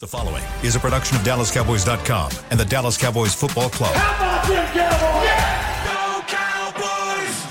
The 0.00 0.06
following 0.06 0.44
is 0.62 0.76
a 0.76 0.78
production 0.78 1.16
of 1.16 1.24
DallasCowboys.com 1.24 2.30
and 2.52 2.60
the 2.60 2.64
Dallas 2.64 2.96
Cowboys 2.96 3.34
Football 3.34 3.68
Club. 3.68 3.92
How 3.96 4.44
about 4.44 4.46
them 4.46 6.22
Cowboys? 6.28 7.44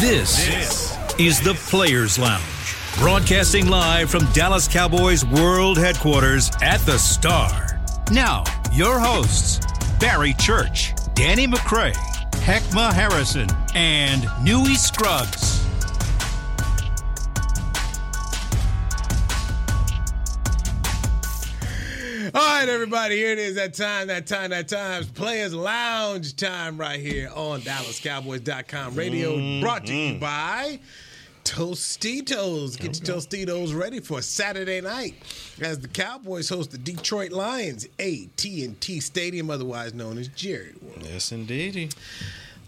This, 0.00 0.46
this 0.46 0.96
is 1.20 1.38
the 1.42 1.52
Players 1.68 2.18
Lounge, 2.18 2.42
broadcasting 2.96 3.66
live 3.66 4.10
from 4.10 4.24
Dallas 4.32 4.66
Cowboys 4.66 5.22
World 5.26 5.76
Headquarters 5.76 6.50
at 6.62 6.78
the 6.86 6.96
Star. 6.96 7.78
Now, 8.10 8.44
your 8.72 8.98
hosts, 8.98 9.60
Barry 10.00 10.32
Church, 10.32 10.94
Danny 11.12 11.46
McCray, 11.46 11.92
Heckma 12.40 12.90
Harrison, 12.90 13.50
and 13.74 14.26
Newy 14.42 14.76
Scruggs. 14.76 15.61
All 22.34 22.40
right, 22.40 22.66
everybody, 22.66 23.16
here 23.16 23.32
it 23.32 23.38
is. 23.38 23.56
That 23.56 23.74
time, 23.74 24.06
that 24.06 24.26
time, 24.26 24.50
that 24.50 24.66
time. 24.66 25.04
Players 25.04 25.52
Lounge 25.52 26.34
time 26.34 26.78
right 26.78 26.98
here 26.98 27.30
on 27.34 27.60
DallasCowboys.com 27.60 28.94
radio. 28.94 29.36
Mm-hmm. 29.36 29.60
Brought 29.60 29.84
to 29.84 29.94
you 29.94 30.18
by 30.18 30.80
Tostitos. 31.44 32.78
Get 32.78 33.06
your 33.06 33.18
Tostitos 33.18 33.78
ready 33.78 34.00
for 34.00 34.22
Saturday 34.22 34.80
night 34.80 35.14
as 35.60 35.80
the 35.80 35.88
Cowboys 35.88 36.48
host 36.48 36.70
the 36.70 36.78
Detroit 36.78 37.32
Lions, 37.32 37.84
AT&T 37.98 39.00
Stadium, 39.00 39.50
otherwise 39.50 39.92
known 39.92 40.16
as 40.16 40.28
Jerry 40.28 40.72
World. 40.80 41.02
Yes, 41.02 41.32
indeed. 41.32 41.94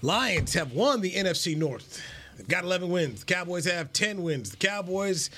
Lions 0.02 0.52
have 0.52 0.74
won 0.74 1.00
the 1.00 1.12
NFC 1.12 1.56
North. 1.56 2.02
They've 2.36 2.48
got 2.48 2.64
11 2.64 2.90
wins. 2.90 3.24
The 3.24 3.32
Cowboys 3.32 3.64
have 3.64 3.94
10 3.94 4.22
wins. 4.22 4.50
The 4.50 4.58
Cowboys 4.58 5.30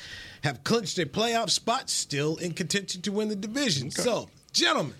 have 0.46 0.62
clinched 0.62 0.96
a 0.98 1.06
playoff 1.06 1.50
spot, 1.50 1.91
still 1.91 2.36
in 2.36 2.52
contention 2.52 3.02
to 3.02 3.10
win 3.10 3.28
the 3.28 3.34
division. 3.34 3.88
Okay. 3.88 4.00
So, 4.00 4.28
gentlemen, 4.52 4.95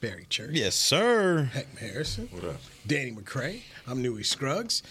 Barry 0.00 0.26
Church. 0.28 0.50
Yes, 0.52 0.74
sir. 0.74 1.44
Heck 1.52 1.78
Harrison. 1.78 2.28
What 2.32 2.44
up? 2.44 2.56
Danny 2.84 3.12
McCray. 3.12 3.62
I'm 3.86 4.02
Newy 4.02 4.24
Scruggs. 4.24 4.82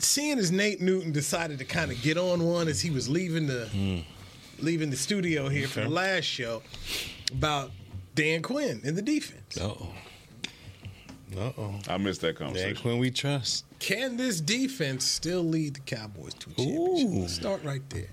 Seeing 0.00 0.38
as 0.38 0.52
Nate 0.52 0.82
Newton 0.82 1.12
decided 1.12 1.58
to 1.60 1.64
kind 1.64 1.90
of 1.90 2.00
get 2.02 2.18
on 2.18 2.44
one 2.44 2.68
as 2.68 2.82
he 2.82 2.90
was 2.90 3.08
leaving 3.08 3.46
the 3.46 3.68
mm. 3.72 4.04
leaving 4.60 4.90
the 4.90 4.96
studio 4.96 5.48
here 5.48 5.64
okay. 5.64 5.72
for 5.72 5.80
the 5.80 5.88
last 5.88 6.24
show 6.24 6.62
about 7.32 7.70
Dan 8.14 8.42
Quinn 8.42 8.82
and 8.84 8.96
the 8.96 9.02
defense. 9.02 9.58
oh. 9.60 9.88
Uh 11.36 11.52
oh. 11.58 11.74
I 11.88 11.96
missed 11.96 12.20
that 12.20 12.36
conversation. 12.36 12.74
Dan 12.74 12.82
Quinn 12.82 12.98
we 12.98 13.10
trust. 13.10 13.64
Can 13.84 14.16
this 14.16 14.40
defense 14.40 15.04
still 15.04 15.42
lead 15.42 15.74
the 15.74 15.80
Cowboys 15.80 16.32
to 16.32 16.50
a 16.52 16.54
championship? 16.54 17.20
Let's 17.20 17.34
start 17.34 17.62
right 17.64 17.82
there. 17.90 18.08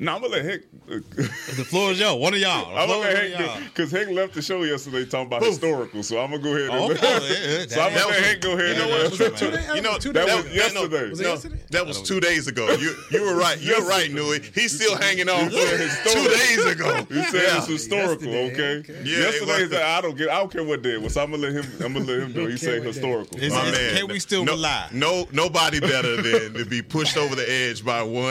No, 0.00 0.14
I'm 0.14 0.22
gonna 0.22 0.32
let 0.32 0.46
Hick. 0.46 0.62
Uh, 0.90 0.94
the 1.14 1.66
floor 1.68 1.90
is 1.92 2.00
y'all. 2.00 2.18
One 2.18 2.32
of 2.32 2.40
y'all. 2.40 2.74
I'm 2.74 2.88
gonna 2.88 3.00
let 3.00 3.32
Hick 3.32 3.64
because 3.66 3.90
Hick 3.90 4.08
left 4.08 4.32
the 4.32 4.40
show 4.40 4.62
yesterday 4.62 5.04
talking 5.04 5.26
about 5.26 5.42
Oof. 5.42 5.50
historical. 5.50 6.02
So 6.02 6.18
I'm 6.18 6.30
gonna 6.30 6.42
go 6.42 6.56
ahead. 6.56 6.70
Oh, 6.72 6.90
and, 6.90 6.98
oh, 7.02 7.16
okay. 7.16 7.66
so 7.68 7.82
I'm 7.82 7.92
gonna 7.92 8.06
let 8.06 8.24
Hick 8.24 8.40
go 8.40 8.54
ahead. 8.54 8.76
You 8.76 8.82
know 8.82 8.88
what? 8.88 9.76
You 9.76 9.82
know 9.82 9.98
that, 9.98 10.12
that 10.14 10.44
was 10.44 10.54
yesterday. 10.54 11.10
Was 11.10 11.20
no, 11.20 11.36
that 11.72 11.86
was 11.86 12.00
two 12.00 12.18
days 12.18 12.48
ago. 12.48 12.70
You 12.70 12.96
you 13.10 13.26
were 13.26 13.36
right. 13.36 13.60
You're 13.60 13.84
right, 13.84 14.10
Newy. 14.10 14.40
He's 14.54 14.74
still 14.74 14.96
hanging 14.96 15.28
on. 15.28 15.50
two 15.50 16.28
days 16.30 16.64
ago. 16.64 17.04
He 17.10 17.22
said 17.24 17.34
yeah. 17.34 17.58
it's 17.58 17.66
historical. 17.66 18.34
Okay. 18.34 18.78
okay. 18.78 19.02
Yeah, 19.04 19.28
yesterday 19.28 19.82
I 19.82 20.00
don't 20.00 20.16
get. 20.16 20.30
I 20.30 20.38
don't 20.38 20.50
care 20.50 20.64
what 20.64 20.80
day 20.80 20.94
it 20.94 21.02
was. 21.02 21.12
So 21.12 21.22
I'm 21.22 21.30
gonna 21.30 21.42
let 21.42 21.52
him. 21.52 21.70
I'm 21.84 21.92
gonna 21.92 22.06
let 22.06 22.20
him 22.20 22.32
know. 22.32 22.48
He 22.48 22.56
said 22.56 22.82
historical. 22.82 23.38
My 23.38 23.70
man. 23.70 23.96
Can 23.96 24.08
we 24.08 24.18
still 24.18 24.46
rely? 24.46 24.88
No, 24.92 25.28
nobody 25.30 25.78
better 25.78 26.16
than 26.22 26.54
to 26.54 26.64
be 26.64 26.80
pushed 26.80 27.18
over 27.18 27.34
the 27.34 27.50
edge 27.50 27.84
by 27.84 28.02
one 28.02 28.30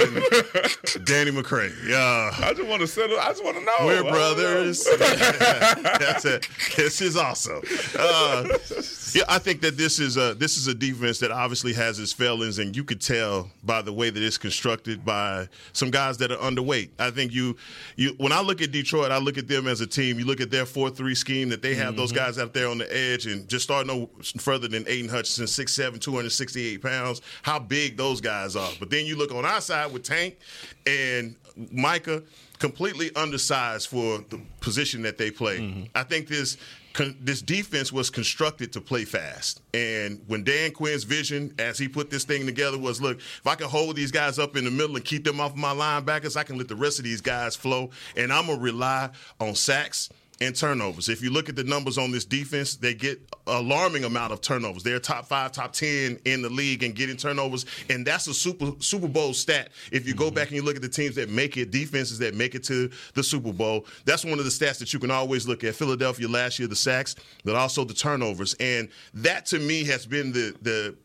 Danny 1.06 1.30
McCray. 1.30 1.59
Yeah. 1.86 2.32
I 2.40 2.54
just 2.56 2.68
want 2.68 2.82
to 2.82 2.88
settle. 2.88 3.20
I 3.20 3.28
just 3.28 3.44
want 3.44 3.58
to 3.58 3.64
know. 3.64 3.74
We're 3.86 4.04
brothers. 4.04 4.86
That's 5.00 6.26
it. 6.26 6.48
This 6.76 7.02
is 7.02 7.18
awesome. 7.18 7.62
Uh, 7.97 8.58
yeah, 9.14 9.24
I 9.28 9.40
think 9.40 9.62
that 9.62 9.78
this 9.78 10.00
is 10.00 10.18
a 10.18 10.34
this 10.34 10.58
is 10.58 10.68
a 10.68 10.74
defense 10.74 11.20
that 11.20 11.31
obviously 11.31 11.74
has 11.74 12.00
its 12.00 12.14
failings, 12.14 12.59
and 12.59 12.75
you 12.75 12.84
could 12.84 13.02
tell 13.02 13.50
by 13.64 13.81
the 13.81 13.94
way 13.94 14.09
that 14.09 14.22
it's 14.22 14.38
constructed 14.38 15.06
by 15.06 15.47
some 15.74 15.92
guys 15.92 16.18
that 16.18 16.31
are 16.31 16.38
underweight. 16.38 16.90
I 17.00 17.12
think 17.12 17.34
you 17.34 17.56
you 17.96 18.16
when 18.18 18.31
I 18.31 18.42
look 18.42 18.62
at 18.62 18.72
Detroit, 18.72 19.12
I 19.12 19.18
look 19.18 19.38
at 19.38 19.48
them 19.48 19.68
as 19.68 19.81
a 19.81 19.88
team. 19.88 20.19
You 20.19 20.25
look 20.25 20.42
at 20.42 20.52
their 20.52 20.66
four 20.66 20.90
three 20.90 21.16
scheme 21.16 21.50
that 21.50 21.62
they 21.62 21.75
have 21.75 21.90
mm-hmm. 21.90 21.98
those 21.98 22.12
guys 22.12 22.38
out 22.38 22.53
there 22.53 22.68
on 22.68 22.78
the 22.78 22.96
edge, 22.96 23.25
and 23.25 23.48
just 23.48 23.64
start 23.64 23.88
no 23.88 24.09
further 24.38 24.68
than 24.68 24.88
Aidan 24.88 25.09
Hutchinson, 25.09 25.46
6'7", 25.46 26.00
268 26.00 26.81
pounds. 26.81 27.22
How 27.42 27.59
big 27.59 27.98
those 27.98 28.22
guys 28.22 28.56
are. 28.56 28.72
But 28.80 28.90
then 28.90 29.06
you 29.06 29.18
look 29.18 29.34
on 29.34 29.46
our 29.46 29.62
side 29.62 29.92
with 29.92 30.03
Tank 30.03 30.38
and 30.86 31.36
Micah 31.72 32.24
completely 32.59 33.09
undersized 33.16 33.88
for 33.88 34.19
the 34.30 34.40
position 34.59 35.02
that 35.03 35.18
they 35.18 35.31
play. 35.31 35.59
Mm-hmm. 35.59 35.84
I 35.96 36.03
think 36.03 36.28
this 36.28 36.58
this 37.19 37.41
defense 37.41 37.91
was 37.91 38.09
constructed 38.09 38.73
to 38.73 38.81
play 38.81 39.05
fast. 39.05 39.61
And 39.73 40.22
when 40.27 40.44
Dan 40.44 40.72
Quinn's 40.72 41.03
vision, 41.03 41.53
as 41.59 41.77
he 41.77 41.88
put 41.88 42.09
this 42.09 42.23
thing 42.23 42.45
together, 42.45 42.77
was 42.77 43.01
look, 43.01 43.17
if 43.19 43.47
I 43.47 43.55
can 43.55 43.67
hold 43.67 43.95
these 43.95 44.11
guys 44.11 44.39
up 44.39 44.57
in 44.57 44.66
the 44.66 44.72
middle 44.72 44.95
and 44.95 45.05
keep 45.05 45.23
them 45.23 45.39
off 45.39 45.55
my 45.55 45.73
linebackers, 45.73 46.35
I 46.35 46.44
can 46.44 46.57
let 46.57 46.67
the 46.67 46.75
rest 46.75 47.00
of 47.00 47.05
these 47.05 47.22
guys 47.22 47.55
flow. 47.55 47.91
And 48.16 48.33
I'm 48.33 48.47
gonna 48.47 48.59
rely 48.59 49.09
on 49.39 49.55
sacks 49.55 50.09
and 50.41 50.55
turnovers. 50.55 51.09
If 51.09 51.22
you 51.22 51.31
look 51.31 51.50
at 51.50 51.55
the 51.55 51.63
numbers 51.63 51.97
on 51.97 52.11
this 52.11 52.23
defense, 52.23 52.75
they 52.77 52.94
get 52.94 53.19
alarming 53.47 54.05
amount 54.05 54.31
of 54.31 54.41
turnovers. 54.41 54.83
They're 54.83 55.00
top 55.00 55.25
five, 55.25 55.51
top 55.51 55.73
ten 55.73 56.19
in 56.25 56.41
the 56.41 56.50
league 56.50 56.83
and 56.83 56.95
getting 56.95 57.17
turnovers, 57.17 57.66
and 57.89 58.05
that's 58.05 58.27
a 58.27 58.33
Super 58.33 58.72
Super 58.79 59.07
Bowl 59.07 59.33
stat. 59.33 59.69
If 59.91 60.07
you 60.07 60.16
go 60.16 60.25
mm-hmm. 60.25 60.35
back 60.35 60.47
and 60.47 60.55
you 60.55 60.61
look 60.61 60.75
at 60.77 60.81
the 60.81 60.89
teams 60.89 61.16
that 61.16 61.29
make 61.29 61.57
it, 61.57 61.72
defenses 61.72 62.19
that 62.19 62.35
make 62.35 62.55
it 62.55 62.63
to 62.66 62.89
the 63.16 63.23
Super 63.23 63.51
Bowl, 63.51 63.85
that's 64.05 64.23
one 64.23 64.39
of 64.39 64.45
the 64.45 64.51
stats 64.51 64.79
that 64.79 64.94
you 64.94 65.00
can 65.00 65.11
always 65.11 65.47
look 65.47 65.63
at. 65.63 65.75
Philadelphia 65.75 66.27
last 66.27 66.57
year, 66.57 66.67
the 66.67 66.75
sacks, 66.75 67.16
but 67.44 67.56
also 67.56 67.83
the 67.83 67.94
turnovers, 67.94 68.53
and 68.59 68.89
that 69.13 69.45
to 69.47 69.59
me 69.59 69.83
has 69.83 70.06
been 70.06 70.31
the 70.31 70.56
the 70.61 70.95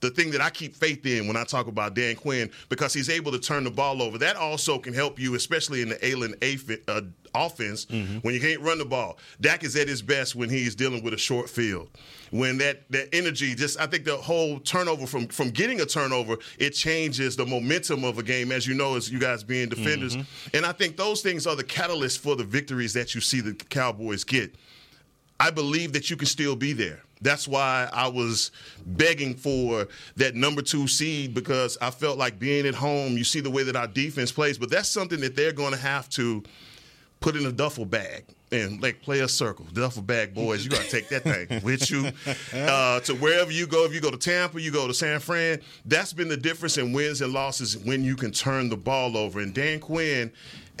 the 0.00 0.10
thing 0.10 0.30
that 0.32 0.40
I 0.40 0.50
keep 0.50 0.74
faith 0.74 1.04
in 1.06 1.26
when 1.26 1.36
I 1.36 1.44
talk 1.44 1.66
about 1.66 1.94
Dan 1.94 2.16
Quinn 2.16 2.50
because 2.68 2.92
he's 2.92 3.08
able 3.08 3.32
to 3.32 3.38
turn 3.38 3.64
the 3.64 3.70
ball 3.70 4.02
over. 4.02 4.18
That 4.18 4.36
also 4.36 4.78
can 4.78 4.94
help 4.94 5.18
you, 5.18 5.34
especially 5.34 5.82
in 5.82 5.90
the 5.90 6.12
Allen 6.12 6.34
uh, 6.88 7.00
offense 7.34 7.86
mm-hmm. 7.86 8.18
when 8.18 8.34
you 8.34 8.40
can't 8.40 8.60
run 8.60 8.78
the 8.78 8.84
ball. 8.84 9.18
Dak 9.40 9.64
is 9.64 9.76
at 9.76 9.88
his 9.88 10.02
best 10.02 10.34
when 10.34 10.48
he's 10.48 10.74
dealing 10.74 11.02
with 11.02 11.14
a 11.14 11.18
short 11.18 11.48
field. 11.48 11.88
When 12.30 12.58
that 12.58 12.90
that 12.90 13.14
energy 13.14 13.54
just 13.54 13.78
I 13.80 13.86
think 13.86 14.04
the 14.04 14.16
whole 14.16 14.58
turnover 14.58 15.06
from 15.06 15.28
from 15.28 15.50
getting 15.50 15.80
a 15.80 15.86
turnover, 15.86 16.36
it 16.58 16.70
changes 16.70 17.36
the 17.36 17.46
momentum 17.46 18.04
of 18.04 18.18
a 18.18 18.22
game 18.22 18.52
as 18.52 18.66
you 18.66 18.74
know 18.74 18.96
as 18.96 19.10
you 19.10 19.18
guys 19.18 19.44
being 19.44 19.68
defenders. 19.68 20.16
Mm-hmm. 20.16 20.56
And 20.56 20.66
I 20.66 20.72
think 20.72 20.96
those 20.96 21.22
things 21.22 21.46
are 21.46 21.56
the 21.56 21.64
catalyst 21.64 22.20
for 22.20 22.36
the 22.36 22.44
victories 22.44 22.92
that 22.94 23.14
you 23.14 23.20
see 23.20 23.40
the 23.40 23.54
Cowboys 23.54 24.24
get. 24.24 24.54
I 25.38 25.50
believe 25.50 25.92
that 25.92 26.10
you 26.10 26.16
can 26.16 26.26
still 26.26 26.56
be 26.56 26.72
there. 26.72 27.02
That's 27.20 27.48
why 27.48 27.88
I 27.92 28.08
was 28.08 28.50
begging 28.84 29.34
for 29.34 29.88
that 30.16 30.34
number 30.34 30.62
two 30.62 30.86
seed 30.86 31.34
because 31.34 31.78
I 31.80 31.90
felt 31.90 32.18
like 32.18 32.38
being 32.38 32.66
at 32.66 32.74
home, 32.74 33.16
you 33.16 33.24
see 33.24 33.40
the 33.40 33.50
way 33.50 33.62
that 33.62 33.76
our 33.76 33.86
defense 33.86 34.30
plays, 34.32 34.58
but 34.58 34.70
that's 34.70 34.88
something 34.88 35.20
that 35.20 35.34
they're 35.34 35.52
going 35.52 35.72
to 35.72 35.78
have 35.78 36.08
to 36.10 36.42
put 37.20 37.36
in 37.36 37.46
a 37.46 37.52
duffel 37.52 37.86
bag 37.86 38.24
and 38.52 38.80
like 38.82 39.02
play 39.02 39.20
a 39.20 39.28
circle. 39.28 39.66
Duffel 39.72 40.02
bag 40.02 40.34
boys, 40.34 40.64
you 40.64 40.70
got 40.70 40.82
to 40.82 40.90
take 40.90 41.08
that 41.08 41.22
thing 41.24 41.60
with 41.64 41.90
you 41.90 42.10
uh, 42.54 43.00
to 43.00 43.14
wherever 43.14 43.50
you 43.50 43.66
go. 43.66 43.84
If 43.84 43.94
you 43.94 44.00
go 44.00 44.10
to 44.10 44.18
Tampa, 44.18 44.60
you 44.60 44.70
go 44.70 44.86
to 44.86 44.94
San 44.94 45.20
Fran. 45.20 45.60
That's 45.84 46.12
been 46.12 46.28
the 46.28 46.36
difference 46.36 46.78
in 46.78 46.92
wins 46.92 47.22
and 47.22 47.32
losses 47.32 47.76
when 47.78 48.04
you 48.04 48.16
can 48.16 48.30
turn 48.30 48.68
the 48.68 48.76
ball 48.76 49.16
over. 49.16 49.40
And 49.40 49.54
Dan 49.54 49.80
Quinn 49.80 50.30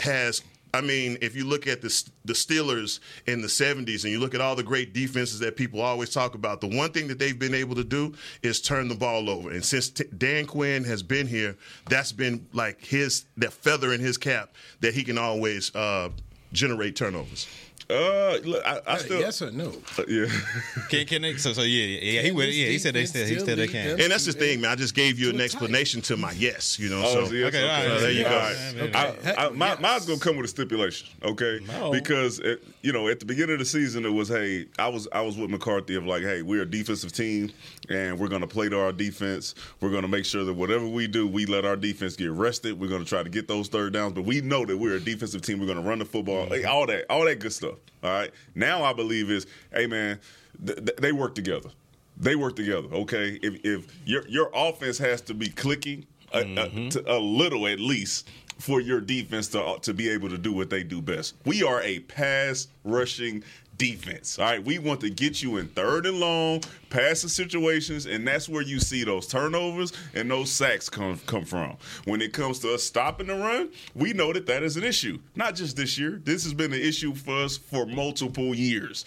has 0.00 0.42
I 0.76 0.82
mean, 0.82 1.16
if 1.22 1.34
you 1.34 1.46
look 1.46 1.66
at 1.66 1.80
the, 1.80 2.10
the 2.26 2.34
Steelers 2.34 3.00
in 3.26 3.40
the 3.40 3.48
70s 3.48 4.04
and 4.04 4.12
you 4.12 4.20
look 4.20 4.34
at 4.34 4.42
all 4.42 4.54
the 4.54 4.62
great 4.62 4.92
defenses 4.92 5.38
that 5.38 5.56
people 5.56 5.80
always 5.80 6.10
talk 6.10 6.34
about, 6.34 6.60
the 6.60 6.68
one 6.68 6.92
thing 6.92 7.08
that 7.08 7.18
they've 7.18 7.38
been 7.38 7.54
able 7.54 7.74
to 7.76 7.84
do 7.84 8.14
is 8.42 8.60
turn 8.60 8.88
the 8.88 8.94
ball 8.94 9.30
over. 9.30 9.50
And 9.50 9.64
since 9.64 9.88
t- 9.88 10.04
Dan 10.18 10.44
Quinn 10.44 10.84
has 10.84 11.02
been 11.02 11.26
here, 11.26 11.56
that's 11.88 12.12
been 12.12 12.46
like 12.52 12.84
his 12.84 13.24
that 13.38 13.54
feather 13.54 13.94
in 13.94 14.00
his 14.00 14.18
cap 14.18 14.52
that 14.80 14.92
he 14.92 15.02
can 15.02 15.16
always 15.16 15.74
uh, 15.74 16.10
generate 16.52 16.94
turnovers. 16.94 17.46
Uh, 17.88 18.38
look, 18.44 18.66
I, 18.66 18.80
I 18.84 18.98
still 18.98 19.20
yes 19.20 19.40
or 19.42 19.52
no? 19.52 19.72
Uh, 19.96 20.02
yeah. 20.08 20.26
can 20.90 21.06
can 21.06 21.22
they? 21.22 21.36
So, 21.36 21.52
so 21.52 21.62
yeah, 21.62 21.98
yeah, 22.00 22.20
he 22.22 22.32
would. 22.32 22.48
Yeah, 22.48 22.66
he 22.66 22.78
said 22.78 22.94
they 22.94 23.06
still, 23.06 23.24
he 23.24 23.38
still 23.38 23.54
they 23.54 23.68
can. 23.68 24.00
And 24.00 24.10
that's 24.10 24.24
the 24.26 24.32
thing, 24.32 24.60
man. 24.60 24.72
I 24.72 24.74
just 24.74 24.94
gave 24.94 25.20
you 25.20 25.30
an 25.30 25.40
explanation 25.40 26.00
to 26.02 26.16
my 26.16 26.32
yes. 26.32 26.80
You 26.80 26.88
know. 26.88 27.02
Oh, 27.04 27.26
so 27.26 27.32
yes, 27.32 27.54
okay, 27.54 27.64
okay. 27.64 27.88
So 27.88 28.00
there 28.00 28.10
you 28.10 28.24
go. 28.24 28.84
Okay. 28.86 28.92
I, 28.92 29.46
I, 29.46 29.50
my, 29.50 29.78
mine's 29.78 30.04
gonna 30.04 30.18
come 30.18 30.36
with 30.36 30.46
a 30.46 30.48
stipulation, 30.48 31.06
okay? 31.22 31.60
No. 31.68 31.92
Because 31.92 32.40
it, 32.40 32.64
you 32.82 32.92
know, 32.92 33.06
at 33.06 33.20
the 33.20 33.26
beginning 33.26 33.52
of 33.52 33.60
the 33.60 33.64
season, 33.64 34.04
it 34.04 34.12
was 34.12 34.28
hey, 34.28 34.66
I 34.80 34.88
was 34.88 35.06
I 35.12 35.20
was 35.20 35.38
with 35.38 35.50
McCarthy 35.50 35.94
of 35.94 36.04
like, 36.04 36.22
hey, 36.22 36.42
we're 36.42 36.62
a 36.62 36.66
defensive 36.66 37.12
team, 37.12 37.52
and 37.88 38.18
we're 38.18 38.28
gonna 38.28 38.48
play 38.48 38.68
to 38.68 38.80
our 38.80 38.92
defense. 38.92 39.54
We're 39.80 39.92
gonna 39.92 40.08
make 40.08 40.24
sure 40.24 40.44
that 40.44 40.54
whatever 40.54 40.88
we 40.88 41.06
do, 41.06 41.28
we 41.28 41.46
let 41.46 41.64
our 41.64 41.76
defense 41.76 42.16
get 42.16 42.32
rested. 42.32 42.80
We're 42.80 42.90
gonna 42.90 43.04
try 43.04 43.22
to 43.22 43.30
get 43.30 43.46
those 43.46 43.68
third 43.68 43.92
downs, 43.92 44.14
but 44.14 44.24
we 44.24 44.40
know 44.40 44.64
that 44.64 44.76
we're 44.76 44.96
a 44.96 45.00
defensive 45.00 45.42
team. 45.42 45.60
We're 45.60 45.68
gonna 45.68 45.88
run 45.88 46.00
the 46.00 46.04
football, 46.04 46.46
mm-hmm. 46.46 46.68
all 46.68 46.86
that, 46.88 47.04
all 47.08 47.24
that 47.26 47.38
good 47.38 47.52
stuff. 47.52 47.75
All 48.02 48.10
right. 48.10 48.30
Now 48.54 48.84
I 48.84 48.92
believe 48.92 49.30
is, 49.30 49.46
hey 49.72 49.86
man, 49.86 50.20
th- 50.64 50.78
th- 50.78 50.96
they 50.98 51.12
work 51.12 51.34
together. 51.34 51.70
They 52.16 52.36
work 52.36 52.56
together. 52.56 52.88
Okay. 52.92 53.38
If 53.42 53.64
if 53.64 53.86
your 54.06 54.26
your 54.28 54.50
offense 54.54 54.98
has 54.98 55.20
to 55.22 55.34
be 55.34 55.48
clicking 55.48 56.06
a, 56.32 56.40
mm-hmm. 56.40 57.08
a, 57.08 57.16
a, 57.16 57.18
little 57.18 57.66
at 57.66 57.78
least, 57.78 58.28
for 58.58 58.80
your 58.80 59.00
defense 59.00 59.48
to 59.48 59.78
to 59.82 59.94
be 59.94 60.08
able 60.08 60.28
to 60.28 60.38
do 60.38 60.52
what 60.52 60.70
they 60.70 60.82
do 60.82 61.02
best. 61.02 61.34
We 61.44 61.62
are 61.62 61.82
a 61.82 62.00
pass 62.00 62.68
rushing 62.84 63.44
defense. 63.78 64.38
All 64.38 64.46
right, 64.46 64.64
we 64.64 64.78
want 64.78 65.00
to 65.00 65.10
get 65.10 65.42
you 65.42 65.56
in 65.58 65.68
third 65.68 66.06
and 66.06 66.20
long, 66.20 66.62
passing 66.90 67.28
situations, 67.28 68.06
and 68.06 68.26
that's 68.26 68.48
where 68.48 68.62
you 68.62 68.78
see 68.80 69.04
those 69.04 69.26
turnovers 69.26 69.92
and 70.14 70.30
those 70.30 70.50
sacks 70.50 70.88
come 70.88 71.18
come 71.26 71.44
from. 71.44 71.76
When 72.04 72.20
it 72.20 72.32
comes 72.32 72.58
to 72.60 72.74
us 72.74 72.82
stopping 72.82 73.26
the 73.26 73.34
run, 73.34 73.70
we 73.94 74.12
know 74.12 74.32
that 74.32 74.46
that 74.46 74.62
is 74.62 74.76
an 74.76 74.84
issue. 74.84 75.18
Not 75.34 75.54
just 75.54 75.76
this 75.76 75.98
year. 75.98 76.20
This 76.24 76.44
has 76.44 76.54
been 76.54 76.72
an 76.72 76.80
issue 76.80 77.14
for 77.14 77.44
us 77.44 77.56
for 77.56 77.86
multiple 77.86 78.54
years. 78.54 79.04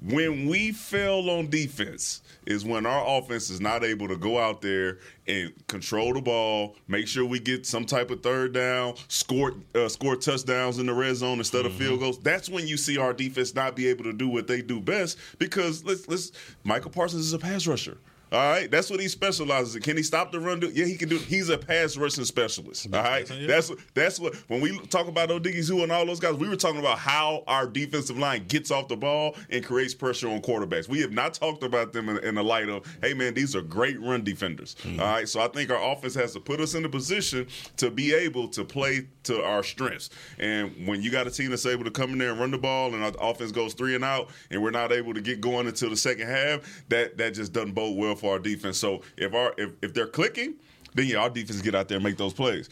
When 0.00 0.46
we 0.46 0.70
fail 0.70 1.28
on 1.28 1.50
defense 1.50 2.22
is 2.46 2.64
when 2.64 2.86
our 2.86 3.18
offense 3.18 3.50
is 3.50 3.60
not 3.60 3.82
able 3.82 4.06
to 4.06 4.16
go 4.16 4.38
out 4.38 4.62
there 4.62 4.98
and 5.26 5.52
control 5.66 6.14
the 6.14 6.20
ball, 6.20 6.76
make 6.86 7.08
sure 7.08 7.24
we 7.24 7.40
get 7.40 7.66
some 7.66 7.84
type 7.84 8.12
of 8.12 8.22
third 8.22 8.52
down, 8.52 8.94
score 9.08 9.54
uh, 9.74 9.88
score 9.88 10.14
touchdowns 10.14 10.78
in 10.78 10.86
the 10.86 10.94
red 10.94 11.16
zone 11.16 11.38
instead 11.38 11.66
of 11.66 11.72
field 11.72 11.98
goals. 11.98 12.20
That's 12.20 12.48
when 12.48 12.68
you 12.68 12.76
see 12.76 12.96
our 12.96 13.12
defense 13.12 13.56
not 13.56 13.74
be 13.74 13.88
able 13.88 14.04
to 14.04 14.12
do 14.12 14.28
what 14.28 14.46
they 14.46 14.62
do 14.62 14.80
best 14.80 15.18
because 15.38 15.84
let's 15.84 16.06
let's 16.06 16.30
Michael 16.62 16.92
Parsons 16.92 17.26
is 17.26 17.32
a 17.32 17.38
pass 17.38 17.66
rusher. 17.66 17.98
All 18.30 18.38
right, 18.38 18.70
that's 18.70 18.90
what 18.90 19.00
he 19.00 19.08
specializes 19.08 19.76
in. 19.76 19.82
Can 19.82 19.96
he 19.96 20.02
stop 20.02 20.32
the 20.32 20.40
run? 20.40 20.60
Yeah, 20.74 20.84
he 20.84 20.96
can 20.96 21.08
do. 21.08 21.18
He's 21.18 21.48
a 21.48 21.58
pass 21.58 21.96
rushing 21.96 22.24
specialist. 22.24 22.92
All 22.92 23.02
right, 23.02 23.26
that's 23.46 23.70
what 23.70 23.78
that's 23.94 24.20
what 24.20 24.34
when 24.48 24.60
we 24.60 24.78
talk 24.88 25.08
about 25.08 25.30
Odighizuwa 25.30 25.68
who 25.68 25.82
and 25.82 25.92
all 25.92 26.06
those 26.06 26.20
guys, 26.20 26.34
we 26.34 26.48
were 26.48 26.56
talking 26.56 26.80
about 26.80 26.98
how 26.98 27.44
our 27.46 27.66
defensive 27.66 28.18
line 28.18 28.44
gets 28.46 28.70
off 28.70 28.88
the 28.88 28.96
ball 28.96 29.36
and 29.50 29.64
creates 29.64 29.94
pressure 29.94 30.28
on 30.28 30.40
quarterbacks. 30.40 30.88
We 30.88 31.00
have 31.00 31.12
not 31.12 31.34
talked 31.34 31.62
about 31.62 31.92
them 31.92 32.08
in, 32.08 32.18
in 32.18 32.34
the 32.34 32.44
light 32.44 32.68
of, 32.68 32.84
hey 33.02 33.14
man, 33.14 33.34
these 33.34 33.54
are 33.54 33.62
great 33.62 34.00
run 34.00 34.24
defenders. 34.24 34.76
Mm-hmm. 34.82 35.00
All 35.00 35.06
right, 35.06 35.28
so 35.28 35.40
I 35.40 35.48
think 35.48 35.70
our 35.70 35.92
offense 35.92 36.14
has 36.14 36.32
to 36.34 36.40
put 36.40 36.60
us 36.60 36.74
in 36.74 36.84
a 36.84 36.88
position 36.88 37.46
to 37.76 37.90
be 37.90 38.12
able 38.14 38.48
to 38.48 38.64
play 38.64 39.06
to 39.24 39.42
our 39.44 39.62
strengths. 39.62 40.10
And 40.38 40.86
when 40.86 41.02
you 41.02 41.10
got 41.10 41.26
a 41.26 41.30
team 41.30 41.50
that's 41.50 41.66
able 41.66 41.84
to 41.84 41.90
come 41.90 42.12
in 42.12 42.18
there 42.18 42.30
and 42.30 42.40
run 42.40 42.50
the 42.50 42.58
ball, 42.58 42.94
and 42.94 43.04
our 43.04 43.12
offense 43.20 43.52
goes 43.52 43.74
three 43.74 43.94
and 43.94 44.04
out, 44.04 44.30
and 44.50 44.62
we're 44.62 44.70
not 44.70 44.92
able 44.92 45.14
to 45.14 45.20
get 45.20 45.40
going 45.40 45.66
until 45.66 45.90
the 45.90 45.96
second 45.96 46.28
half, 46.28 46.60
that 46.88 47.16
that 47.18 47.34
just 47.34 47.52
doesn't 47.52 47.72
bode 47.72 47.96
well 47.96 48.14
for 48.18 48.32
our 48.32 48.38
defense. 48.38 48.78
So 48.78 49.02
if 49.16 49.34
our 49.34 49.54
if, 49.56 49.70
if 49.82 49.94
they're 49.94 50.06
clicking, 50.06 50.54
then 50.94 51.06
yeah, 51.06 51.18
our 51.18 51.30
defense 51.30 51.62
get 51.62 51.74
out 51.74 51.88
there 51.88 51.96
and 51.96 52.04
make 52.04 52.16
those 52.16 52.34
plays. 52.34 52.68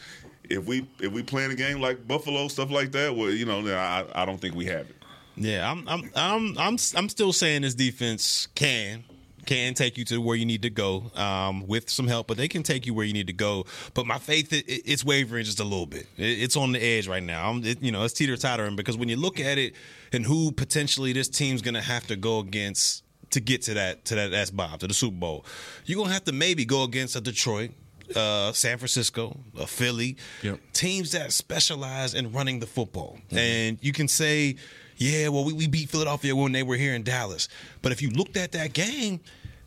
If 0.49 0.65
we 0.65 0.87
if 0.99 1.11
we 1.11 1.23
playing 1.23 1.51
a 1.51 1.55
game 1.55 1.81
like 1.81 2.07
Buffalo 2.07 2.47
stuff 2.47 2.71
like 2.71 2.91
that, 2.93 3.15
well, 3.15 3.29
you 3.29 3.45
know, 3.45 3.59
I 3.75 4.05
I 4.13 4.25
don't 4.25 4.39
think 4.39 4.55
we 4.55 4.65
have 4.65 4.89
it. 4.89 4.95
Yeah, 5.35 5.69
I'm 5.69 5.87
I'm 5.87 6.09
I'm 6.15 6.57
I'm 6.57 6.77
I'm 6.95 7.09
still 7.09 7.33
saying 7.33 7.61
this 7.61 7.75
defense 7.75 8.47
can 8.55 9.03
can 9.47 9.73
take 9.73 9.97
you 9.97 10.05
to 10.05 10.19
where 10.19 10.35
you 10.35 10.45
need 10.45 10.61
to 10.61 10.69
go 10.69 11.09
um, 11.15 11.65
with 11.67 11.89
some 11.89 12.05
help, 12.05 12.27
but 12.27 12.37
they 12.37 12.47
can 12.47 12.61
take 12.63 12.85
you 12.85 12.93
where 12.93 13.05
you 13.05 13.13
need 13.13 13.27
to 13.27 13.33
go. 13.33 13.65
But 13.93 14.05
my 14.05 14.19
faith, 14.19 14.51
it, 14.53 14.65
it's 14.67 15.03
wavering 15.03 15.45
just 15.45 15.59
a 15.59 15.63
little 15.63 15.85
bit. 15.85 16.07
It, 16.17 16.41
it's 16.41 16.57
on 16.57 16.73
the 16.73 16.83
edge 16.83 17.07
right 17.07 17.23
now. 17.23 17.57
It, 17.63 17.81
you 17.81 17.91
know, 17.91 18.03
it's 18.03 18.13
teeter 18.13 18.37
tottering 18.37 18.75
because 18.75 18.97
when 18.97 19.09
you 19.09 19.15
look 19.15 19.39
at 19.39 19.57
it 19.57 19.73
and 20.11 20.25
who 20.25 20.51
potentially 20.51 21.13
this 21.13 21.29
team's 21.29 21.61
going 21.61 21.75
to 21.75 21.81
have 21.81 22.05
to 22.07 22.15
go 22.15 22.39
against 22.39 23.03
to 23.31 23.39
get 23.39 23.63
to 23.63 23.73
that 23.75 24.05
to 24.05 24.15
that 24.15 24.33
S 24.33 24.49
Bob 24.49 24.79
to 24.79 24.87
the 24.87 24.93
Super 24.93 25.17
Bowl. 25.17 25.45
You're 25.85 25.97
gonna 26.01 26.13
have 26.13 26.23
to 26.25 26.31
maybe 26.31 26.65
go 26.65 26.83
against 26.83 27.15
a 27.15 27.21
Detroit, 27.21 27.71
uh, 28.15 28.51
San 28.53 28.77
Francisco, 28.77 29.37
a 29.59 29.67
Philly, 29.67 30.17
yep. 30.41 30.59
teams 30.73 31.11
that 31.11 31.31
specialize 31.31 32.13
in 32.13 32.31
running 32.31 32.59
the 32.59 32.67
football. 32.67 33.17
Mm-hmm. 33.27 33.37
And 33.37 33.77
you 33.81 33.93
can 33.93 34.07
say, 34.07 34.55
yeah, 34.97 35.27
well, 35.27 35.43
we, 35.43 35.53
we 35.53 35.67
beat 35.67 35.89
Philadelphia 35.89 36.35
when 36.35 36.51
they 36.51 36.63
were 36.63 36.75
here 36.75 36.93
in 36.93 37.03
Dallas. 37.03 37.47
But 37.81 37.91
if 37.91 38.01
you 38.01 38.09
looked 38.09 38.37
at 38.37 38.53
that 38.53 38.73
game, 38.73 39.19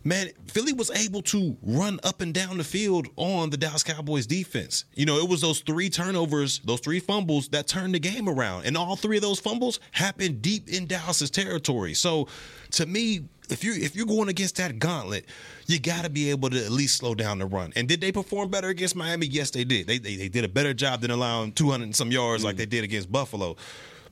man, 0.03 0.31
Philly 0.47 0.73
was 0.73 0.91
able 0.91 1.23
to 1.23 1.57
run 1.63 2.01
up 2.03 2.21
and 2.21 2.33
down 2.33 2.59
the 2.59 2.65
field 2.65 3.09
on 3.17 3.51
the 3.51 3.57
Dallas 3.57 3.83
Cowboys 3.83 4.27
defense. 4.27 4.85
You 4.95 5.07
know, 5.07 5.19
it 5.19 5.29
was 5.29 5.41
those 5.41 5.61
three 5.61 5.91
turnovers, 5.91 6.61
those 6.61 6.81
three 6.81 7.01
fumbles 7.01 7.49
that 7.51 7.67
turned 7.69 7.95
the 7.95 8.01
game 8.01 8.29
around. 8.29 8.65
And 8.65 8.77
all 8.77 8.97
three 8.97 9.17
of 9.17 9.23
those 9.23 9.39
fumbles 9.39 9.81
happened 9.93 10.43
deep 10.43 10.69
in 10.69 10.87
Dallas's 10.87 11.31
territory. 11.31 11.95
So 11.95 12.29
to 12.73 12.87
me, 12.87 13.29
if 13.53 13.65
you 13.65 13.73
if 13.75 13.97
you're 13.97 14.07
going 14.07 14.29
against 14.29 14.57
that 14.57 14.79
gauntlet, 14.79 15.27
you 15.67 15.79
got 15.79 16.05
to 16.05 16.11
be 16.11 16.31
able 16.31 16.51
to 16.51 16.65
at 16.65 16.71
least 16.71 16.97
slow 16.97 17.15
down 17.15 17.39
the 17.39 17.47
run. 17.47 17.73
And 17.77 17.89
did 17.89 18.01
they 18.01 18.13
perform 18.13 18.51
better 18.51 18.69
against 18.69 18.97
Miami? 18.97 19.27
Yes, 19.27 19.51
they 19.51 19.65
did. 19.65 19.87
They 19.87 19.99
they, 19.99 20.17
they 20.17 20.29
did 20.29 20.45
a 20.45 20.49
better 20.49 20.75
job 20.75 21.01
than 21.01 21.11
allowing 21.11 21.53
200 21.53 21.85
and 21.85 21.97
some 21.97 22.11
yards 22.11 22.43
mm. 22.43 22.47
like 22.47 22.57
they 22.57 22.67
did 22.67 22.85
against 22.85 23.11
Buffalo. 23.11 23.57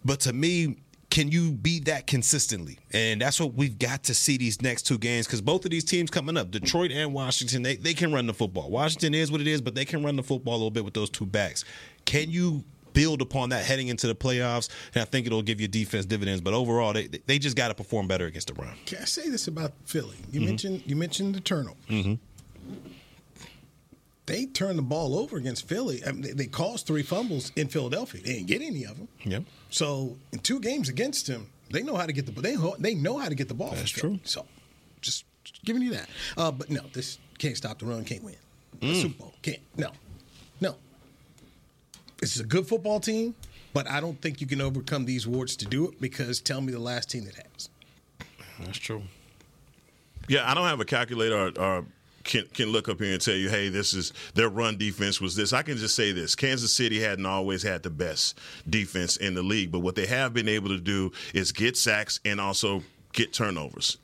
But 0.04 0.20
to 0.20 0.32
me, 0.32 0.76
can 1.10 1.30
you 1.30 1.52
be 1.52 1.80
that 1.80 2.06
consistently? 2.06 2.78
And 2.92 3.20
that's 3.20 3.40
what 3.40 3.54
we've 3.54 3.78
got 3.78 4.04
to 4.04 4.14
see 4.14 4.36
these 4.36 4.60
next 4.60 4.82
two 4.82 4.98
games 4.98 5.26
because 5.26 5.40
both 5.40 5.64
of 5.64 5.70
these 5.70 5.84
teams 5.84 6.10
coming 6.10 6.36
up, 6.36 6.50
Detroit 6.50 6.92
and 6.92 7.14
Washington, 7.14 7.62
they, 7.62 7.76
they 7.76 7.94
can 7.94 8.12
run 8.12 8.26
the 8.26 8.34
football. 8.34 8.70
Washington 8.70 9.14
is 9.14 9.32
what 9.32 9.40
it 9.40 9.46
is, 9.46 9.60
but 9.60 9.74
they 9.74 9.84
can 9.84 10.04
run 10.04 10.16
the 10.16 10.22
football 10.22 10.54
a 10.54 10.58
little 10.58 10.70
bit 10.70 10.84
with 10.84 10.94
those 10.94 11.10
two 11.10 11.26
backs. 11.26 11.64
Can 12.04 12.30
you 12.30 12.64
build 12.92 13.22
upon 13.22 13.50
that 13.50 13.64
heading 13.64 13.88
into 13.88 14.06
the 14.06 14.14
playoffs? 14.14 14.68
And 14.94 15.02
I 15.02 15.04
think 15.04 15.26
it'll 15.26 15.42
give 15.42 15.60
you 15.60 15.68
defense 15.68 16.06
dividends. 16.06 16.40
But 16.40 16.54
overall, 16.54 16.92
they 16.92 17.06
they 17.06 17.38
just 17.38 17.56
got 17.56 17.68
to 17.68 17.74
perform 17.74 18.08
better 18.08 18.26
against 18.26 18.48
the 18.48 18.54
run. 18.54 18.74
Can 18.86 18.98
I 19.02 19.04
say 19.04 19.28
this 19.28 19.48
about 19.48 19.72
Philly? 19.84 20.16
You 20.30 20.40
mm-hmm. 20.40 20.48
mentioned 20.48 20.82
you 20.86 20.96
mentioned 20.96 21.34
the 21.34 21.40
turnover. 21.40 21.76
Mm-hmm 21.88 22.14
they 24.28 24.44
turned 24.44 24.78
the 24.78 24.82
ball 24.82 25.18
over 25.18 25.38
against 25.38 25.66
Philly. 25.66 26.02
I 26.06 26.12
mean, 26.12 26.20
they, 26.20 26.32
they, 26.32 26.46
caused 26.46 26.86
three 26.86 27.02
fumbles 27.02 27.50
in 27.56 27.68
Philadelphia. 27.68 28.20
They 28.22 28.34
didn't 28.34 28.46
get 28.46 28.60
any 28.60 28.84
of 28.84 28.98
them. 28.98 29.08
Yep. 29.24 29.44
So 29.70 30.18
in 30.32 30.40
two 30.40 30.60
games 30.60 30.90
against 30.90 31.26
him, 31.26 31.48
they 31.70 31.82
know 31.82 31.96
how 31.96 32.04
to 32.04 32.12
get 32.12 32.26
the 32.26 32.40
they 32.40 32.56
they 32.78 32.94
know 32.94 33.18
how 33.18 33.28
to 33.28 33.34
get 33.34 33.48
the 33.48 33.54
ball. 33.54 33.70
That's 33.70 33.90
true. 33.90 34.20
So 34.24 34.44
just, 35.00 35.24
just 35.44 35.64
giving 35.64 35.82
you 35.82 35.92
that. 35.92 36.08
Uh, 36.36 36.52
but 36.52 36.70
no, 36.70 36.82
this 36.92 37.18
can't 37.38 37.56
stop 37.56 37.78
the 37.78 37.86
run. 37.86 38.04
Can't 38.04 38.22
win. 38.22 38.36
Mm. 38.80 39.00
Super 39.00 39.18
Bowl 39.18 39.34
can't. 39.42 39.60
No, 39.76 39.90
no. 40.60 40.76
Is 42.20 42.40
a 42.40 42.44
good 42.44 42.66
football 42.66 42.98
team, 42.98 43.34
but 43.72 43.88
I 43.88 44.00
don't 44.00 44.20
think 44.20 44.40
you 44.40 44.46
can 44.46 44.60
overcome 44.60 45.04
these 45.04 45.26
warts 45.26 45.54
to 45.56 45.66
do 45.66 45.86
it. 45.88 46.00
Because 46.00 46.40
tell 46.40 46.60
me 46.60 46.72
the 46.72 46.80
last 46.80 47.10
team 47.10 47.24
that 47.26 47.36
has. 47.36 47.68
That's 48.60 48.78
true. 48.78 49.02
Yeah, 50.26 50.50
I 50.50 50.54
don't 50.54 50.66
have 50.66 50.80
a 50.80 50.84
calculator 50.84 51.38
or, 51.38 51.60
or 51.60 51.84
can, 52.24 52.44
can 52.52 52.68
look 52.68 52.88
up 52.88 53.00
here 53.00 53.12
and 53.12 53.20
tell 53.20 53.34
you, 53.34 53.48
hey, 53.48 53.68
this 53.68 53.94
is 53.94 54.12
their 54.34 54.48
run 54.48 54.76
defense 54.76 55.20
was 55.20 55.34
this. 55.34 55.52
I 55.52 55.62
can 55.62 55.76
just 55.76 55.94
say 55.96 56.12
this: 56.12 56.34
Kansas 56.34 56.72
City 56.72 57.00
hadn't 57.00 57.26
always 57.26 57.62
had 57.62 57.82
the 57.82 57.90
best 57.90 58.38
defense 58.68 59.16
in 59.16 59.34
the 59.34 59.42
league, 59.42 59.72
but 59.72 59.80
what 59.80 59.94
they 59.94 60.06
have 60.06 60.34
been 60.34 60.48
able 60.48 60.68
to 60.68 60.78
do 60.78 61.12
is 61.34 61.52
get 61.52 61.76
sacks 61.76 62.20
and 62.24 62.40
also 62.40 62.82
get 63.12 63.32
turnovers. 63.32 63.96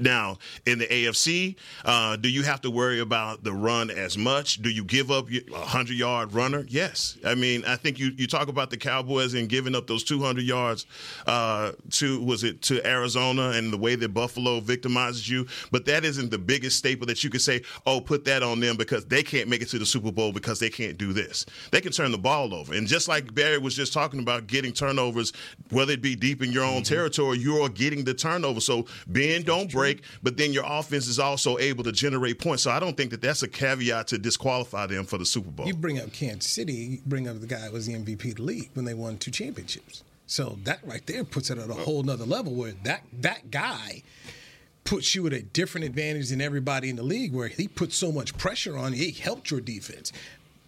Now, 0.00 0.38
in 0.66 0.78
the 0.78 0.86
AFC, 0.86 1.56
uh, 1.84 2.16
do 2.16 2.28
you 2.28 2.42
have 2.42 2.60
to 2.62 2.70
worry 2.70 3.00
about 3.00 3.44
the 3.44 3.52
run 3.52 3.90
as 3.90 4.16
much? 4.16 4.62
Do 4.62 4.70
you 4.70 4.84
give 4.84 5.10
up 5.10 5.30
a 5.30 5.40
100 5.50 5.96
yard 5.96 6.32
runner? 6.32 6.64
Yes. 6.68 7.18
I 7.24 7.34
mean, 7.34 7.64
I 7.66 7.76
think 7.76 7.98
you, 7.98 8.12
you 8.16 8.26
talk 8.26 8.48
about 8.48 8.70
the 8.70 8.76
Cowboys 8.76 9.34
and 9.34 9.48
giving 9.48 9.74
up 9.74 9.86
those 9.86 10.04
200 10.04 10.42
yards 10.42 10.86
uh, 11.26 11.72
to, 11.90 12.22
was 12.24 12.44
it 12.44 12.62
to 12.62 12.84
Arizona 12.86 13.50
and 13.50 13.72
the 13.72 13.78
way 13.78 13.94
that 13.94 14.14
Buffalo 14.14 14.60
victimizes 14.60 15.28
you? 15.28 15.46
But 15.70 15.84
that 15.86 16.04
isn't 16.04 16.30
the 16.30 16.38
biggest 16.38 16.78
staple 16.78 17.06
that 17.06 17.22
you 17.22 17.30
could 17.30 17.42
say, 17.42 17.62
oh, 17.86 18.00
put 18.00 18.24
that 18.24 18.42
on 18.42 18.60
them 18.60 18.76
because 18.76 19.04
they 19.06 19.22
can't 19.22 19.48
make 19.48 19.62
it 19.62 19.68
to 19.68 19.78
the 19.78 19.86
Super 19.86 20.10
Bowl 20.10 20.32
because 20.32 20.58
they 20.58 20.70
can't 20.70 20.96
do 20.96 21.12
this. 21.12 21.46
They 21.70 21.80
can 21.80 21.92
turn 21.92 22.12
the 22.12 22.18
ball 22.18 22.54
over. 22.54 22.74
And 22.74 22.86
just 22.86 23.08
like 23.08 23.34
Barry 23.34 23.58
was 23.58 23.74
just 23.74 23.92
talking 23.92 24.20
about 24.20 24.46
getting 24.46 24.72
turnovers, 24.72 25.32
whether 25.70 25.92
it 25.92 26.02
be 26.02 26.16
deep 26.16 26.42
in 26.42 26.52
your 26.52 26.64
own 26.64 26.82
mm-hmm. 26.82 26.94
territory, 26.94 27.38
you're 27.38 27.68
getting 27.68 28.04
the 28.04 28.14
turnover. 28.14 28.60
So 28.60 28.86
Ben, 29.06 29.42
don't 29.42 29.70
break 29.70 29.89
break, 29.94 30.04
but 30.22 30.36
then 30.36 30.52
your 30.52 30.64
offense 30.66 31.06
is 31.06 31.18
also 31.18 31.58
able 31.58 31.84
to 31.84 31.92
generate 31.92 32.38
points. 32.38 32.62
So 32.62 32.70
I 32.70 32.80
don't 32.80 32.96
think 32.96 33.10
that 33.10 33.20
that's 33.20 33.42
a 33.42 33.48
caveat 33.48 34.08
to 34.08 34.18
disqualify 34.18 34.86
them 34.86 35.04
for 35.04 35.18
the 35.18 35.26
Super 35.26 35.50
Bowl. 35.50 35.66
You 35.66 35.74
bring 35.74 35.98
up 35.98 36.12
Kansas 36.12 36.50
City, 36.50 36.72
you 36.72 36.98
bring 37.06 37.28
up 37.28 37.40
the 37.40 37.46
guy 37.46 37.60
who 37.60 37.72
was 37.72 37.86
the 37.86 37.94
MVP 37.94 38.30
of 38.30 38.36
the 38.36 38.42
league 38.42 38.70
when 38.74 38.84
they 38.84 38.94
won 38.94 39.18
two 39.18 39.30
championships. 39.30 40.04
So 40.26 40.58
that 40.64 40.80
right 40.84 41.04
there 41.06 41.24
puts 41.24 41.50
it 41.50 41.58
at 41.58 41.70
a 41.70 41.74
whole 41.74 42.02
nother 42.02 42.24
level 42.24 42.54
where 42.54 42.72
that 42.84 43.02
that 43.20 43.50
guy 43.50 44.02
puts 44.84 45.14
you 45.14 45.26
at 45.26 45.32
a 45.32 45.42
different 45.42 45.84
advantage 45.86 46.30
than 46.30 46.40
everybody 46.40 46.88
in 46.88 46.96
the 46.96 47.02
league 47.02 47.32
where 47.32 47.48
he 47.48 47.68
put 47.68 47.92
so 47.92 48.10
much 48.10 48.36
pressure 48.38 48.78
on 48.78 48.92
you. 48.92 49.06
He 49.06 49.10
helped 49.10 49.50
your 49.50 49.60
defense 49.60 50.12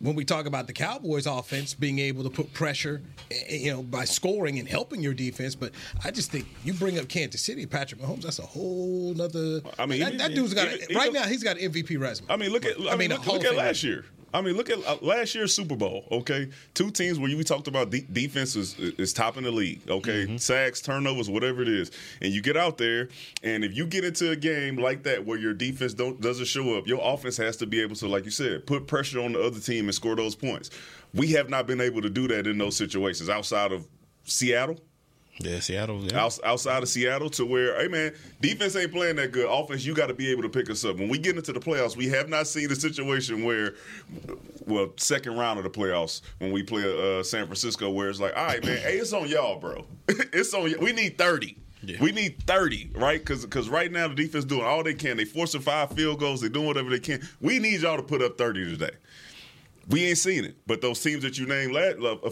when 0.03 0.17
we 0.17 0.25
talk 0.25 0.47
about 0.47 0.67
the 0.67 0.73
Cowboys 0.73 1.27
offense 1.27 1.75
being 1.75 2.01
able 2.01 2.25
to 2.25 2.31
put 2.31 2.53
pressure, 2.53 3.01
eh, 3.31 3.35
eh, 3.49 3.57
you 3.57 3.73
know, 3.73 3.83
by 3.83 4.05
scoring 4.05 4.59
and 4.59 4.69
helping 4.69 5.01
your 5.01 5.15
defense, 5.15 5.55
but 5.55 5.73
I 6.05 6.11
just 6.11 6.31
think 6.33 6.47
you 6.65 6.75
bring 6.75 6.99
up 6.99 7.09
Kansas 7.09 7.41
City, 7.41 7.67
Patrick 7.67 8.01
Mahomes, 8.01 8.23
that's 8.23 8.41
a 8.41 8.47
whole 8.47 9.15
nother. 9.15 9.63
I 9.79 9.87
mean, 9.87 10.01
that, 10.01 10.19
that 10.19 10.35
dude's 10.35 10.55
got 10.55 10.67
a, 10.67 10.95
right 10.95 11.13
now 11.13 11.23
he's 11.23 11.45
got 11.45 11.57
an 11.57 11.73
MVP 11.73 12.01
resume. 12.01 12.27
I 12.29 12.37
mean, 12.37 12.51
look 12.51 12.67
at 12.67 12.79
I, 12.81 12.91
I 12.91 12.97
mean, 12.97 13.11
look, 13.11 13.27
look 13.27 13.45
at 13.45 13.55
last 13.55 13.85
year. 13.85 14.05
I 14.35 14.41
mean, 14.41 14.57
look 14.57 14.71
at 14.71 14.85
uh, 14.87 14.97
last 15.01 15.35
year's 15.35 15.55
Super 15.55 15.77
Bowl. 15.77 16.07
Okay, 16.11 16.49
two 16.75 16.91
teams 16.91 17.19
where 17.19 17.35
we 17.37 17.45
talked 17.45 17.69
about 17.69 17.91
de- 17.91 18.07
defense 18.13 18.57
is, 18.57 18.79
is 18.79 19.13
top 19.13 19.37
in 19.37 19.45
the 19.45 19.51
league. 19.51 19.81
Okay, 19.89 20.25
mm-hmm. 20.27 20.37
sacks, 20.37 20.81
turnovers, 20.81 21.29
whatever 21.29 21.63
it 21.63 21.69
is, 21.69 21.91
and 22.21 22.33
you 22.33 22.43
get 22.43 22.57
out 22.57 22.79
there, 22.79 23.09
and 23.43 23.65
if 23.65 23.77
you 23.77 23.87
get 23.87 24.05
into 24.05 24.31
a 24.31 24.37
game 24.37 24.77
like 24.77 25.03
that 25.05 25.25
where 25.25 25.39
your 25.39 25.55
defense 25.55 25.95
don't 25.95 26.21
doesn't 26.21 26.47
show 26.47 26.77
up, 26.77 26.87
your 26.87 27.01
offense 27.03 27.37
has 27.37 27.57
to 27.59 27.67
be 27.67 27.81
able 27.81 27.97
to, 27.97 28.09
like 28.09 28.25
you 28.25 28.31
said, 28.31 28.67
put 28.67 28.87
pressure 28.87 29.21
on 29.21 29.33
the 29.33 29.43
other 29.43 29.61
team 29.61 29.87
and 29.87 29.95
score 29.95 30.17
those 30.17 30.35
points. 30.35 30.71
We 31.15 31.33
have 31.33 31.51
not 31.51 31.67
been 31.67 31.81
able 31.81 32.03
to 32.03 32.11
do 32.11 32.27
that 32.29 32.47
in 32.47 32.59
those 32.59 32.77
situations 32.77 33.29
outside 33.29 33.73
of 33.73 33.87
Seattle 34.25 34.79
Yeah, 35.43 35.61
Seattle. 35.61 36.01
Yeah. 36.05 36.25
Outs- 36.25 36.41
outside 36.45 36.83
of 36.83 36.89
Seattle 36.89 37.31
to 37.31 37.45
where, 37.45 37.81
hey 37.81 37.89
man, 37.89 38.15
defense 38.41 38.77
ain't 38.77 38.93
playing 38.93 39.17
that 39.17 39.33
good. 39.33 39.47
Offense, 39.51 39.85
you 39.85 39.95
got 39.95 40.07
to 40.07 40.15
be 40.15 40.31
able 40.31 40.43
to 40.43 40.49
pick 40.49 40.71
us 40.71 40.85
up. 40.85 40.97
When 40.97 41.09
we 41.09 41.19
get 41.19 41.37
into 41.37 41.53
the 41.53 41.61
playoffs, 41.61 41.97
we 41.97 42.09
have 42.11 42.29
not 42.29 42.47
seen 42.47 42.71
a 42.71 42.75
situation 42.77 43.45
where, 43.45 43.75
well, 44.67 44.93
second 44.97 45.37
round 45.37 45.59
of 45.59 45.65
the 45.65 45.71
playoffs 45.71 46.23
when 46.39 46.53
we 46.53 46.63
play 46.63 46.83
uh, 46.83 47.23
San 47.23 47.47
Francisco, 47.47 47.91
where 47.91 48.09
it's 48.09 48.21
like, 48.21 48.37
all 48.37 48.45
right, 48.47 48.65
man, 48.65 48.79
hey, 48.79 48.99
it's 48.99 49.13
on 49.13 49.29
y'all, 49.29 49.59
bro. 49.59 49.85
it's 50.09 50.55
on. 50.55 50.63
y- 50.65 50.75
We 50.81 50.93
need 50.93 51.19
thirty. 51.19 51.59
Yeah. 51.85 51.97
We 52.01 52.13
need 52.13 52.41
30, 52.47 52.93
right? 52.95 53.19
Because 53.19 53.43
Because 53.45 53.69
right 53.69 53.91
now 53.91 54.07
the 54.07 54.15
defense 54.15 54.45
doing 54.45 54.63
all 54.63 54.85
they 54.85 54.95
can. 54.95 55.17
They 55.17 55.25
forcing 55.25 55.61
five 55.63 55.91
field 55.91 56.21
goals. 56.21 56.41
They 56.41 56.49
doing 56.49 56.69
whatever 56.69 56.89
they 56.91 57.01
can. 57.01 57.29
We 57.41 57.59
need 57.59 57.81
y'all 57.81 57.97
to 57.97 58.05
put 58.05 58.23
up 58.23 58.39
30 58.39 58.71
today. 58.71 58.91
We 59.89 60.05
ain't 60.07 60.19
seen 60.19 60.45
it, 60.45 60.57
but 60.67 60.81
those 60.81 61.01
teams 61.01 61.23
that 61.23 61.39
you 61.39 61.47
named 61.47 61.73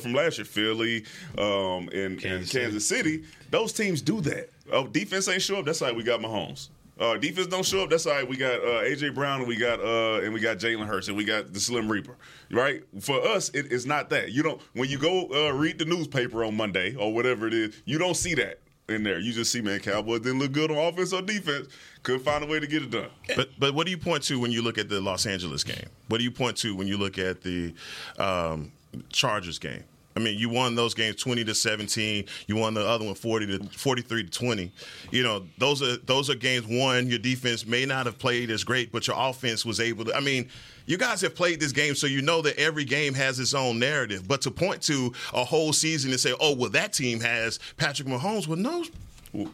from 0.01 0.15
last 0.15 0.39
year, 0.39 0.45
Philly 0.45 1.05
um, 1.37 1.89
and, 1.93 2.19
Kansas 2.21 2.55
and 2.55 2.63
Kansas 2.63 2.87
City, 2.87 3.25
those 3.51 3.73
teams 3.73 4.03
do 4.03 4.21
that. 4.23 4.51
Oh, 4.73 4.87
defense 4.87 5.29
ain't 5.29 5.43
show 5.43 5.59
up. 5.59 5.65
That's 5.65 5.81
why 5.81 5.93
we 5.93 6.03
got 6.03 6.21
Mahomes. 6.21 6.69
Uh, 6.99 7.17
defense 7.17 7.47
don't 7.47 7.65
show 7.65 7.83
up. 7.83 7.91
That's 7.91 8.05
why 8.05 8.23
we 8.23 8.37
got 8.37 8.61
uh, 8.61 8.85
AJ 8.85 9.15
Brown 9.15 9.41
and 9.41 9.49
we 9.49 9.57
got 9.57 9.81
uh, 9.81 10.21
and 10.21 10.35
we 10.35 10.41
got 10.41 10.59
Jalen 10.59 10.87
Hurts 10.87 11.09
and 11.09 11.17
we 11.17 11.25
got 11.25 11.53
the 11.53 11.59
Slim 11.59 11.91
Reaper. 11.91 12.17
Right? 12.51 12.85
For 13.01 13.19
us, 13.27 13.49
it 13.51 13.73
is 13.73 13.87
not 13.87 14.11
that. 14.11 14.33
You 14.33 14.43
don't 14.43 14.61
when 14.75 14.89
you 14.91 14.99
go 14.99 15.29
uh, 15.33 15.53
read 15.53 15.79
the 15.79 15.87
newspaper 15.87 16.45
on 16.45 16.57
Monday 16.57 16.95
or 16.95 17.13
whatever 17.13 17.47
it 17.47 17.55
is, 17.55 17.83
you 17.87 17.99
don't 17.99 18.17
see 18.17 18.35
that 18.35 18.61
in 18.91 19.03
there. 19.03 19.19
You 19.19 19.33
just 19.33 19.53
see 19.53 19.61
man, 19.61 19.81
Cowboys 19.81 20.21
didn't 20.21 20.39
look 20.39 20.53
good 20.53 20.71
on 20.71 20.77
offense 20.77 21.13
or 21.13 21.23
defense. 21.23 21.69
Couldn't 22.03 22.25
find 22.25 22.43
a 22.45 22.47
way 22.47 22.61
to 22.61 22.67
get 22.67 22.83
it 22.83 22.91
done. 22.91 23.11
But 23.37 23.51
but 23.59 23.75
what 23.75 23.87
do 23.87 23.91
you 23.91 23.99
point 23.99 24.23
to 24.25 24.39
when 24.41 24.51
you 24.51 24.63
look 24.63 24.79
at 24.79 24.89
the 24.89 25.01
Los 25.01 25.27
Angeles 25.27 25.65
game? 25.65 25.87
What 26.09 26.19
do 26.19 26.25
you 26.25 26.31
point 26.31 26.57
to 26.59 26.75
when 26.75 26.87
you 26.87 26.97
look 26.97 27.19
at 27.19 27.43
the 27.43 27.75
um, 28.19 28.73
Chargers 29.11 29.59
game? 29.59 29.85
I 30.17 30.19
mean, 30.19 30.39
you 30.39 30.49
won 30.49 30.75
those 30.75 30.93
games 30.95 31.17
twenty 31.17 31.45
to 31.45 31.55
seventeen. 31.55 32.25
You 32.47 32.57
won 32.57 32.75
the 32.75 32.87
other 32.87 33.05
one 33.05 33.15
40 33.15 33.59
to 33.59 33.65
forty 33.79 34.03
three 34.03 34.25
to 34.25 34.31
twenty. 34.31 34.73
You 35.11 35.23
know, 35.23 35.47
those 35.59 35.83
are 35.83 35.97
those 35.99 36.29
are 36.29 36.35
games. 36.35 36.67
One, 36.67 37.07
your 37.07 37.19
defense 37.19 37.65
may 37.65 37.87
not 37.87 38.07
have 38.07 38.19
played 38.19 38.51
as 38.51 38.65
great, 38.65 38.91
but 38.93 39.07
your 39.07 39.17
offense 39.19 39.65
was 39.65 39.79
able 39.79 40.05
to. 40.07 40.15
I 40.15 40.21
mean, 40.21 40.49
you 40.91 40.99
guys 40.99 41.21
have 41.21 41.35
played 41.35 41.61
this 41.61 41.73
game, 41.73 41.95
so 41.95 42.07
you 42.07 42.21
know 42.21 42.43
that 42.43 42.59
every 42.59 42.85
game 42.85 43.15
has 43.15 43.39
its 43.39 43.55
own 43.55 43.79
narrative. 43.79 44.27
But 44.27 44.43
to 44.43 44.51
point 44.51 44.83
to 44.83 45.13
a 45.33 45.45
whole 45.45 45.73
season 45.73 46.11
and 46.11 46.21
say, 46.21 46.35
"Oh, 46.41 46.55
well, 46.55 46.71
that 46.71 46.93
team 46.93 47.21
has 47.21 47.61
Patrick 47.77 48.09
Mahomes," 48.09 48.47
well, 48.47 48.59
no. 48.59 48.85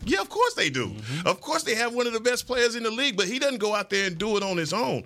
Yeah, 0.06 0.22
of 0.22 0.30
course 0.30 0.54
they 0.54 0.70
do. 0.70 0.86
Mm-hmm. 0.86 1.28
Of 1.28 1.42
course 1.42 1.62
they 1.62 1.74
have 1.74 1.94
one 1.94 2.06
of 2.06 2.14
the 2.14 2.20
best 2.20 2.46
players 2.46 2.76
in 2.76 2.82
the 2.82 2.90
league, 2.90 3.14
but 3.14 3.26
he 3.26 3.38
doesn't 3.38 3.58
go 3.58 3.74
out 3.74 3.90
there 3.90 4.06
and 4.06 4.16
do 4.16 4.38
it 4.38 4.42
on 4.42 4.56
his 4.56 4.72
own. 4.72 5.04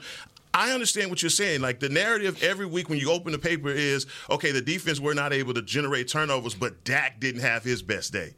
I 0.55 0.73
understand 0.73 1.11
what 1.11 1.23
you're 1.23 1.31
saying. 1.31 1.61
Like 1.61 1.81
the 1.81 1.89
narrative 1.89 2.43
every 2.43 2.67
week 2.67 2.89
when 2.89 2.99
you 2.99 3.11
open 3.11 3.33
the 3.33 3.39
paper 3.39 3.69
is, 3.69 4.07
okay, 4.29 4.53
the 4.53 4.61
defense 4.61 5.01
were 5.01 5.15
not 5.15 5.33
able 5.33 5.55
to 5.55 5.63
generate 5.63 6.09
turnovers, 6.09 6.55
but 6.55 6.85
Dak 6.85 7.19
didn't 7.21 7.41
have 7.41 7.65
his 7.65 7.83
best 7.83 8.13
day. 8.13 8.35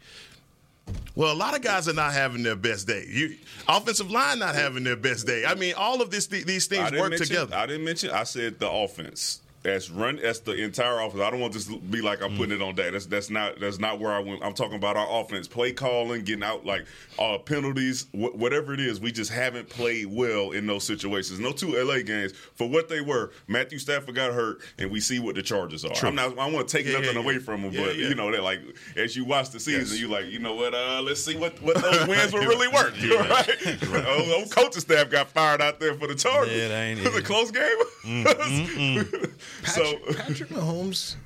Well, 1.14 1.30
a 1.30 1.36
lot 1.36 1.54
of 1.54 1.60
guys 1.62 1.88
are 1.88 1.92
not 1.92 2.14
having 2.14 2.42
their 2.42 2.56
best 2.56 2.86
day. 2.86 3.04
You, 3.06 3.36
offensive 3.68 4.10
line 4.10 4.38
not 4.38 4.54
having 4.54 4.82
their 4.82 4.96
best 4.96 5.26
day. 5.26 5.44
I 5.44 5.54
mean, 5.54 5.74
all 5.76 6.00
of 6.00 6.10
this, 6.10 6.26
these 6.26 6.66
things 6.66 6.90
work 6.92 7.10
mention- 7.10 7.26
together. 7.26 7.54
I 7.54 7.66
didn't 7.66 7.84
mention. 7.84 8.10
I 8.10 8.24
said 8.24 8.58
the 8.58 8.70
offense. 8.70 9.41
That's 9.62 9.90
run. 9.90 10.18
That's 10.20 10.40
the 10.40 10.54
entire 10.54 10.98
offense. 11.00 11.22
I 11.22 11.30
don't 11.30 11.38
want 11.38 11.52
this 11.52 11.66
to 11.66 11.78
be 11.78 12.00
like 12.00 12.20
I'm 12.20 12.36
putting 12.36 12.56
it 12.56 12.62
on 12.62 12.74
that. 12.74 12.92
That's 12.92 13.06
that's 13.06 13.30
not 13.30 13.60
that's 13.60 13.78
not 13.78 14.00
where 14.00 14.12
I 14.12 14.18
went. 14.18 14.44
I'm 14.44 14.54
talking 14.54 14.74
about 14.74 14.96
our 14.96 15.20
offense, 15.20 15.46
play 15.46 15.70
calling, 15.72 16.24
getting 16.24 16.42
out 16.42 16.66
like 16.66 16.84
uh, 17.18 17.38
penalties, 17.38 18.06
wh- 18.10 18.34
whatever 18.36 18.74
it 18.74 18.80
is. 18.80 19.00
We 19.00 19.12
just 19.12 19.30
haven't 19.30 19.68
played 19.68 20.06
well 20.06 20.50
in 20.50 20.66
those 20.66 20.82
situations. 20.84 21.38
No 21.38 21.52
two 21.52 21.80
LA 21.80 21.98
games 22.02 22.32
for 22.54 22.68
what 22.68 22.88
they 22.88 23.00
were. 23.00 23.30
Matthew 23.46 23.78
Stafford 23.78 24.16
got 24.16 24.32
hurt, 24.32 24.58
and 24.78 24.90
we 24.90 24.98
see 24.98 25.20
what 25.20 25.36
the 25.36 25.42
Chargers 25.42 25.84
are. 25.84 25.92
I'm 26.06 26.16
not. 26.16 26.36
I 26.38 26.50
want 26.50 26.66
to 26.66 26.76
take 26.76 26.86
Yeah, 26.86 26.94
nothing 26.98 27.14
yeah, 27.14 27.22
away 27.22 27.34
yeah. 27.34 27.38
from 27.40 27.62
them, 27.62 27.72
but 27.72 27.94
you 27.94 28.14
know 28.16 28.32
that 28.32 28.42
like 28.42 28.60
as 28.96 29.14
you 29.16 29.24
watch 29.24 29.50
the 29.50 29.60
season, 29.60 29.82
Yes. 29.82 30.00
you 30.00 30.08
like 30.08 30.26
you 30.26 30.40
know 30.40 30.54
what? 30.56 30.74
Uh, 30.74 31.00
let's 31.04 31.22
see 31.24 31.36
what 31.36 31.62
what 31.62 31.80
those 31.80 32.08
wins 32.08 32.32
will 32.34 32.40
really 32.46 32.66
work. 32.68 32.94
right? 33.30 33.78
Oh, 34.08 34.34
old 34.38 34.50
coaching 34.50 34.80
staff 34.80 35.08
got 35.08 35.28
fired 35.28 35.62
out 35.62 35.78
there 35.78 35.94
for 35.94 36.08
the 36.08 36.16
Chargers. 36.16 36.52
Yeah, 36.56 36.66
that 36.68 36.82
ain't 36.82 36.98
it 37.06 37.12
was 37.12 37.16
a 37.16 37.22
close 37.22 37.52
game. 37.52 37.78
so 38.02 39.28
Patrick, 39.62 40.16
Patrick 40.16 40.48
Mahomes 40.50 41.16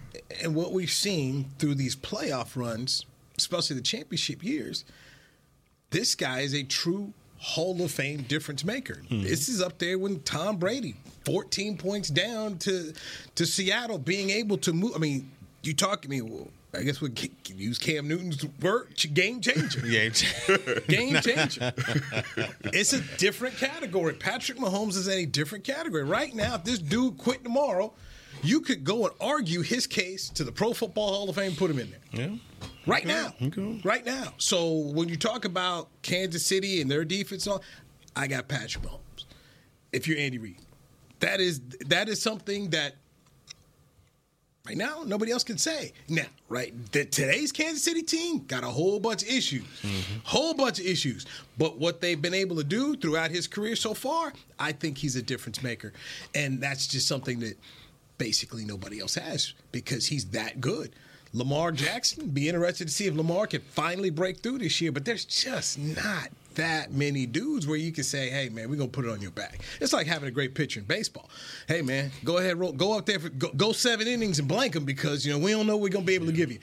and 0.43 0.55
what 0.55 0.73
we've 0.73 0.91
seen 0.91 1.51
through 1.59 1.75
these 1.75 1.97
playoff 1.97 2.57
runs, 2.57 3.05
especially 3.39 3.77
the 3.77 3.83
championship 3.83 4.43
years, 4.43 4.85
this 5.91 6.15
guy 6.15 6.41
is 6.41 6.55
a 6.55 6.63
true 6.63 7.13
Hall 7.39 7.81
of 7.83 7.91
Fame 7.91 8.23
difference 8.23 8.65
maker. 8.65 9.03
Hmm. 9.09 9.23
This 9.23 9.49
is 9.49 9.61
up 9.61 9.79
there 9.79 9.99
when 9.99 10.21
Tom 10.21 10.57
Brady, 10.57 10.97
14 11.25 11.77
points 11.77 12.09
down 12.09 12.59
to 12.59 12.93
to 13.35 13.47
Seattle, 13.47 13.99
being 13.99 14.31
able 14.31 14.59
to 14.59 14.73
move. 14.73 14.93
I 14.95 14.99
mean, 14.99 15.31
you 15.63 15.75
talk 15.75 16.03
to 16.03 16.09
me. 16.09 16.23
Well, 16.23 16.49
I 16.75 16.83
guess 16.83 17.01
we 17.01 17.11
can 17.11 17.59
use 17.59 17.79
Cam 17.79 18.09
Newton's 18.09 18.45
word, 18.61 18.89
game 19.15 19.41
changer. 19.41 19.81
Yeah. 19.87 20.09
Game 20.89 21.17
changer. 21.21 21.73
it's 22.65 22.93
a 22.93 23.01
different 23.19 23.57
category. 23.57 24.15
Patrick 24.15 24.59
Mahomes 24.59 24.97
is 24.97 25.09
in 25.09 25.19
a 25.19 25.27
different 25.27 25.65
category. 25.65 26.03
Right 26.05 26.35
now, 26.35 26.57
if 26.57 26.65
this 26.65 26.79
dude 26.79 27.17
quit 27.19 27.45
tomorrow, 27.45 27.93
you 28.47 28.61
could 28.61 28.85
go 28.85 29.07
and 29.07 29.15
argue 29.21 29.63
his 29.63 29.87
case 29.87 30.29
to 30.31 30.45
the 30.45 30.53
Pro 30.53 30.73
Football 30.73 31.09
Hall 31.15 31.29
of 31.29 31.37
Fame, 31.37 31.55
put 31.55 31.71
him 31.71 31.79
in 31.79 31.91
there. 31.91 32.29
yeah. 32.29 32.37
Right 32.87 33.05
now. 33.05 33.35
Right 33.85 34.07
now. 34.07 34.35
So 34.39 34.71
when 34.73 35.09
you 35.09 35.17
talk 35.17 35.45
about 35.45 35.89
Kansas 36.03 36.47
City 36.47 36.81
and 36.81 36.91
their 36.91 37.05
defense, 37.05 37.49
I 38.15 38.27
got 38.27 38.49
Patrick 38.49 38.85
Mahomes. 38.85 39.25
If 39.93 40.07
you're 40.07 40.19
Andy 40.19 40.39
Reid, 40.39 40.59
that 41.21 41.41
is 41.41 41.61
that 41.87 42.09
is 42.09 42.21
something 42.23 42.71
that 42.71 42.95
right 44.67 44.77
now 44.77 45.03
nobody 45.07 45.33
else 45.33 45.43
can 45.45 45.59
say. 45.59 45.93
Now, 46.09 46.27
right, 46.49 46.75
the, 46.93 47.05
today's 47.05 47.53
Kansas 47.53 47.83
City 47.83 48.03
team 48.03 48.45
got 48.47 48.63
a 48.63 48.69
whole 48.69 49.01
bunch 49.01 49.23
of 49.23 49.29
issues, 49.29 49.65
mm-hmm. 49.83 50.19
whole 50.25 50.55
bunch 50.55 50.79
of 50.79 50.87
issues. 50.87 51.27
But 51.57 51.79
what 51.79 52.01
they've 52.01 52.21
been 52.21 52.35
able 52.35 52.57
to 52.57 52.65
do 52.65 52.97
throughout 52.97 53.31
his 53.31 53.47
career 53.47 53.77
so 53.77 53.95
far, 53.95 54.33
I 54.59 54.73
think 54.73 54.99
he's 54.99 55.17
a 55.17 55.23
difference 55.23 55.63
maker, 55.63 55.93
and 56.35 56.61
that's 56.61 56.87
just 56.87 57.09
something 57.09 57.41
that 57.41 57.57
basically 58.19 58.65
nobody 58.65 59.01
else 59.01 59.15
has 59.15 59.55
because 59.73 60.07
he's 60.07 60.27
that 60.27 60.61
good. 60.61 60.93
Lamar 61.33 61.73
Jackson, 61.73 62.31
be 62.31 62.49
interested 62.49 62.89
to 62.89 62.95
see 62.95 63.07
if 63.07 63.15
Lamar 63.15 63.47
can 63.47 63.61
finally 63.61 64.11
break 64.11 64.39
through 64.39 64.59
this 64.59 64.81
year, 64.81 64.93
but 64.93 65.05
there's 65.05 65.25
just 65.25 65.79
not 65.79 66.31
that 66.55 66.93
many 66.93 67.27
dudes 67.27 67.67
where 67.67 67.77
you 67.77 67.93
can 67.93 68.05
say, 68.05 68.31
"Hey, 68.31 68.49
man, 68.49 68.71
we're 68.71 68.77
gonna 68.77 68.89
put 68.89 69.05
it 69.05 69.11
on 69.11 69.21
your 69.21 69.31
back." 69.31 69.61
It's 69.81 69.93
like 69.93 70.07
having 70.07 70.29
a 70.29 70.33
great 70.33 70.55
pitcher 70.55 70.81
in 70.81 70.87
baseball. 70.87 71.29
Hey, 71.69 71.83
man, 71.83 72.11
go 72.25 72.39
ahead, 72.39 72.59
roll, 72.59 72.73
go 72.73 72.95
out 72.95 73.05
there, 73.05 73.19
for, 73.19 73.29
go, 73.29 73.51
go 73.51 73.73
seven 73.73 74.09
innings 74.09 74.39
and 74.39 74.49
blank 74.49 74.73
them 74.73 74.87
because 74.87 75.27
you 75.27 75.33
know 75.33 75.39
we 75.39 75.51
don't 75.51 75.67
know 75.67 75.77
we're 75.77 75.91
gonna 75.91 76.05
be 76.07 76.15
able 76.15 76.27
to 76.27 76.33
give 76.33 76.51
you. 76.51 76.59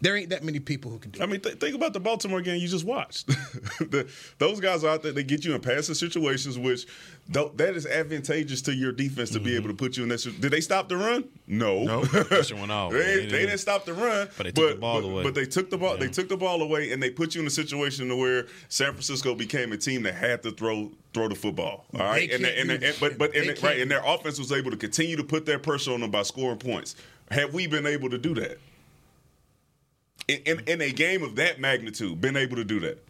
There 0.00 0.16
ain't 0.16 0.30
that 0.30 0.44
many 0.44 0.60
people 0.60 0.90
who 0.90 0.98
can 0.98 1.10
do. 1.10 1.20
I 1.20 1.24
it. 1.24 1.30
mean, 1.30 1.40
th- 1.40 1.56
think 1.58 1.74
about 1.74 1.92
the 1.92 2.00
Baltimore 2.00 2.40
game 2.40 2.60
you 2.60 2.68
just 2.68 2.84
watched. 2.84 3.26
the, 3.78 4.08
those 4.38 4.60
guys 4.60 4.84
are 4.84 4.90
out 4.90 5.02
there, 5.02 5.10
they 5.12 5.24
get 5.24 5.44
you 5.44 5.54
in 5.54 5.60
passing 5.60 5.96
situations, 5.96 6.56
which 6.56 6.86
th- 7.32 7.50
that 7.56 7.74
is 7.74 7.84
advantageous 7.84 8.62
to 8.62 8.74
your 8.74 8.92
defense 8.92 9.30
to 9.30 9.40
be 9.40 9.50
mm-hmm. 9.50 9.56
able 9.56 9.68
to 9.70 9.74
put 9.74 9.96
you 9.96 10.04
in 10.04 10.08
that. 10.10 10.22
Did 10.40 10.52
they 10.52 10.60
stop 10.60 10.88
the 10.88 10.96
run? 10.96 11.24
No. 11.48 11.82
No. 11.82 12.00
Pressure 12.04 12.54
went 12.54 12.70
off. 12.70 12.92
they, 12.92 12.98
They 12.98 13.04
they 13.04 13.20
didn't- 13.22 13.46
didn't 13.46 13.58
stop 13.58 13.84
the 13.84 13.94
run, 13.94 14.28
But 14.36 14.44
they 14.44 14.52
took 14.52 14.74
the 14.74 14.80
ball 14.80 15.00
but, 15.00 15.08
away. 15.08 15.22
But 15.24 15.34
they 15.34 15.46
took 15.46 15.70
the 15.70 15.78
ball. 15.78 15.96
They 15.96 16.08
took 16.08 16.28
the 16.28 16.36
ball 16.36 16.62
away, 16.62 16.92
and 16.92 17.02
they 17.02 17.10
put 17.10 17.34
you 17.34 17.40
in 17.40 17.46
a 17.46 17.50
situation 17.50 18.08
to 18.08 18.16
where 18.16 18.46
San 18.68 18.92
Francisco 18.92 19.34
became 19.34 19.72
a 19.72 19.76
team 19.76 20.04
that 20.04 20.14
had 20.14 20.42
to 20.44 20.52
throw 20.52 20.92
throw 21.14 21.26
the 21.28 21.34
football. 21.34 21.86
All 21.94 22.00
right, 22.00 22.28
They 22.28 22.36
and, 22.36 22.44
and, 22.44 22.82
and, 22.82 22.96
but 23.00 23.18
but 23.18 23.34
and, 23.34 23.62
right, 23.62 23.80
and 23.80 23.90
their 23.90 24.02
offense 24.04 24.38
was 24.38 24.52
able 24.52 24.70
to 24.70 24.76
continue 24.76 25.16
to 25.16 25.24
put 25.24 25.46
their 25.46 25.58
pressure 25.58 25.92
on 25.92 26.00
them 26.00 26.10
by 26.10 26.22
scoring 26.22 26.58
points. 26.58 26.94
Have 27.30 27.52
we 27.52 27.66
been 27.66 27.86
able 27.86 28.10
to 28.10 28.18
do 28.18 28.34
that? 28.34 28.58
In, 30.28 30.38
in, 30.44 30.60
in 30.66 30.80
a 30.82 30.92
game 30.92 31.22
of 31.22 31.36
that 31.36 31.58
magnitude, 31.58 32.20
been 32.20 32.36
able 32.36 32.56
to 32.56 32.64
do 32.64 32.80
that? 32.80 33.02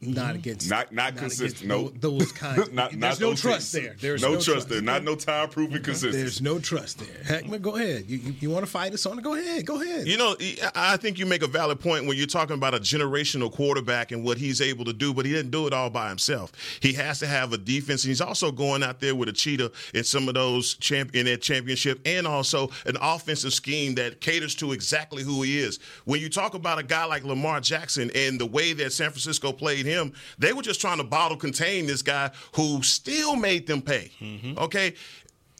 Not 0.00 0.26
mm-hmm. 0.26 0.36
against 0.36 0.70
Not 0.70 0.92
not, 0.92 1.10
against 1.10 1.38
consistent. 1.40 1.68
No, 1.68 1.88
tho- 1.88 2.18
those 2.18 2.32
kinds. 2.32 2.70
not, 2.72 2.92
there's 2.92 3.00
not 3.00 3.20
no 3.20 3.34
trust 3.34 3.74
teams. 3.74 3.84
there. 3.84 3.96
There's 3.98 4.22
no, 4.22 4.34
no, 4.34 4.40
trust 4.40 4.68
there. 4.68 4.80
Not 4.80 5.02
no 5.02 5.16
time 5.16 5.48
proven 5.48 5.82
consistency. 5.82 6.18
There's 6.18 6.40
no 6.40 6.60
trust 6.60 7.00
there. 7.00 7.24
Heckman, 7.24 7.60
go 7.60 7.74
ahead. 7.76 8.04
You, 8.06 8.18
you, 8.18 8.34
you 8.38 8.50
want 8.50 8.64
to 8.64 8.70
fight 8.70 8.94
us 8.94 9.06
on 9.06 9.18
it? 9.18 9.24
Go 9.24 9.34
ahead. 9.34 9.66
Go 9.66 9.82
ahead. 9.82 10.06
You 10.06 10.16
know, 10.16 10.36
I 10.76 10.96
think 10.98 11.18
you 11.18 11.26
make 11.26 11.42
a 11.42 11.48
valid 11.48 11.80
point 11.80 12.06
when 12.06 12.16
you're 12.16 12.28
talking 12.28 12.54
about 12.54 12.74
a 12.74 12.78
generational 12.78 13.52
quarterback 13.52 14.12
and 14.12 14.24
what 14.24 14.38
he's 14.38 14.60
able 14.60 14.84
to 14.84 14.92
do, 14.92 15.12
but 15.12 15.26
he 15.26 15.32
didn't 15.32 15.50
do 15.50 15.66
it 15.66 15.72
all 15.72 15.90
by 15.90 16.08
himself. 16.08 16.52
He 16.80 16.92
has 16.92 17.18
to 17.18 17.26
have 17.26 17.52
a 17.52 17.58
defense, 17.58 18.04
and 18.04 18.10
he's 18.10 18.20
also 18.20 18.52
going 18.52 18.84
out 18.84 19.00
there 19.00 19.16
with 19.16 19.28
a 19.28 19.32
cheetah 19.32 19.72
in 19.94 20.04
some 20.04 20.28
of 20.28 20.34
those 20.34 20.74
champ 20.74 21.14
in 21.16 21.26
that 21.26 21.42
championship, 21.42 22.00
and 22.06 22.24
also 22.24 22.70
an 22.86 22.96
offensive 23.00 23.52
scheme 23.52 23.96
that 23.96 24.20
caters 24.20 24.54
to 24.56 24.70
exactly 24.70 25.24
who 25.24 25.42
he 25.42 25.58
is. 25.58 25.80
When 26.04 26.20
you 26.20 26.28
talk 26.28 26.54
about 26.54 26.78
a 26.78 26.84
guy 26.84 27.04
like 27.04 27.24
Lamar 27.24 27.60
Jackson 27.60 28.12
and 28.14 28.40
the 28.40 28.46
way 28.46 28.72
that 28.74 28.92
San 28.92 29.10
Francisco 29.10 29.50
played 29.50 29.87
him, 29.88 30.12
they 30.38 30.52
were 30.52 30.62
just 30.62 30.80
trying 30.80 30.98
to 30.98 31.04
bottle 31.04 31.36
contain 31.36 31.86
this 31.86 32.02
guy 32.02 32.30
who 32.54 32.82
still 32.82 33.36
made 33.36 33.66
them 33.66 33.82
pay. 33.82 34.10
Mm-hmm. 34.20 34.58
Okay. 34.58 34.94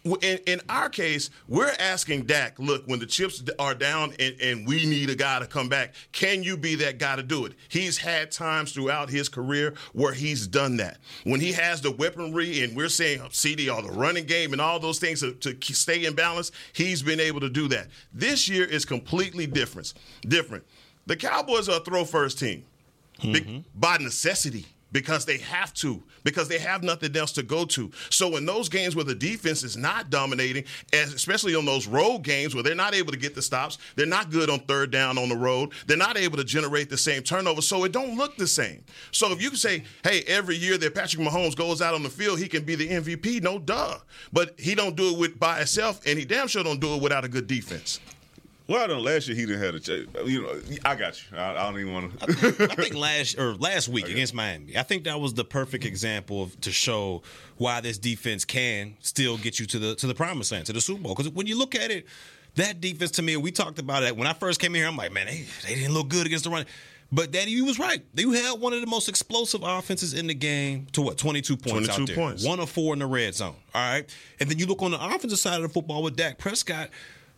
In, 0.04 0.38
in 0.46 0.60
our 0.68 0.88
case, 0.88 1.28
we're 1.48 1.72
asking 1.78 2.22
Dak, 2.22 2.58
look, 2.58 2.86
when 2.86 2.98
the 2.98 3.06
chips 3.06 3.42
are 3.58 3.74
down 3.74 4.14
and, 4.18 4.34
and 4.40 4.66
we 4.66 4.86
need 4.86 5.10
a 5.10 5.14
guy 5.14 5.40
to 5.40 5.46
come 5.46 5.68
back, 5.68 5.94
can 6.12 6.42
you 6.42 6.56
be 6.56 6.76
that 6.76 6.98
guy 6.98 7.16
to 7.16 7.22
do 7.22 7.44
it? 7.44 7.54
He's 7.68 7.98
had 7.98 8.30
times 8.30 8.72
throughout 8.72 9.10
his 9.10 9.28
career 9.28 9.74
where 9.92 10.12
he's 10.12 10.46
done 10.46 10.76
that. 10.78 10.98
When 11.24 11.40
he 11.40 11.52
has 11.52 11.82
the 11.82 11.90
weaponry 11.90 12.62
and 12.62 12.76
we're 12.76 12.88
saying 12.88 13.22
CD 13.32 13.68
or 13.68 13.82
the 13.82 13.90
running 13.90 14.24
game 14.24 14.52
and 14.52 14.62
all 14.62 14.78
those 14.78 14.98
things 14.98 15.20
to, 15.20 15.32
to 15.32 15.74
stay 15.74 16.04
in 16.04 16.14
balance, 16.14 16.52
he's 16.72 17.02
been 17.02 17.20
able 17.20 17.40
to 17.40 17.50
do 17.50 17.68
that. 17.68 17.88
This 18.14 18.48
year 18.48 18.64
is 18.64 18.84
completely 18.84 19.46
different. 19.46 19.92
Different 20.22 20.64
The 21.06 21.16
Cowboys 21.16 21.68
are 21.68 21.78
a 21.78 21.80
throw 21.80 22.04
first 22.04 22.38
team 22.38 22.64
Be- 23.20 23.40
mm-hmm. 23.40 23.58
by 23.74 23.98
necessity 23.98 24.66
because 24.92 25.24
they 25.24 25.38
have 25.38 25.74
to, 25.74 26.02
because 26.24 26.48
they 26.48 26.58
have 26.58 26.82
nothing 26.82 27.14
else 27.16 27.32
to 27.32 27.42
go 27.42 27.64
to. 27.66 27.90
So 28.10 28.36
in 28.36 28.46
those 28.46 28.68
games 28.68 28.96
where 28.96 29.04
the 29.04 29.14
defense 29.14 29.62
is 29.62 29.76
not 29.76 30.10
dominating, 30.10 30.64
especially 30.92 31.54
on 31.54 31.64
those 31.64 31.86
road 31.86 32.22
games 32.22 32.54
where 32.54 32.64
they're 32.64 32.74
not 32.74 32.94
able 32.94 33.12
to 33.12 33.18
get 33.18 33.34
the 33.34 33.42
stops, 33.42 33.78
they're 33.96 34.06
not 34.06 34.30
good 34.30 34.50
on 34.50 34.60
third 34.60 34.90
down 34.90 35.18
on 35.18 35.28
the 35.28 35.36
road, 35.36 35.72
they're 35.86 35.96
not 35.96 36.16
able 36.16 36.36
to 36.36 36.44
generate 36.44 36.88
the 36.88 36.96
same 36.96 37.22
turnover, 37.22 37.60
so 37.60 37.84
it 37.84 37.92
don't 37.92 38.16
look 38.16 38.36
the 38.36 38.46
same. 38.46 38.82
So 39.10 39.32
if 39.32 39.42
you 39.42 39.50
can 39.50 39.58
say, 39.58 39.84
hey, 40.04 40.22
every 40.26 40.56
year 40.56 40.78
that 40.78 40.94
Patrick 40.94 41.22
Mahomes 41.22 41.56
goes 41.56 41.82
out 41.82 41.94
on 41.94 42.02
the 42.02 42.10
field, 42.10 42.38
he 42.38 42.48
can 42.48 42.64
be 42.64 42.74
the 42.74 42.88
MVP, 42.88 43.42
no 43.42 43.58
duh. 43.58 43.98
But 44.32 44.58
he 44.58 44.74
don't 44.74 44.96
do 44.96 45.12
it 45.12 45.18
with 45.18 45.38
by 45.38 45.58
himself, 45.58 46.00
and 46.06 46.18
he 46.18 46.24
damn 46.24 46.48
sure 46.48 46.64
don't 46.64 46.80
do 46.80 46.94
it 46.94 47.02
without 47.02 47.24
a 47.24 47.28
good 47.28 47.46
defense. 47.46 48.00
Well, 48.68 48.84
I 48.84 48.86
don't. 48.86 49.02
Last 49.02 49.26
year 49.26 49.36
he 49.36 49.46
didn't 49.46 49.62
have 49.62 49.74
a 49.74 49.80
chance. 49.80 50.08
You 50.26 50.42
know, 50.42 50.60
I 50.84 50.94
got 50.94 51.18
you. 51.18 51.38
I, 51.38 51.52
I 51.52 51.70
don't 51.70 51.80
even 51.80 51.94
want 51.94 52.20
to. 52.20 52.68
I 52.70 52.74
think 52.74 52.94
last 52.96 53.38
or 53.38 53.54
last 53.54 53.88
week 53.88 54.08
against 54.08 54.34
Miami, 54.34 54.76
I 54.76 54.82
think 54.82 55.04
that 55.04 55.18
was 55.18 55.32
the 55.32 55.44
perfect 55.44 55.84
mm-hmm. 55.84 55.92
example 55.92 56.42
of 56.42 56.60
to 56.60 56.70
show 56.70 57.22
why 57.56 57.80
this 57.80 57.96
defense 57.96 58.44
can 58.44 58.94
still 59.00 59.38
get 59.38 59.58
you 59.58 59.64
to 59.66 59.78
the 59.78 59.94
to 59.96 60.06
the 60.06 60.14
promised 60.14 60.52
land, 60.52 60.66
to 60.66 60.74
the 60.74 60.82
Super 60.82 61.02
Bowl. 61.02 61.14
Because 61.14 61.32
when 61.32 61.46
you 61.46 61.58
look 61.58 61.74
at 61.74 61.90
it, 61.90 62.06
that 62.56 62.82
defense 62.82 63.12
to 63.12 63.22
me, 63.22 63.38
we 63.38 63.50
talked 63.50 63.78
about 63.78 64.02
it 64.02 64.14
when 64.14 64.26
I 64.26 64.34
first 64.34 64.60
came 64.60 64.74
here. 64.74 64.86
I'm 64.86 64.96
like, 64.96 65.12
man, 65.12 65.26
they, 65.26 65.46
they 65.66 65.74
didn't 65.74 65.94
look 65.94 66.08
good 66.08 66.26
against 66.26 66.44
the 66.44 66.50
run. 66.50 66.66
But 67.10 67.30
Danny, 67.30 67.52
you 67.52 67.64
was 67.64 67.78
right. 67.78 68.04
You 68.14 68.32
had 68.32 68.60
one 68.60 68.74
of 68.74 68.82
the 68.82 68.86
most 68.86 69.08
explosive 69.08 69.62
offenses 69.62 70.12
in 70.12 70.26
the 70.26 70.34
game 70.34 70.88
to 70.92 71.00
what? 71.00 71.16
22 71.16 71.56
points 71.56 71.88
22 71.88 71.92
out 71.92 72.06
there. 72.06 72.16
points. 72.16 72.44
One 72.44 72.60
of 72.60 72.68
four 72.68 72.92
in 72.92 72.98
the 72.98 73.06
red 73.06 73.34
zone. 73.34 73.54
All 73.74 73.92
right. 73.92 74.04
And 74.38 74.50
then 74.50 74.58
you 74.58 74.66
look 74.66 74.82
on 74.82 74.90
the 74.90 75.02
offensive 75.02 75.38
side 75.38 75.56
of 75.56 75.62
the 75.62 75.68
football 75.70 76.02
with 76.02 76.16
Dak 76.16 76.36
Prescott. 76.36 76.90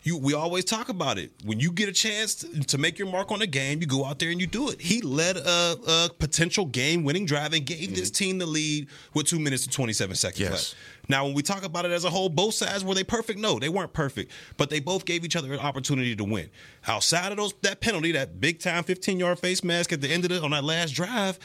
You, 0.03 0.17
we 0.17 0.33
always 0.33 0.65
talk 0.65 0.89
about 0.89 1.19
it. 1.19 1.31
When 1.45 1.59
you 1.59 1.71
get 1.71 1.87
a 1.87 1.91
chance 1.91 2.35
to, 2.35 2.61
to 2.61 2.77
make 2.77 2.97
your 2.97 3.07
mark 3.07 3.31
on 3.31 3.41
a 3.41 3.47
game, 3.47 3.81
you 3.81 3.87
go 3.87 4.03
out 4.03 4.17
there 4.17 4.31
and 4.31 4.41
you 4.41 4.47
do 4.47 4.69
it. 4.69 4.81
He 4.81 5.01
led 5.01 5.37
a, 5.37 5.77
a 5.87 6.09
potential 6.17 6.65
game-winning 6.65 7.25
drive 7.25 7.53
and 7.53 7.65
gave 7.65 7.95
this 7.95 8.09
mm-hmm. 8.09 8.23
team 8.23 8.37
the 8.39 8.47
lead 8.47 8.87
with 9.13 9.27
two 9.27 9.39
minutes 9.39 9.65
and 9.65 9.73
27 9.73 10.15
seconds 10.15 10.39
Yes. 10.39 10.51
left. 10.51 10.75
Now, 11.07 11.25
when 11.25 11.33
we 11.33 11.43
talk 11.43 11.63
about 11.63 11.85
it 11.85 11.91
as 11.91 12.03
a 12.05 12.09
whole, 12.09 12.29
both 12.29 12.53
sides 12.53 12.83
were 12.83 12.95
they 12.95 13.03
perfect? 13.03 13.37
No, 13.37 13.59
they 13.59 13.69
weren't 13.69 13.93
perfect, 13.93 14.31
but 14.57 14.69
they 14.69 14.79
both 14.79 15.05
gave 15.05 15.25
each 15.25 15.35
other 15.35 15.53
an 15.53 15.59
opportunity 15.59 16.15
to 16.15 16.23
win. 16.23 16.49
Outside 16.87 17.31
of 17.31 17.37
those, 17.37 17.53
that 17.61 17.81
penalty, 17.81 18.11
that 18.13 18.39
big 18.39 18.59
time 18.59 18.83
15 18.83 19.19
yard 19.19 19.37
face 19.39 19.63
mask 19.63 19.91
at 19.91 20.01
the 20.01 20.09
end 20.09 20.23
of 20.23 20.29
the 20.29 20.41
on 20.41 20.51
that 20.51 20.63
last 20.63 20.91
drive. 20.91 21.37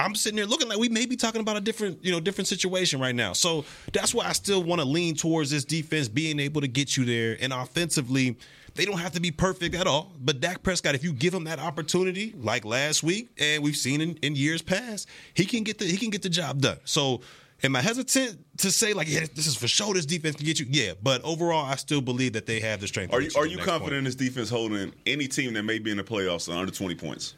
I'm 0.00 0.14
sitting 0.14 0.36
there 0.36 0.46
looking 0.46 0.68
like 0.68 0.78
we 0.78 0.88
may 0.88 1.06
be 1.06 1.16
talking 1.16 1.40
about 1.40 1.56
a 1.56 1.60
different, 1.60 2.04
you 2.04 2.10
know, 2.10 2.20
different 2.20 2.48
situation 2.48 3.00
right 3.00 3.14
now. 3.14 3.32
So 3.32 3.64
that's 3.92 4.14
why 4.14 4.26
I 4.26 4.32
still 4.32 4.62
want 4.62 4.80
to 4.80 4.86
lean 4.86 5.14
towards 5.14 5.50
this 5.50 5.64
defense 5.64 6.08
being 6.08 6.40
able 6.40 6.60
to 6.60 6.68
get 6.68 6.96
you 6.96 7.04
there. 7.04 7.36
And 7.40 7.52
offensively, 7.52 8.36
they 8.74 8.84
don't 8.84 8.98
have 8.98 9.12
to 9.12 9.20
be 9.20 9.30
perfect 9.30 9.74
at 9.74 9.86
all. 9.86 10.12
But 10.20 10.40
Dak 10.40 10.62
Prescott, 10.62 10.94
if 10.94 11.04
you 11.04 11.12
give 11.12 11.34
him 11.34 11.44
that 11.44 11.58
opportunity, 11.58 12.34
like 12.38 12.64
last 12.64 13.02
week, 13.02 13.30
and 13.38 13.62
we've 13.62 13.76
seen 13.76 14.00
in, 14.00 14.16
in 14.22 14.36
years 14.36 14.62
past, 14.62 15.08
he 15.34 15.44
can 15.44 15.64
get 15.64 15.78
the 15.78 15.84
he 15.84 15.96
can 15.96 16.10
get 16.10 16.22
the 16.22 16.28
job 16.28 16.60
done. 16.60 16.78
So 16.84 17.20
am 17.62 17.76
I 17.76 17.82
hesitant 17.82 18.38
to 18.58 18.70
say 18.70 18.92
like, 18.92 19.08
yeah, 19.08 19.26
this 19.34 19.46
is 19.46 19.56
for 19.56 19.68
sure 19.68 19.94
this 19.94 20.06
defense 20.06 20.36
can 20.36 20.46
get 20.46 20.60
you? 20.60 20.66
Yeah, 20.68 20.92
but 21.02 21.22
overall, 21.24 21.64
I 21.64 21.76
still 21.76 22.00
believe 22.00 22.34
that 22.34 22.46
they 22.46 22.60
have 22.60 22.80
the 22.80 22.86
strength. 22.86 23.12
Are 23.12 23.20
you 23.20 23.30
are 23.36 23.46
you 23.46 23.58
confident 23.58 23.98
in 23.98 24.04
point. 24.04 24.04
this 24.06 24.14
defense 24.14 24.50
holding 24.50 24.94
any 25.06 25.26
team 25.26 25.54
that 25.54 25.64
may 25.64 25.78
be 25.78 25.90
in 25.90 25.96
the 25.96 26.04
playoffs 26.04 26.52
under 26.52 26.72
twenty 26.72 26.94
points? 26.94 27.34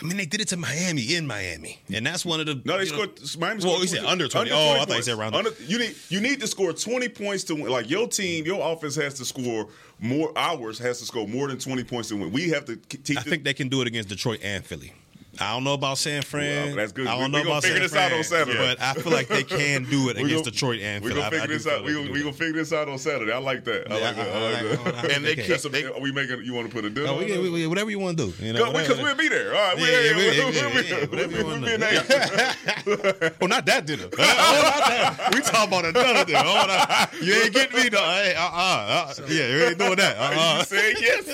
I 0.00 0.04
mean, 0.06 0.16
they 0.16 0.26
did 0.26 0.40
it 0.40 0.48
to 0.48 0.56
Miami 0.56 1.14
in 1.14 1.26
Miami, 1.26 1.80
and 1.92 2.06
that's 2.06 2.24
one 2.24 2.40
of 2.40 2.46
the 2.46 2.60
No, 2.64 2.78
they 2.78 2.84
you 2.84 2.90
know- 2.92 3.04
scored. 3.04 3.38
Miami 3.38 3.62
Well, 3.64 3.74
scored 3.74 3.80
he 3.82 3.86
said 3.88 4.04
under 4.04 4.28
20. 4.28 4.50
Oh, 4.50 4.72
I 4.80 4.84
thought 4.84 4.96
he 4.96 5.02
said 5.02 5.18
around. 5.18 5.34
Under, 5.34 5.50
you 5.66 5.78
need 5.78 5.94
you 6.08 6.20
need 6.20 6.40
to 6.40 6.46
score 6.46 6.72
twenty 6.72 7.08
points 7.08 7.44
to 7.44 7.54
win. 7.54 7.68
Like 7.68 7.90
your 7.90 8.08
team, 8.08 8.44
your 8.46 8.72
offense 8.72 8.94
has 8.96 9.14
to 9.14 9.24
score 9.24 9.68
more. 9.98 10.32
Ours 10.36 10.78
has 10.78 10.98
to 11.00 11.04
score 11.04 11.28
more 11.28 11.48
than 11.48 11.58
twenty 11.58 11.84
points 11.84 12.08
to 12.08 12.16
win. 12.16 12.32
We 12.32 12.48
have 12.50 12.64
to 12.66 12.76
teach. 12.76 13.16
I 13.18 13.22
think 13.22 13.44
they 13.44 13.54
can 13.54 13.68
do 13.68 13.80
it 13.82 13.86
against 13.86 14.08
Detroit 14.08 14.40
and 14.42 14.64
Philly. 14.64 14.92
I 15.40 15.54
don't 15.54 15.64
know 15.64 15.72
about 15.74 15.96
San 15.98 16.20
Fran. 16.22 16.66
Well, 16.68 16.76
that's 16.76 16.92
good. 16.92 17.06
I 17.06 17.12
don't 17.18 17.24
we 17.24 17.28
know 17.28 17.38
gonna 17.38 17.50
about 17.50 17.62
figure 17.62 17.76
San 17.76 17.82
this 17.82 17.94
out 17.94 18.08
Fran, 18.08 18.18
on 18.18 18.24
Saturday. 18.24 18.58
But 18.58 18.80
I 18.80 18.92
feel 18.94 19.10
like 19.12 19.28
they 19.28 19.42
can 19.42 19.84
do 19.84 20.08
it 20.10 20.16
against 20.18 20.32
gonna- 20.34 20.50
Detroit 20.50 20.80
and 20.80 21.02
we 21.02 21.10
Philly. 21.10 21.22
gonna 21.22 21.36
I- 21.36 21.38
I 21.38 21.40
figure 21.42 21.56
this 21.56 21.66
out. 21.66 21.82
We 21.84 21.92
they 21.92 21.98
gonna, 21.98 22.12
we 22.12 22.20
gonna 22.20 22.32
figure 22.34 22.52
this 22.54 22.72
out 22.74 22.88
on 22.88 22.98
Saturday. 22.98 23.32
I 23.32 23.38
like 23.38 23.64
that. 23.64 23.90
I 23.90 23.98
Yeah, 23.98 24.04
like 24.04 24.16
that. 24.16 24.28
I 24.28 24.30
I- 24.30 24.42
like 24.42 24.56
I- 24.56 24.62
that. 24.62 24.94
I- 25.04 25.08
I- 25.08 25.12
And 25.14 25.24
they 25.24 25.32
okay. 25.32 25.46
kick- 25.46 25.96
are 25.96 26.00
we 26.00 26.12
making? 26.12 26.44
You 26.44 26.52
want 26.52 26.68
to 26.68 26.74
put 26.74 26.84
a 26.84 26.90
dinner? 26.90 27.08
Oh, 27.08 27.18
we, 27.18 27.24
can- 27.26 27.40
we, 27.42 27.48
we- 27.50 27.66
whatever 27.66 27.90
you 27.90 27.98
want 27.98 28.18
to 28.18 28.26
do. 28.30 28.44
You 28.44 28.52
know, 28.52 28.70
Because 28.70 29.00
we'll 29.00 29.14
be 29.16 29.28
there. 29.28 29.54
All 29.54 29.60
right, 29.74 29.78
Yeah, 29.78 29.84
we, 29.84 29.90
yeah, 29.90 30.16
we'll, 30.16 30.34
yeah, 30.34 30.44
we'll, 30.44 30.84
yeah, 30.84 30.96
we'll, 30.98 31.06
whatever 31.08 31.32
you 31.38 31.44
be 31.44 31.50
in 31.54 31.60
do. 31.60 31.78
there. 31.78 33.32
Oh, 33.42 33.46
not 33.46 33.64
that 33.66 33.86
dinner. 33.86 34.04
Oh, 34.12 34.16
that. 34.16 35.30
We 35.32 35.40
talking 35.40 35.68
about 35.68 35.84
another 35.86 36.24
dinner. 36.26 36.42
Oh, 36.44 36.66
no. 36.66 37.26
You 37.26 37.34
ain't 37.34 37.54
getting 37.54 37.76
me 37.82 37.88
though. 37.88 37.98
Uh, 37.98 38.34
uh, 38.52 39.14
yeah, 39.28 39.48
we 39.48 39.62
ain't 39.64 39.78
doing 39.78 39.96
that. 39.96 40.16
Uh, 40.18 40.30
You 40.32 40.38
uh. 40.40 40.62
said 40.64 40.94
yes. 41.00 41.26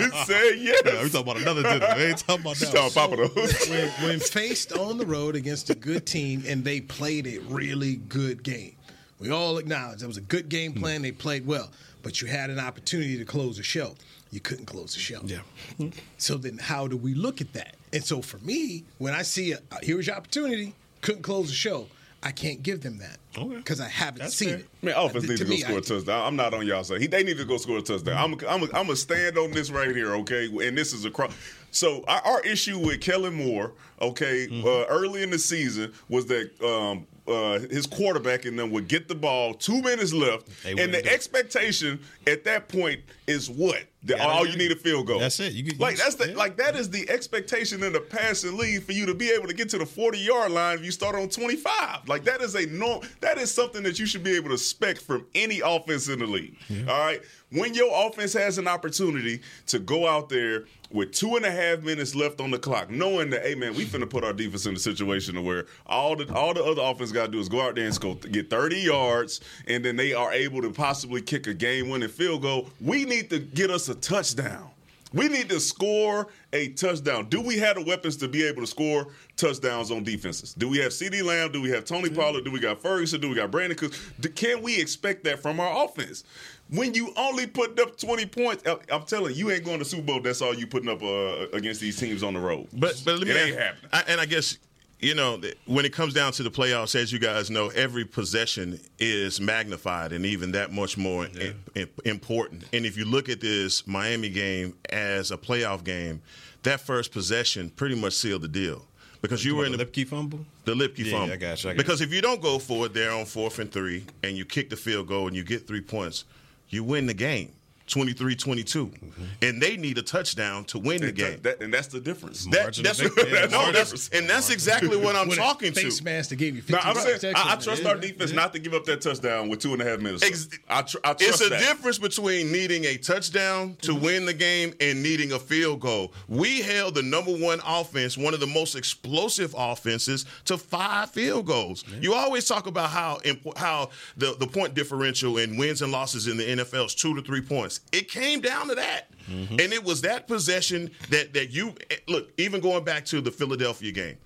You 0.00 0.10
said 0.24 0.52
yes. 0.58 1.02
We 1.04 1.10
talking 1.10 1.20
about 1.20 1.36
another 1.36 1.62
dinner. 1.62 1.94
We 1.96 2.02
ain't 2.04 2.18
talking 2.18 2.40
about 2.42 2.56
that. 2.56 2.72
talking 2.72 2.92
Papa 2.94 3.16
those. 3.34 3.51
When, 3.68 3.88
when 4.08 4.20
faced 4.20 4.72
on 4.72 4.98
the 4.98 5.06
road 5.06 5.36
against 5.36 5.70
a 5.70 5.74
good 5.74 6.06
team 6.06 6.42
and 6.46 6.64
they 6.64 6.80
played 6.80 7.26
a 7.26 7.38
really 7.40 7.96
good 7.96 8.42
game. 8.42 8.76
We 9.18 9.30
all 9.30 9.58
acknowledge 9.58 10.00
that 10.00 10.06
was 10.08 10.16
a 10.16 10.20
good 10.22 10.48
game 10.48 10.72
plan. 10.72 11.02
They 11.02 11.12
played 11.12 11.46
well, 11.46 11.70
but 12.02 12.20
you 12.20 12.28
had 12.28 12.50
an 12.50 12.58
opportunity 12.58 13.16
to 13.18 13.24
close 13.24 13.56
the 13.56 13.62
show. 13.62 13.94
You 14.32 14.40
couldn't 14.40 14.66
close 14.66 14.94
the 14.94 15.00
show. 15.00 15.20
Yeah. 15.24 15.40
So 16.18 16.36
then, 16.36 16.58
how 16.58 16.86
do 16.88 16.96
we 16.96 17.14
look 17.14 17.40
at 17.40 17.52
that? 17.52 17.74
And 17.92 18.02
so 18.04 18.22
for 18.22 18.38
me, 18.38 18.84
when 18.98 19.12
I 19.12 19.22
see 19.22 19.52
a 19.52 19.56
uh, 19.70 19.76
here's 19.82 20.06
your 20.06 20.16
opportunity, 20.16 20.74
couldn't 21.00 21.22
close 21.22 21.48
the 21.48 21.54
show, 21.54 21.88
I 22.22 22.30
can't 22.30 22.62
give 22.62 22.80
them 22.80 22.98
that 22.98 23.18
Okay. 23.36 23.56
because 23.56 23.80
I 23.80 23.88
haven't 23.88 24.20
That's 24.20 24.36
seen 24.36 24.48
fair. 24.50 24.58
it. 24.58 24.66
Man, 24.82 24.94
offense 24.96 25.24
To 25.24 25.28
needs 25.30 25.40
to 25.40 25.44
go 25.46 25.50
me, 25.50 25.56
score 25.58 25.74
I- 25.74 25.78
a 25.78 25.80
touchdown. 25.82 26.26
I'm 26.26 26.36
not 26.36 26.54
on 26.54 26.64
y'all 26.66 26.84
side. 26.84 27.00
He, 27.00 27.08
they 27.08 27.22
need 27.24 27.38
to 27.38 27.44
go 27.44 27.56
score 27.58 27.78
a 27.78 27.82
touchdown. 27.82 28.16
I'm 28.16 28.32
I'm 28.48 28.62
I'm 28.64 28.70
gonna 28.86 28.96
stand 28.96 29.36
on 29.38 29.50
this 29.50 29.70
right 29.70 29.94
here, 29.94 30.14
okay? 30.16 30.46
And 30.66 30.78
this 30.78 30.92
is 30.92 31.04
a 31.04 31.10
cross. 31.10 31.32
So 31.72 32.04
our, 32.06 32.20
our 32.20 32.40
issue 32.42 32.78
with 32.78 33.00
Kellen 33.00 33.34
Moore, 33.34 33.72
okay, 34.00 34.46
Mm-hmm. 34.46 34.66
uh, 34.66 34.84
early 34.94 35.22
in 35.22 35.30
the 35.30 35.38
season 35.38 35.92
was 36.08 36.26
that 36.26 36.50
um, 36.62 37.06
uh, 37.26 37.60
his 37.70 37.86
quarterback 37.86 38.44
and 38.44 38.58
them 38.58 38.70
would 38.70 38.88
get 38.88 39.08
the 39.08 39.14
ball, 39.14 39.54
two 39.54 39.80
minutes 39.82 40.12
left, 40.12 40.48
They 40.64 40.70
and 40.72 40.92
the 40.92 40.98
it. 40.98 41.06
expectation 41.06 42.00
at 42.26 42.44
that 42.44 42.68
point 42.68 43.00
is 43.26 43.48
what? 43.48 43.84
That 44.04 44.18
gotta 44.18 44.30
all 44.32 44.44
you 44.46 44.56
need 44.58 44.72
a 44.72 44.76
field 44.76 45.06
goal. 45.06 45.20
That's 45.20 45.38
it. 45.38 45.52
You 45.52 45.62
get- 45.62 45.78
like 45.78 45.96
that's 45.96 46.16
the 46.16 46.30
yeah. 46.30 46.36
like 46.36 46.56
that 46.56 46.74
is 46.74 46.90
the 46.90 47.08
expectation 47.08 47.84
in 47.84 47.92
the 47.92 48.00
passing 48.00 48.56
league 48.58 48.82
for 48.82 48.90
you 48.90 49.06
to 49.06 49.14
be 49.14 49.30
able 49.30 49.46
to 49.46 49.54
get 49.54 49.68
to 49.70 49.78
the 49.78 49.86
40 49.86 50.18
yard 50.18 50.50
line 50.50 50.78
if 50.78 50.84
you 50.84 50.90
start 50.90 51.14
on 51.14 51.28
25. 51.28 52.08
Like 52.08 52.24
that 52.24 52.40
is 52.40 52.56
a 52.56 52.66
norm. 52.66 53.02
That 53.20 53.38
is 53.38 53.54
something 53.54 53.84
that 53.84 54.00
you 54.00 54.06
should 54.06 54.24
be 54.24 54.34
able 54.34 54.48
to 54.48 54.54
expect 54.54 55.00
from 55.02 55.24
any 55.36 55.60
offense 55.60 56.08
in 56.08 56.18
the 56.18 56.26
league. 56.26 56.56
All 56.88 56.98
right. 56.98 57.22
When 57.52 57.74
your 57.74 57.90
offense 58.06 58.32
has 58.32 58.56
an 58.56 58.66
opportunity 58.66 59.42
to 59.66 59.78
go 59.78 60.08
out 60.08 60.28
there 60.30 60.64
with 60.90 61.12
two 61.12 61.36
and 61.36 61.44
a 61.44 61.50
half 61.50 61.82
minutes 61.82 62.14
left 62.14 62.40
on 62.40 62.50
the 62.50 62.58
clock, 62.58 62.90
knowing 62.90 63.30
that, 63.30 63.42
hey 63.42 63.54
man, 63.54 63.74
we 63.74 63.84
finna 63.84 64.08
put 64.08 64.24
our 64.24 64.32
defense 64.32 64.64
in 64.64 64.74
a 64.74 64.78
situation 64.78 65.42
where 65.44 65.66
all 65.86 66.16
the 66.16 66.32
all 66.34 66.54
the 66.54 66.64
other 66.64 66.82
offense 66.82 67.12
got 67.12 67.26
to 67.26 67.32
do 67.32 67.38
is 67.38 67.48
go 67.48 67.60
out 67.60 67.74
there 67.74 67.84
and 67.84 67.94
score, 67.94 68.14
get 68.14 68.48
30 68.48 68.76
yards, 68.76 69.40
and 69.66 69.84
then 69.84 69.96
they 69.96 70.14
are 70.14 70.32
able 70.32 70.62
to 70.62 70.70
possibly 70.70 71.20
kick 71.20 71.46
a 71.46 71.54
game-winning 71.54 72.08
field 72.08 72.42
goal. 72.42 72.68
We 72.80 73.04
need 73.04 73.28
to 73.30 73.38
get 73.38 73.70
us 73.70 73.88
a 73.88 73.94
touchdown. 73.94 74.70
We 75.12 75.28
need 75.28 75.50
to 75.50 75.60
score 75.60 76.28
a 76.52 76.68
touchdown. 76.68 77.28
Do 77.28 77.40
we 77.40 77.58
have 77.58 77.76
the 77.76 77.84
weapons 77.84 78.16
to 78.18 78.28
be 78.28 78.44
able 78.44 78.62
to 78.62 78.66
score 78.66 79.08
touchdowns 79.36 79.90
on 79.90 80.04
defenses? 80.04 80.54
Do 80.54 80.68
we 80.68 80.78
have 80.78 80.92
CD 80.92 81.22
Lamb? 81.22 81.52
Do 81.52 81.60
we 81.60 81.70
have 81.70 81.84
Tony 81.84 82.08
mm-hmm. 82.08 82.18
Pollard? 82.18 82.44
Do 82.44 82.50
we 82.50 82.60
got 82.60 82.80
Ferguson? 82.80 83.20
Do 83.20 83.28
we 83.28 83.34
got 83.34 83.50
Brandin 83.50 83.76
Cooks? 83.76 84.00
Can 84.34 84.62
we 84.62 84.80
expect 84.80 85.24
that 85.24 85.40
from 85.40 85.60
our 85.60 85.84
offense? 85.84 86.24
When 86.72 86.94
you 86.94 87.12
only 87.16 87.46
put 87.46 87.78
up 87.78 87.98
20 87.98 88.26
points, 88.26 88.62
I- 88.66 88.78
I'm 88.90 89.02
telling 89.04 89.34
you, 89.34 89.46
you 89.46 89.50
ain't 89.54 89.64
going 89.64 89.78
to 89.78 89.84
Super 89.84 90.02
Bowl. 90.04 90.20
That's 90.20 90.40
all 90.40 90.54
you 90.54 90.66
putting 90.66 90.88
up 90.88 91.02
uh, 91.02 91.48
against 91.52 91.80
these 91.80 91.98
teams 91.98 92.22
on 92.22 92.34
the 92.34 92.40
road. 92.40 92.66
But 92.72 93.00
but 93.04 93.18
let 93.18 93.26
me 93.26 93.30
It 93.30 93.36
ain't 93.36 93.56
ask- 93.58 93.64
happening. 93.64 93.90
I, 93.92 94.00
and 94.08 94.20
I 94.20 94.26
guess 94.26 94.56
you 95.00 95.14
know 95.14 95.40
when 95.66 95.84
it 95.84 95.92
comes 95.92 96.14
down 96.14 96.32
to 96.32 96.42
the 96.42 96.50
playoffs, 96.50 96.94
as 96.94 97.12
you 97.12 97.18
guys 97.18 97.50
know, 97.50 97.68
every 97.70 98.04
possession 98.04 98.80
is 98.98 99.40
magnified 99.40 100.12
and 100.12 100.24
even 100.24 100.52
that 100.52 100.72
much 100.72 100.96
more 100.96 101.28
i- 101.40 101.52
i- 101.76 101.86
important. 102.06 102.64
And 102.72 102.86
if 102.86 102.96
you 102.96 103.04
look 103.04 103.28
at 103.28 103.40
this 103.40 103.86
Miami 103.86 104.30
game 104.30 104.74
as 104.90 105.30
a 105.30 105.36
playoff 105.36 105.84
game, 105.84 106.22
that 106.62 106.80
first 106.80 107.12
possession 107.12 107.68
pretty 107.70 107.96
much 107.96 108.14
sealed 108.14 108.42
the 108.42 108.48
deal 108.48 108.86
because 109.20 109.44
you 109.44 109.56
were 109.56 109.66
in 109.66 109.72
the 109.72 109.84
Lipke 109.84 110.06
fumble. 110.08 110.46
the 110.64 110.74
Lipke 110.74 110.98
Yeah, 111.04 111.10
fumble. 111.18 111.32
I 111.34 111.36
got 111.36 111.62
you, 111.64 111.70
I 111.70 111.72
got 111.74 111.76
because 111.78 112.00
if 112.00 112.12
you 112.14 112.22
don't 112.22 112.40
go 112.40 112.58
for 112.58 112.86
it 112.86 112.94
there 112.94 113.10
on 113.10 113.26
fourth 113.26 113.58
and 113.58 113.70
three 113.70 114.04
and 114.22 114.36
you 114.38 114.44
kick 114.46 114.70
the 114.70 114.76
field 114.76 115.08
goal 115.08 115.26
and 115.26 115.36
you 115.36 115.42
get 115.44 115.66
three 115.66 115.80
points, 115.82 116.24
you 116.72 116.82
win 116.82 117.06
the 117.06 117.14
game 117.14 117.52
23 117.86 118.36
22. 118.36 118.86
Mm-hmm. 118.86 119.24
And 119.42 119.60
they 119.62 119.76
need 119.76 119.98
a 119.98 120.02
touchdown 120.02 120.64
to 120.66 120.78
win 120.78 121.00
the 121.00 121.12
game. 121.12 121.40
that- 121.42 121.60
and 121.62 121.72
that's 121.72 121.88
the 121.88 122.00
difference. 122.00 122.44
That, 122.46 122.62
Margin 122.62 122.84
that's, 122.84 123.00
of 123.00 123.14
victory. 123.14 123.32
no, 123.50 123.72
that's- 123.72 124.08
and 124.12 124.28
that's 124.28 124.50
exactly 124.50 124.96
what 124.96 125.16
I'm 125.16 125.28
talking 125.30 125.72
face 125.72 125.98
to. 125.98 126.04
mask 126.04 126.30
that 126.30 126.36
gave 126.36 126.54
you 126.56 126.62
50 126.62 126.72
Now, 126.72 126.90
I'm 126.90 126.96
saying 127.18 127.34
I, 127.36 127.52
I 127.52 127.56
trust 127.56 127.84
our 127.84 127.96
defense 127.96 128.32
not 128.32 128.52
to 128.52 128.58
give 128.58 128.74
up 128.74 128.84
that 128.86 129.00
touchdown 129.00 129.48
with 129.48 129.60
two 129.60 129.72
and 129.72 129.82
a 129.82 129.84
half 129.84 130.00
minutes. 130.00 130.22
Ex- 130.24 130.48
I, 130.68 130.82
tr- 130.82 130.98
I 131.04 131.12
trust 131.14 131.22
It's 131.22 131.40
a 131.46 131.48
that. 131.50 131.60
difference 131.60 131.98
between 131.98 132.50
needing 132.52 132.84
a 132.84 132.96
touchdown 132.96 133.76
to 133.82 133.92
Mm-hmm. 133.92 134.04
win 134.04 134.26
the 134.26 134.34
game 134.34 134.74
and 134.80 135.02
needing 135.02 135.32
a 135.32 135.38
field 135.38 135.80
goal. 135.80 136.12
We 136.28 136.62
held 136.62 136.94
the 136.94 137.02
number 137.02 137.32
one 137.32 137.60
offense, 137.66 138.16
one 138.16 138.32
of 138.34 138.40
the 138.40 138.46
most 138.46 138.74
explosive 138.74 139.54
offenses, 139.56 140.24
to 140.46 140.56
five 140.56 141.10
field 141.10 141.46
goals. 141.46 141.84
You 142.00 142.14
always 142.14 142.46
talk 142.46 142.66
about 142.66 142.90
how 142.90 143.18
impo- 143.24 143.56
how 143.56 143.90
the, 144.16 144.34
the 144.38 144.46
point 144.46 144.74
differential 144.74 145.38
in 145.38 145.56
wins 145.56 145.82
and 145.82 145.92
losses 145.92 146.26
in 146.28 146.36
the 146.36 146.44
NFL 146.44 146.86
is 146.86 146.94
two 146.94 147.14
to 147.14 147.22
three 147.22 147.40
points. 147.40 147.71
It 147.92 148.08
came 148.10 148.40
down 148.40 148.68
to 148.68 148.74
that. 148.74 149.08
And 149.28 149.60
it 149.60 149.82
was 149.84 150.02
that 150.02 150.26
possession 150.26 150.90
that 151.10 151.32
that 151.34 151.50
you 151.50 151.74
eh, 151.90 151.96
look, 152.08 152.30
even 152.38 152.60
going 152.60 152.84
back 152.84 153.04
to 153.06 153.20
the 153.20 153.30
Philadelphia 153.30 153.92
game. 153.92 154.18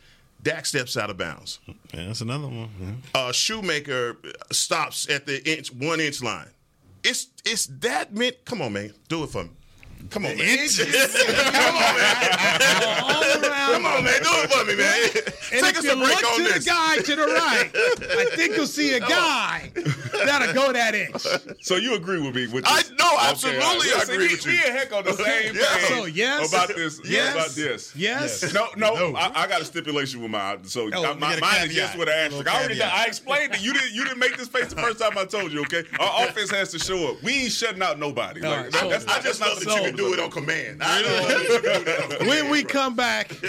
Dak 0.43 0.65
steps 0.67 0.97
out 0.97 1.11
of 1.11 1.17
bounds. 1.17 1.59
Yeah, 1.93 2.07
that's 2.07 2.21
another 2.21 2.47
one. 2.47 2.69
Yeah. 2.81 3.21
Uh, 3.21 3.33
Schoonmaker 3.33 4.17
stops 4.53 5.09
at 5.11 5.27
the 5.27 5.43
inch 5.51 5.73
one 5.73 6.01
inch 6.01 6.23
line. 6.23 6.49
It's 7.05 7.29
it's 7.45 7.67
that 7.81 8.15
meant. 8.15 8.45
Come 8.45 8.63
on, 8.63 8.73
man, 8.73 8.93
do 9.09 9.23
it 9.25 9.31
for 9.31 9.45
me. 9.45 9.51
Come 10.11 10.25
on, 10.25 10.37
man. 10.37 10.69
Come 10.69 11.77
on, 11.77 11.95
man. 11.97 13.73
Come 13.73 13.87
on, 13.87 14.05
man. 14.05 14.23
Do 14.23 14.29
it 14.31 14.51
for 14.53 14.65
me, 14.65 14.77
man. 14.77 15.11
And 15.53 15.65
Take 15.65 15.73
if 15.73 15.79
us 15.79 15.85
you 15.85 15.93
a 15.93 15.97
break 15.97 16.23
look 16.23 16.25
on 16.33 16.37
to 16.39 16.43
this. 16.45 16.65
the 16.65 16.71
guy 16.71 16.97
to 16.99 17.17
the 17.17 17.23
right, 17.23 17.71
I 17.75 18.37
think 18.37 18.57
you'll 18.57 18.67
see 18.67 18.95
a 18.97 19.01
oh. 19.03 19.09
guy 19.09 19.71
that'll 20.25 20.55
go 20.55 20.73
that 20.73 20.95
inch. 20.95 21.23
So 21.63 21.77
you 21.77 21.95
agree 21.95 22.21
with 22.21 22.35
me? 22.35 22.47
With 22.47 22.65
I- 22.67 22.83
this? 22.83 22.93
no, 22.99 23.17
absolutely 23.21 23.63
all 23.65 23.75
right. 23.79 23.93
I 23.97 24.05
See, 24.05 24.13
agree 24.13 24.27
me, 24.29 24.33
with 24.35 24.47
you. 24.47 24.53
Me 24.53 24.59
and 24.67 24.77
Heck 24.77 24.93
on 24.93 25.05
the 25.05 25.13
same 25.25 25.55
Yeah. 25.57 25.77
page 25.77 25.89
So, 25.89 26.05
yes. 26.07 26.49
about 26.53 26.69
this. 26.69 27.01
Yes. 27.05 27.35
About 27.35 27.51
this. 27.51 27.97
Yes. 27.97 28.53
No, 28.55 28.69
no, 28.77 29.15
I, 29.17 29.43
I 29.43 29.47
got 29.49 29.61
a 29.61 29.65
stipulation 29.65 30.23
with 30.23 30.31
mine. 30.31 30.65
So 30.65 30.83
Oh, 30.83 30.85
you 30.87 30.91
my, 30.93 31.03
got 31.03 31.17
a 31.17 31.21
mine 31.21 31.35
is 31.35 31.41
caveat. 31.69 31.73
yes 31.75 31.97
with 31.97 32.09
an 32.09 32.15
asterisk. 32.15 32.49
I 32.49 32.59
already 32.59 32.75
caveat. 32.75 32.93
I 32.95 33.05
explained 33.07 33.55
it. 33.55 33.63
You 33.63 33.73
didn't 33.73 33.93
you 33.93 34.05
didn't 34.05 34.19
make 34.21 34.37
this 34.37 34.49
face 34.49 34.69
the 34.73 34.81
first 34.81 35.01
time 35.01 35.19
I 35.19 35.25
told 35.25 35.53
you. 35.53 35.61
Okay, 35.63 35.83
our 35.99 36.29
offense 36.29 36.51
has 36.51 36.71
to 36.73 36.79
show 36.79 37.09
up. 37.11 37.23
We 37.23 37.43
ain't 37.45 37.53
shutting 37.53 37.83
out 37.83 37.99
nobody. 37.99 38.43
All 38.45 38.51
Like, 38.51 38.61
right, 38.65 38.73
that- 38.73 38.81
so- 38.81 38.89
that's, 38.89 39.05
I 39.07 39.21
just 39.21 39.41
know 39.41 39.47
that's 39.49 39.61
that 39.65 39.67
not 39.67 39.83
you 39.85 39.86
the 39.93 39.97
can 39.97 39.97
do 40.07 40.13
it 40.15 40.21
on 40.21 40.31
command. 40.31 40.83
I 40.83 41.03
know 41.03 41.09
that 41.29 41.43
you 41.43 41.61
can 41.61 41.79
do 41.79 41.85
that 41.85 42.03
on 42.03 42.09
command. 42.11 42.29
When 42.29 42.51
we 42.51 42.63
come 42.65 42.95
back, 42.97 43.29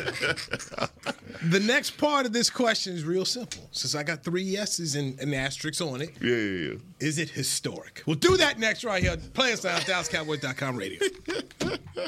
the 1.43 1.59
next 1.59 1.91
part 1.97 2.25
of 2.25 2.33
this 2.33 2.49
question 2.49 2.95
is 2.95 3.03
real 3.03 3.25
simple. 3.25 3.67
Since 3.71 3.95
I 3.95 4.03
got 4.03 4.23
three 4.23 4.43
yeses 4.43 4.95
and, 4.95 5.19
and 5.19 5.33
asterisks 5.35 5.81
on 5.81 6.01
it, 6.01 6.11
Yeah, 6.21 6.35
yeah, 6.35 6.69
yeah. 6.73 7.07
is 7.07 7.17
it 7.19 7.29
historic? 7.29 8.03
We'll 8.05 8.15
do 8.15 8.37
that 8.37 8.59
next 8.59 8.83
right 8.83 9.01
here. 9.01 9.17
Play 9.33 9.53
us 9.53 9.65
out, 9.65 9.81
DallasCowboys.com 9.81 10.77
radio. 10.77 10.99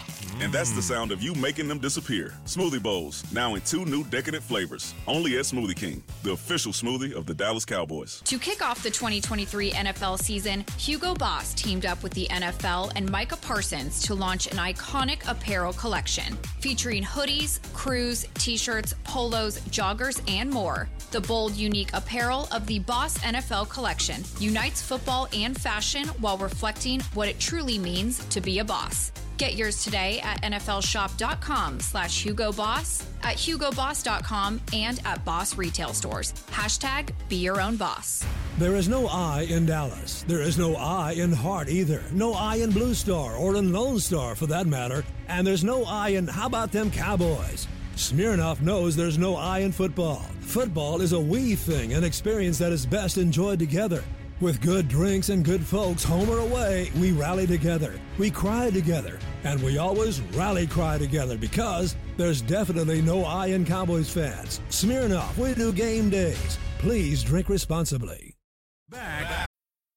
And 0.41 0.51
that's 0.51 0.71
the 0.71 0.81
sound 0.81 1.11
of 1.11 1.21
you 1.21 1.35
making 1.35 1.67
them 1.67 1.77
disappear. 1.77 2.33
Smoothie 2.45 2.81
bowls, 2.81 3.23
now 3.31 3.53
in 3.53 3.61
two 3.61 3.85
new 3.85 4.03
decadent 4.05 4.43
flavors. 4.43 4.95
Only 5.05 5.37
at 5.37 5.45
Smoothie 5.45 5.75
King, 5.75 6.01
the 6.23 6.31
official 6.31 6.71
smoothie 6.71 7.13
of 7.13 7.27
the 7.27 7.33
Dallas 7.35 7.63
Cowboys. 7.63 8.23
To 8.25 8.39
kick 8.39 8.65
off 8.65 8.81
the 8.81 8.89
2023 8.89 9.69
NFL 9.69 10.17
season, 10.17 10.65
Hugo 10.79 11.13
Boss 11.13 11.53
teamed 11.53 11.85
up 11.85 12.01
with 12.01 12.11
the 12.13 12.27
NFL 12.31 12.91
and 12.95 13.07
Micah 13.11 13.37
Parsons 13.37 14.01
to 14.01 14.15
launch 14.15 14.47
an 14.47 14.57
iconic 14.57 15.29
apparel 15.29 15.73
collection 15.73 16.35
featuring 16.59 17.03
hoodies, 17.03 17.59
crews, 17.73 18.25
t 18.33 18.57
shirts, 18.57 18.95
polos, 19.03 19.59
joggers, 19.69 20.27
and 20.27 20.49
more. 20.49 20.89
The 21.11 21.21
bold, 21.21 21.53
unique 21.53 21.91
apparel 21.93 22.47
of 22.51 22.65
the 22.65 22.79
Boss 22.79 23.19
NFL 23.19 23.69
collection 23.69 24.23
unites 24.39 24.81
football 24.81 25.27
and 25.35 25.55
fashion 25.55 26.07
while 26.19 26.39
reflecting 26.39 26.99
what 27.13 27.27
it 27.27 27.39
truly 27.39 27.77
means 27.77 28.25
to 28.29 28.41
be 28.41 28.57
a 28.57 28.65
boss. 28.65 29.11
Get 29.37 29.55
yours 29.55 29.83
today 29.83 30.19
at 30.23 30.41
nflshop.com 30.43 31.79
slash 31.79 32.23
Hugo 32.23 32.51
Boss, 32.51 33.03
at 33.23 33.37
hugoboss.com, 33.37 34.61
and 34.73 34.99
at 35.03 35.25
Boss 35.25 35.57
retail 35.57 35.93
stores. 35.93 36.33
Hashtag 36.51 37.11
be 37.27 37.37
your 37.37 37.59
own 37.59 37.75
boss. 37.75 38.23
There 38.57 38.75
is 38.75 38.87
no 38.87 39.07
I 39.07 39.47
in 39.49 39.65
Dallas. 39.65 40.23
There 40.27 40.41
is 40.41 40.57
no 40.57 40.75
I 40.75 41.13
in 41.13 41.31
Hart 41.31 41.69
either. 41.69 42.03
No 42.11 42.33
I 42.33 42.57
in 42.57 42.69
Blue 42.69 42.93
Star 42.93 43.35
or 43.35 43.55
in 43.55 43.73
Lone 43.73 43.99
Star 43.99 44.35
for 44.35 44.45
that 44.47 44.67
matter. 44.67 45.03
And 45.27 45.47
there's 45.47 45.63
no 45.63 45.85
I 45.85 46.09
in 46.09 46.27
how 46.27 46.45
about 46.45 46.71
them 46.71 46.91
Cowboys? 46.91 47.67
Smirnoff 47.95 48.61
knows 48.61 48.95
there's 48.95 49.17
no 49.17 49.35
I 49.35 49.59
in 49.59 49.71
football. 49.71 50.25
Football 50.41 51.01
is 51.01 51.13
a 51.13 51.19
we 51.19 51.55
thing, 51.55 51.93
an 51.93 52.03
experience 52.03 52.57
that 52.59 52.71
is 52.71 52.85
best 52.85 53.17
enjoyed 53.17 53.59
together. 53.59 54.03
With 54.41 54.59
good 54.59 54.87
drinks 54.87 55.29
and 55.29 55.45
good 55.45 55.63
folks, 55.63 56.03
home 56.03 56.27
or 56.27 56.39
away, 56.39 56.91
we 56.97 57.11
rally 57.11 57.45
together. 57.45 57.93
We 58.17 58.31
cry 58.31 58.71
together. 58.71 59.19
And 59.43 59.61
we 59.61 59.77
always 59.77 60.19
rally 60.33 60.65
cry 60.65 60.97
together 60.97 61.37
because 61.37 61.95
there's 62.17 62.41
definitely 62.41 63.03
no 63.03 63.23
I 63.23 63.47
in 63.47 63.65
Cowboys 63.65 64.09
fans. 64.09 64.59
Smirnoff, 64.69 65.37
we 65.37 65.53
do 65.53 65.71
game 65.71 66.09
days. 66.09 66.57
Please 66.79 67.21
drink 67.23 67.49
responsibly. 67.49 68.35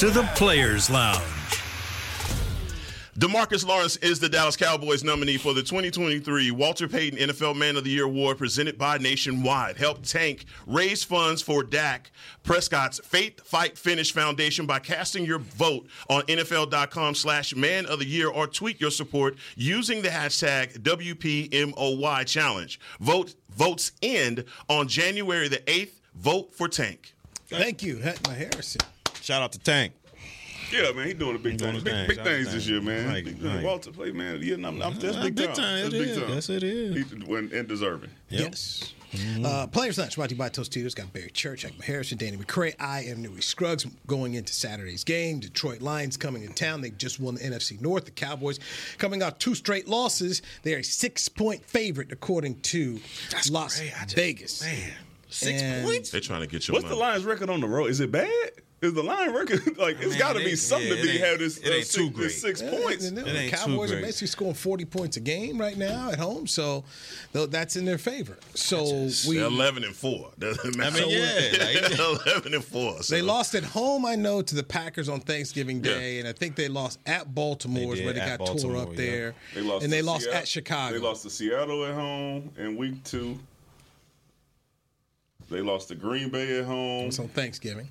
To 0.00 0.10
the 0.10 0.22
Players 0.34 0.88
Lounge. 0.88 1.22
DeMarcus 3.18 3.66
Lawrence 3.66 3.96
is 3.98 4.18
the 4.18 4.30
Dallas 4.30 4.56
Cowboys 4.56 5.04
nominee 5.04 5.36
for 5.36 5.52
the 5.52 5.62
2023 5.62 6.50
Walter 6.52 6.88
Payton 6.88 7.18
NFL 7.18 7.54
Man 7.54 7.76
of 7.76 7.84
the 7.84 7.90
Year 7.90 8.06
Award 8.06 8.38
presented 8.38 8.78
by 8.78 8.96
Nationwide. 8.96 9.76
Help 9.76 10.02
Tank 10.02 10.46
raise 10.66 11.04
funds 11.04 11.42
for 11.42 11.62
Dak 11.62 12.10
Prescott's 12.42 12.98
Faith 13.04 13.42
Fight 13.42 13.76
Finish 13.76 14.12
Foundation 14.14 14.64
by 14.64 14.78
casting 14.78 15.26
your 15.26 15.38
vote 15.38 15.86
on 16.08 16.22
NFL.com 16.22 17.14
slash 17.14 17.54
Man 17.54 17.84
of 17.84 17.98
the 17.98 18.06
Year 18.06 18.30
or 18.30 18.46
tweet 18.46 18.80
your 18.80 18.90
support 18.90 19.36
using 19.54 20.00
the 20.00 20.08
hashtag 20.08 20.78
WPMOY 20.78 22.26
Challenge. 22.26 22.80
Vote 23.00 23.34
Votes 23.50 23.92
end 24.02 24.46
on 24.70 24.88
January 24.88 25.48
the 25.48 25.58
8th. 25.58 26.00
Vote 26.14 26.54
for 26.54 26.68
Tank. 26.68 27.12
Thank 27.48 27.82
you, 27.82 27.96
Hetma 27.96 28.34
Harrison. 28.34 28.80
Shout 29.30 29.42
out 29.42 29.52
to 29.52 29.60
Tank. 29.60 29.92
Yeah, 30.72 30.90
man, 30.90 31.06
he 31.06 31.14
doing 31.14 31.34
the 31.34 31.38
big 31.38 31.56
doing 31.56 31.70
things. 31.74 31.84
Big, 31.84 31.92
thing. 31.94 32.08
big 32.08 32.24
things 32.24 32.52
this 32.52 32.66
year, 32.66 32.80
man. 32.80 33.06
Right, 33.06 33.24
Big- 33.24 33.40
right. 33.40 33.62
Walter 33.62 33.92
play, 33.92 34.10
man. 34.10 34.40
Yeah, 34.42 34.54
I'm, 34.54 34.82
I'm, 34.82 34.98
that's 34.98 35.16
big, 35.18 35.36
big 35.36 35.46
time. 35.46 35.54
time. 35.54 35.82
That's 35.82 35.94
It 35.94 35.98
big 35.98 36.08
is. 36.08 36.18
time. 36.18 36.28
Yes, 36.30 36.48
it 36.48 36.62
is. 36.64 36.96
He, 37.12 37.16
when, 37.30 37.48
and 37.54 37.68
deserving. 37.68 38.10
Yes. 38.28 38.92
Uh, 39.44 39.68
Players 39.68 39.98
Lounge 39.98 40.16
brought 40.16 40.30
to 40.30 40.34
you 40.34 40.38
by 40.38 40.48
Tostitos. 40.48 40.96
Got 40.96 41.12
Barry 41.12 41.30
Church, 41.30 41.64
Ekman 41.64 41.84
Harrison, 41.84 42.18
Danny 42.18 42.38
McCray. 42.38 42.74
I 42.80 43.02
am 43.02 43.22
Newy 43.22 43.40
Scruggs 43.40 43.86
going 44.08 44.34
into 44.34 44.52
Saturday's 44.52 45.04
game. 45.04 45.38
Detroit 45.38 45.80
Lions 45.80 46.16
coming 46.16 46.42
in 46.42 46.52
town. 46.52 46.80
They 46.80 46.90
just 46.90 47.20
won 47.20 47.36
the 47.36 47.40
NFC 47.42 47.80
North. 47.80 48.06
The 48.06 48.10
Cowboys 48.10 48.58
coming 48.98 49.22
off 49.22 49.38
two 49.38 49.54
straight 49.54 49.86
losses. 49.86 50.42
They 50.64 50.74
are 50.74 50.78
a 50.78 50.84
six 50.84 51.28
point 51.28 51.64
favorite 51.64 52.10
according 52.10 52.62
to 52.62 52.98
Las 53.48 53.80
Vegas. 54.14 54.62
Man, 54.62 54.92
Six 55.30 55.62
And- 55.62 55.84
points. 55.86 56.10
They're 56.10 56.20
trying 56.20 56.40
to 56.42 56.46
get 56.46 56.66
your 56.68 56.74
What's 56.74 56.84
money. 56.84 56.94
the 56.96 57.00
Lions 57.00 57.24
record 57.24 57.50
on 57.50 57.60
the 57.60 57.68
road? 57.68 57.90
Is 57.90 58.00
it 58.00 58.10
bad? 58.10 58.28
Is 58.82 58.94
the 58.94 59.02
line 59.02 59.34
record 59.34 59.76
like 59.76 59.98
it's 60.00 60.16
got 60.16 60.32
to 60.32 60.38
be 60.38 60.56
something 60.56 60.88
yeah, 60.88 60.94
to 60.96 61.02
be 61.02 61.10
ain't- 61.10 61.20
have 61.20 61.38
this, 61.38 61.58
it 61.58 61.68
uh, 61.68 61.74
ain't 61.74 61.84
six, 61.86 61.94
too 61.94 62.06
this 62.08 62.14
great. 62.16 62.30
six 62.30 62.62
Yeah, 62.62 62.70
points? 62.82 63.04
and 63.08 63.18
the 63.18 63.26
It 63.26 63.36
ain't 63.36 63.50
too 63.52 63.56
Cowboys 63.58 63.92
are 63.92 64.00
basically 64.00 64.28
scoring 64.28 64.54
40 64.54 64.84
points 64.86 65.16
a 65.18 65.20
game 65.20 65.60
right 65.60 65.76
now 65.76 66.10
at 66.10 66.18
home, 66.18 66.46
so 66.46 66.84
that's 67.34 67.76
in 67.76 67.84
their 67.84 67.98
favor. 67.98 68.38
So 68.54 68.82
we 69.28 69.36
They're 69.36 69.44
11 69.48 69.84
and 69.84 69.94
4. 69.94 70.30
Doesn't 70.38 70.76
matter. 70.78 70.98
mean, 70.98 71.10
yeah, 71.10 71.80
like- 71.90 72.26
11 72.26 72.54
and 72.54 72.64
4. 72.64 73.02
So. 73.02 73.14
They 73.14 73.20
lost 73.20 73.54
at 73.54 73.64
home, 73.64 74.06
I 74.06 74.14
know, 74.16 74.40
to 74.40 74.54
the 74.54 74.62
Packers 74.64 75.10
on 75.10 75.20
Thanksgiving 75.20 75.84
Yeah. 75.84 75.92
Day, 75.98 76.18
and 76.18 76.26
I 76.26 76.32
think 76.32 76.56
they 76.56 76.68
lost 76.68 77.00
at 77.04 77.34
Baltimore, 77.34 77.94
They 77.96 78.04
where 78.06 78.14
they 78.14 78.20
at 78.20 78.38
got 78.38 78.46
tore 78.58 78.76
up 78.78 78.88
yeah. 78.92 78.96
there, 78.96 79.34
They 79.54 79.60
lost 79.60 79.84
and 79.84 79.92
they 79.92 80.00
lost 80.00 80.22
Seattle- 80.22 80.38
at 80.40 80.48
Chicago. 80.48 80.94
They 80.98 81.04
lost 81.04 81.22
to 81.24 81.28
Seattle 81.30 81.84
at 81.84 81.92
home 81.94 82.50
in 82.56 82.78
week 82.78 83.04
two. 83.04 83.38
They 85.50 85.60
lost 85.60 85.88
to 85.88 85.94
Green 85.94 86.28
Bay 86.30 86.58
at 86.60 86.64
home. 86.64 87.06
It's 87.06 87.18
on 87.18 87.28
Thanksgiving. 87.28 87.88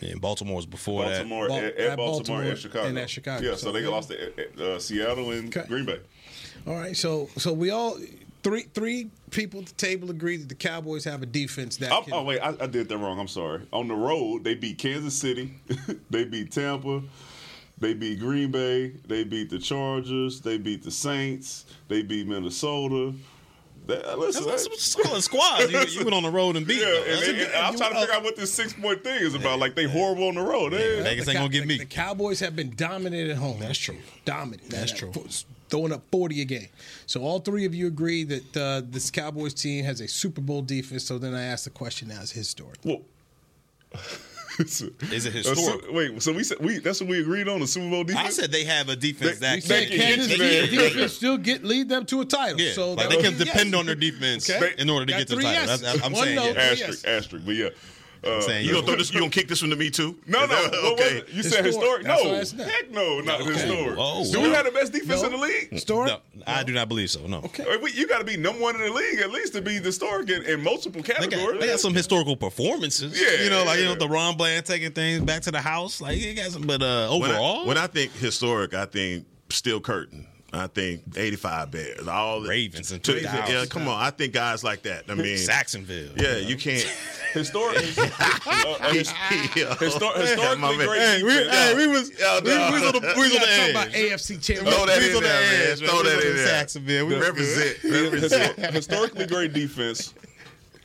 And 0.00 0.20
Baltimore 0.20 0.56
was 0.56 0.66
before 0.66 1.04
Baltimore 1.04 1.48
Bal- 1.48 1.56
at, 1.58 1.64
at 1.64 1.78
at 1.92 1.96
Baltimore, 1.96 2.38
Baltimore 2.38 2.42
and 2.42 2.58
Chicago. 2.58 2.86
and 2.86 2.98
at 2.98 3.08
Chicago. 3.10 3.44
Yeah, 3.44 3.50
so, 3.52 3.56
So, 3.66 3.72
they 3.72 3.80
yeah. 3.82 3.88
lost 3.88 4.10
to 4.10 4.62
uh, 4.72 4.74
uh, 4.76 4.78
Seattle 4.78 5.30
and 5.30 5.54
Okay. 5.56 5.66
Green 5.68 5.84
Bay. 5.86 6.00
All 6.66 6.74
right, 6.74 6.96
so 6.96 7.28
so 7.36 7.52
we 7.52 7.70
all 7.70 7.96
three 8.42 8.66
three 8.74 9.10
people 9.30 9.60
at 9.60 9.66
the 9.66 9.74
table 9.74 10.10
agree 10.10 10.36
that 10.36 10.48
the 10.50 10.54
Cowboys 10.54 11.04
have 11.04 11.22
a 11.22 11.26
defense 11.26 11.76
that 11.78 11.92
Oh, 11.92 12.02
can, 12.02 12.12
oh 12.12 12.24
wait, 12.24 12.40
I, 12.40 12.54
I 12.60 12.66
did 12.66 12.88
that 12.88 12.98
wrong. 12.98 13.18
I'm 13.18 13.28
sorry. 13.28 13.62
On 13.72 13.88
the 13.88 13.94
road, 13.94 14.44
they 14.44 14.54
beat 14.54 14.76
Kansas 14.78 15.14
City, 15.14 15.54
they 16.10 16.24
beat 16.24 16.50
Tampa, 16.52 17.02
they 17.78 17.94
beat 17.94 18.18
Green 18.20 18.50
Bay, 18.50 18.88
they 19.06 19.24
beat 19.24 19.48
the 19.48 19.58
Chargers, 19.58 20.40
they 20.42 20.58
beat 20.58 20.82
the 20.82 20.90
Saints, 20.90 21.64
they 21.88 22.02
beat 22.02 22.26
Minnesota. 22.26 23.14
That, 23.86 24.18
listen, 24.18 24.44
That's, 24.46 24.64
that- 24.64 24.70
that's, 24.70 24.94
that's 25.10 25.24
squads. 25.26 25.70
You, 25.72 25.80
you 26.00 26.04
went 26.04 26.14
on 26.14 26.24
the 26.24 26.30
road 26.30 26.56
and 26.56 26.66
beat. 26.66 26.80
yeah, 26.80 26.86
them. 26.86 26.94
and, 27.02 27.06
That's 27.12 27.28
and- 27.28 27.38
and 27.40 27.54
I'm 27.54 27.76
trying 27.76 27.92
to 27.94 28.00
figure 28.00 28.14
out 28.14 28.22
what 28.24 28.36
this 28.36 28.52
six 28.52 28.72
point 28.72 29.04
thing 29.04 29.22
is 29.22 29.34
about. 29.34 29.58
Like 29.60 29.74
they 29.74 29.84
horrible 29.84 30.28
on 30.28 30.34
the 30.34 30.42
road. 30.42 30.72
They- 30.72 31.02
Vegas 31.02 31.26
the 31.26 31.30
ain't 31.32 31.36
Cow- 31.38 31.42
gonna 31.44 31.48
get 31.52 31.60
the- 31.60 31.66
me. 31.66 31.78
The 31.78 31.84
Cowboys 31.86 32.40
have 32.40 32.56
been 32.56 32.74
dominant 32.74 33.30
at 33.30 33.36
home. 33.36 33.60
That's 33.60 33.78
true. 33.78 33.98
Dominant. 34.24 34.68
That's 34.70 34.92
true. 34.92 35.12
Throwing 35.68 35.92
up 35.92 36.02
40 36.12 36.42
a 36.42 36.44
game. 36.44 36.68
So 37.06 37.22
all 37.22 37.40
three 37.40 37.64
of 37.64 37.74
you 37.74 37.86
agree 37.88 38.22
that 38.24 38.56
uh, 38.56 38.82
this 38.88 39.10
Cowboys 39.10 39.52
team 39.54 39.84
has 39.84 40.00
a 40.00 40.06
Super 40.08 40.40
Bowl 40.40 40.62
defense. 40.62 41.04
So 41.04 41.18
then 41.18 41.34
I 41.34 41.42
ask 41.44 41.64
the 41.64 41.70
question 41.70 42.08
now: 42.08 42.20
Is 42.20 42.30
historic? 42.30 42.78
Well, 42.84 43.02
Is 44.58 44.80
it 44.82 44.94
Uh, 45.02 45.42
so- 45.42 45.50
historic? 45.54 45.84
wait, 45.92 46.22
so 46.22 46.32
we 46.32 46.42
said 46.44 46.58
we 46.60 46.78
that's 46.78 47.00
what 47.00 47.08
we 47.10 47.20
agreed 47.20 47.48
on 47.48 47.60
the 47.60 47.66
Super 47.66 47.90
Bowl 47.90 48.04
defense. 48.04 48.26
I 48.26 48.30
said 48.30 48.52
they 48.52 48.64
have 48.64 48.88
a 48.88 48.96
defense 48.96 49.38
They- 49.38 49.60
that 49.60 49.62
they 49.68 49.86
can, 49.86 49.98
can 49.98 49.98
Can 49.98 50.08
get 50.08 50.28
this 50.28 50.30
you 50.30 50.38
there. 50.38 50.66
defense 50.90 51.12
still 51.12 51.36
get 51.36 51.64
lead 51.64 51.88
them 51.88 52.06
to 52.06 52.20
a 52.20 52.24
title? 52.24 52.60
yeah, 52.60 52.72
so 52.72 52.92
like 52.94 53.10
they 53.10 53.20
can 53.22 53.36
depend 53.36 53.70
yes. 53.70 53.78
on 53.78 53.86
their 53.86 53.94
defense 53.94 54.48
Okay. 54.48 54.74
in 54.78 54.88
order 54.88 55.06
to 55.06 55.12
Got 55.12 55.18
get 55.18 55.28
to 55.28 55.36
the 55.36 55.42
title. 55.42 55.76
That's, 55.78 56.04
I'm 56.04 56.12
One 56.12 56.24
saying 56.24 56.36
no, 56.36 56.44
yeah. 56.46 56.52
three 56.52 56.62
asterisk, 56.62 57.06
asterisk, 57.06 57.44
but 57.46 57.54
yeah. 57.54 57.68
Uh, 58.26 58.40
saying 58.40 58.66
You 58.66 58.72
gonna 58.74 58.86
throw 58.86 58.96
this? 59.02 59.12
You 59.12 59.20
gonna 59.20 59.30
kick 59.30 59.48
this 59.48 59.60
one 59.62 59.70
to 59.70 59.76
me 59.76 59.90
too? 59.90 60.16
No, 60.26 60.42
Is 60.44 60.48
no. 60.50 60.56
that- 60.70 60.72
What? 60.98 61.34
You 61.34 61.42
said 61.42 61.64
Historic. 61.64 62.04
historic? 62.04 62.06
No. 62.06 62.14
what 62.30 62.40
I 62.40 62.42
said. 62.44 62.60
Heck 62.60 62.90
no, 62.90 63.20
not 63.20 63.40
Okay. 63.40 63.52
historic. 63.52 63.96
Whoa. 63.98 64.24
Do 64.32 64.40
we 64.42 64.48
have 64.50 64.64
the 64.64 64.70
best 64.72 64.92
defense 64.92 65.22
in 65.22 65.30
the 65.32 65.36
league? 65.38 65.70
Historic? 65.70 66.08
No, 66.10 66.42
I 66.46 66.62
do 66.62 66.72
not 66.72 66.88
believe 66.88 67.10
so. 67.10 67.26
No. 67.26 67.38
Okay. 67.38 67.64
You 67.94 68.06
got 68.08 68.18
to 68.18 68.24
be 68.24 68.36
number 68.36 68.60
one 68.60 68.74
in 68.76 68.82
the 68.82 68.90
league 68.92 69.20
at 69.20 69.30
least 69.30 69.52
to 69.54 69.62
be 69.62 69.74
historic 69.74 70.28
in, 70.30 70.42
in 70.44 70.62
multiple 70.62 71.02
categories. 71.02 71.60
they 71.60 71.66
got 71.68 71.80
some 71.80 71.94
historical 71.94 72.36
performances. 72.36 73.20
Yeah, 73.20 73.42
you 73.44 73.50
know, 73.50 73.64
like 73.64 73.78
you 73.78 73.84
know 73.86 73.96
DaRon 73.96 74.36
Bland 74.36 74.66
taking 74.66 74.92
things 74.92 75.24
back 75.24 75.42
to 75.42 75.50
the 75.50 75.60
house. 75.60 76.00
Like 76.00 76.18
you 76.18 76.34
got 76.34 76.50
some, 76.50 76.62
but 76.62 76.82
uh, 76.82 77.08
When 77.10 77.30
I- 77.30 77.34
overall, 77.34 77.66
when 77.66 77.78
I, 77.78 77.86
think 77.86 78.12
historic, 78.12 78.74
I 78.74 78.86
think 78.86 79.26
Steel 79.50 79.80
Curtain. 79.80 80.26
I 80.56 80.66
think 80.68 81.02
85 81.16 81.70
Bears. 81.70 82.08
All 82.08 82.40
the- 82.40 82.48
Ravens 82.48 82.92
and 82.92 83.02
to- 83.04 83.20
2000. 83.20 83.54
Yeah, 83.54 83.64
come 83.66 83.88
on. 83.88 84.00
I 84.00 84.10
think 84.10 84.32
guys 84.32 84.62
like 84.64 84.82
that. 84.82 85.04
I 85.08 85.14
mean, 85.14 85.36
Sacksonville. 85.38 86.10
yeah, 86.16 86.36
you 86.36 86.56
can't. 86.56 86.82
historic. 87.32 87.76
uh, 87.78 87.82
his- 88.92 89.12
yeah. 89.56 89.74
histor- 89.76 90.16
historically 90.16 90.76
man. 90.76 90.86
great 90.86 91.00
Hey, 91.00 91.22
we, 91.22 91.32
defense. 91.34 91.54
hey, 91.56 91.74
we 91.76 91.86
was, 91.86 92.10
Yeah, 92.18 92.40
we, 92.40 92.48
no. 92.50 92.66
we 92.66 92.72
was 92.72 92.82
on 92.82 92.92
the, 92.92 93.00
we 93.00 93.22
was 93.22 93.34
on 93.34 93.40
the 93.40 93.46
Talking 93.46 93.60
edge. 93.60 93.70
about 93.70 93.88
AFC 93.88 94.40
Throw 94.64 94.86
that 94.86 94.98
We 94.98 95.10
in 95.10 95.16
on 95.16 95.22
the 95.22 95.28
there, 95.28 95.72
edge, 95.72 95.80
man. 95.80 95.90
Throw 95.90 96.02
that 96.02 96.26
in 96.26 96.36
there. 96.36 96.46
Jacksonville. 96.46 97.06
We 97.06 97.14
was 97.16 97.26
Represent. 97.26 97.84
Represent. 97.84 98.74
Historically 98.74 99.26
great 99.26 99.52
defense. 99.52 100.14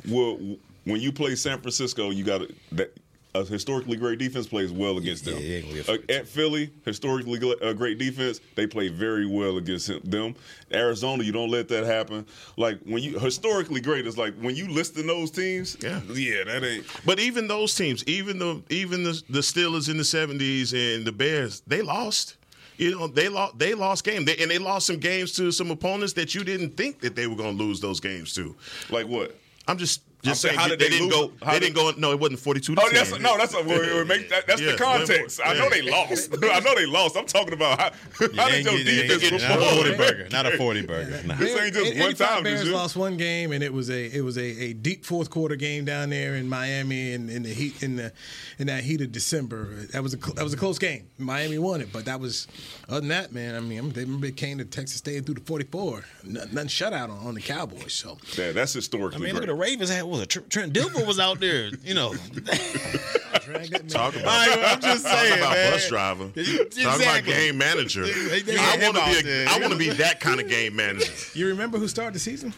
Will 0.07 0.57
when 0.83 0.99
you 0.99 1.11
play 1.11 1.35
San 1.35 1.61
Francisco, 1.61 2.09
you 2.09 2.23
got 2.23 2.39
to 2.39 2.53
that 2.73 2.97
a 3.33 3.45
historically 3.45 3.95
great 3.95 4.19
defense 4.19 4.47
plays 4.47 4.71
well 4.71 4.97
against 4.97 5.25
them. 5.25 5.35
Yeah, 5.35 5.39
it 5.39 5.65
ain't 5.65 5.85
gonna 5.87 5.99
Uh, 5.99 6.13
at 6.13 6.27
Philly, 6.27 6.71
historically 6.83 7.39
uh, 7.61 7.73
great 7.73 7.97
defense, 7.97 8.41
they 8.55 8.67
play 8.67 8.89
very 8.89 9.25
well 9.25 9.57
against 9.57 9.87
them. 10.09 10.35
Arizona, 10.73 11.23
you 11.23 11.31
don't 11.31 11.49
let 11.49 11.67
that 11.69 11.85
happen. 11.85 12.25
Like 12.57 12.79
when 12.83 13.01
you 13.01 13.19
historically 13.19 13.81
great, 13.81 14.05
it's 14.05 14.17
like 14.17 14.35
when 14.35 14.55
you 14.55 14.67
listing 14.67 15.07
those 15.07 15.31
teams. 15.31 15.77
Yeah. 15.81 16.01
yeah, 16.13 16.43
that 16.43 16.63
ain't. 16.63 16.85
But 17.05 17.19
even 17.19 17.47
those 17.47 17.73
teams, 17.75 18.05
even 18.05 18.39
the 18.39 18.61
even 18.69 19.03
the, 19.03 19.21
the 19.29 19.39
Steelers 19.39 19.89
in 19.89 19.97
the 19.97 20.05
seventies 20.05 20.73
and 20.73 21.05
the 21.05 21.11
Bears, 21.11 21.61
they 21.67 21.81
lost. 21.81 22.37
You 22.77 22.97
know, 22.97 23.07
they 23.07 23.29
lost. 23.29 23.59
They 23.59 23.75
lost 23.75 24.03
games, 24.03 24.25
they, 24.25 24.37
and 24.37 24.49
they 24.49 24.57
lost 24.57 24.87
some 24.87 24.97
games 24.97 25.33
to 25.33 25.51
some 25.51 25.69
opponents 25.69 26.13
that 26.13 26.33
you 26.33 26.43
didn't 26.43 26.75
think 26.75 26.99
that 27.01 27.15
they 27.15 27.27
were 27.27 27.35
going 27.35 27.55
to 27.57 27.63
lose 27.63 27.79
those 27.79 27.99
games 27.99 28.33
to. 28.35 28.55
Like 28.89 29.07
what? 29.07 29.37
I'm 29.67 29.77
just 29.77 30.01
just 30.23 30.41
saying, 30.41 30.51
saying 30.55 30.59
how 30.59 30.67
they, 30.67 30.75
did 30.75 30.79
they 30.79 30.89
didn't 30.97 31.09
lose? 31.09 31.29
go. 31.39 31.45
How 31.45 31.53
They 31.53 31.59
did- 31.59 31.73
didn't 31.73 31.95
go. 31.95 31.99
No, 31.99 32.11
it 32.11 32.19
wasn't 32.19 32.39
42 32.39 32.75
to 32.75 32.81
Oh, 32.81 32.85
10. 32.85 32.93
that's 32.93 33.19
no, 33.19 33.37
that's 33.37 33.53
a, 33.53 33.61
we- 33.61 33.79
we 33.99 34.03
make 34.05 34.29
that, 34.29 34.47
that's 34.47 34.61
Yeah, 34.61 34.71
the 34.73 34.77
context. 34.77 35.39
I 35.43 35.53
know 35.53 35.69
they 35.69 35.81
lost. 35.81 36.29
I 36.43 36.59
know 36.59 36.75
they 36.75 36.85
lost. 36.85 37.15
I'm 37.17 37.25
talking 37.25 37.53
about 37.53 37.79
how, 37.79 37.89
how 38.35 38.49
They 38.49 38.63
did 38.63 38.65
your 38.65 38.77
get- 38.83 39.07
defense 39.19 39.41
get- 39.41 39.49
Not 39.49 39.59
a 39.61 39.75
forty 39.75 39.95
burger. 39.97 40.27
Not 40.31 40.45
a 40.45 40.57
forty 40.57 40.85
burger. 40.85 41.21
Nah. 41.25 41.35
This 41.35 41.59
ain't 41.59 41.73
just 41.73 41.93
Bears- 41.93 42.19
one 42.19 42.27
time. 42.27 42.43
Bears 42.43 42.61
is 42.61 42.69
lost 42.69 42.95
one 42.95 43.17
game, 43.17 43.51
and 43.51 43.63
it 43.63 43.73
was 43.73 43.89
a 43.89 44.05
it 44.15 44.21
was 44.23 44.37
a, 44.37 44.43
a 44.43 44.73
deep 44.73 45.05
fourth 45.05 45.29
quarter 45.29 45.55
game 45.55 45.85
down 45.85 46.09
there 46.09 46.35
in 46.35 46.47
Miami, 46.49 47.13
in, 47.13 47.29
in 47.29 47.43
the 47.43 47.49
heat 47.53 47.81
in 47.83 47.95
the 47.95 48.11
in 48.59 48.67
that 48.67 48.83
heat 48.83 49.01
of 49.01 49.11
December. 49.11 49.65
That 49.93 50.03
was 50.03 50.13
a 50.13 50.17
that 50.17 50.43
was 50.43 50.53
a 50.53 50.57
close 50.57 50.77
game. 50.79 51.07
Miami 51.17 51.57
won 51.57 51.81
it, 51.81 51.91
but 51.91 52.05
that 52.05 52.19
was 52.19 52.47
other 52.89 52.99
than 53.01 53.09
that, 53.09 53.31
man. 53.31 53.55
I 53.55 53.59
mean, 53.59 53.91
they 53.91 54.01
remember 54.03 54.27
it 54.27 54.37
came 54.37 54.57
to 54.59 54.65
Texas 54.65 54.97
State 54.97 55.25
through 55.25 55.35
the 55.35 55.41
44, 55.41 56.03
nothing, 56.25 56.53
nothing 56.53 56.67
shutout 56.69 57.09
on, 57.09 57.25
on 57.27 57.33
the 57.35 57.41
Cowboys. 57.41 57.93
So 57.93 58.17
Yeah, 58.37 58.51
that's 58.51 58.73
historically. 58.73 59.15
I 59.15 59.19
historically 59.19 59.25
mean, 59.25 59.33
look 59.35 59.43
at 59.43 59.47
the 59.47 59.53
Ravens. 59.55 59.89
Had 59.89 60.03
what 60.03 60.10
was 60.11 60.21
it? 60.21 60.29
Tr- 60.29 60.39
Trent 60.41 60.73
Dilfer 60.73 61.05
was 61.07 61.19
out 61.19 61.39
there. 61.39 61.69
You 61.83 61.93
know, 61.93 62.13
drag 62.13 63.69
that 63.71 63.71
man. 63.71 63.87
Talk 63.87 64.15
about, 64.15 64.27
I, 64.27 64.73
I'm 64.73 64.81
just 64.81 65.05
talk 65.05 65.27
about 65.37 65.51
man. 65.53 65.71
bus 65.71 65.87
driver. 65.89 66.23
Talk 66.25 66.35
about 66.35 66.95
Exactly. 66.97 67.33
game 67.33 67.57
manager. 67.57 68.05
They- 68.05 68.41
they 68.41 68.57
I 68.57 68.77
want 68.81 68.95
to 68.97 69.05
be. 69.15 69.21
there. 69.21 69.47
A, 69.47 69.49
I 69.51 69.59
want 69.59 69.73
to 69.73 69.79
be 69.79 69.89
that 69.89 70.19
kind 70.19 70.39
of 70.39 70.47
game 70.47 70.75
manager. 70.75 71.11
You 71.33 71.47
remember 71.47 71.77
who 71.77 71.87
started 71.87 72.13
the 72.15 72.19
season? 72.19 72.53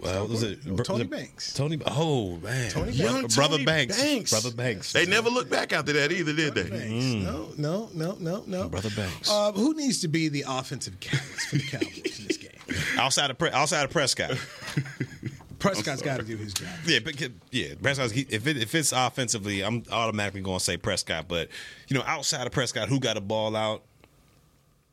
Well, 0.00 0.26
was 0.26 0.42
it 0.42 0.60
Tony 0.64 0.74
was 0.76 1.00
it 1.02 1.10
Banks. 1.10 1.52
Tony. 1.54 1.78
Oh 1.86 2.36
man, 2.38 2.70
Tony 2.72 2.90
Young 2.90 3.20
Banks. 3.20 3.36
brother 3.36 3.52
Tony 3.54 3.64
Banks. 3.66 4.02
Banks. 4.02 4.30
Brother 4.32 4.50
Banks. 4.56 4.92
They 4.92 5.06
never 5.06 5.30
looked 5.30 5.48
back 5.50 5.72
after 5.72 5.92
that 5.92 6.10
either, 6.10 6.32
did 6.32 6.54
they? 6.56 6.68
Banks. 6.68 7.24
No, 7.24 7.48
no, 7.56 7.88
no, 7.94 8.16
no, 8.18 8.42
no. 8.48 8.68
Brother 8.68 8.90
Banks. 8.96 9.30
Uh, 9.30 9.52
who 9.52 9.74
needs 9.74 10.00
to 10.00 10.08
be 10.08 10.28
the 10.28 10.44
offensive 10.48 10.98
catalyst 10.98 11.48
for 11.50 11.56
the 11.56 11.62
Cowboys 11.68 12.18
in 12.18 12.26
this 12.26 12.36
game? 12.36 12.50
outside 12.98 13.30
of 13.30 13.38
Pre- 13.38 13.50
outside 13.52 13.84
of 13.84 13.90
Prescott. 13.90 14.32
Prescott's 15.62 16.02
got 16.02 16.18
to 16.18 16.24
do 16.24 16.36
his 16.36 16.52
job. 16.52 16.68
Yeah, 16.86 16.98
but 17.04 17.20
yeah, 17.50 17.74
Prescott. 17.80 18.12
If 18.14 18.46
it, 18.46 18.56
if 18.56 18.74
it's 18.74 18.92
offensively, 18.92 19.62
I'm 19.62 19.84
automatically 19.90 20.40
going 20.42 20.58
to 20.58 20.64
say 20.64 20.76
Prescott. 20.76 21.28
But 21.28 21.48
you 21.88 21.96
know, 21.96 22.04
outside 22.06 22.46
of 22.46 22.52
Prescott, 22.52 22.88
who 22.88 22.98
got 22.98 23.16
a 23.16 23.20
ball 23.20 23.54
out? 23.54 23.84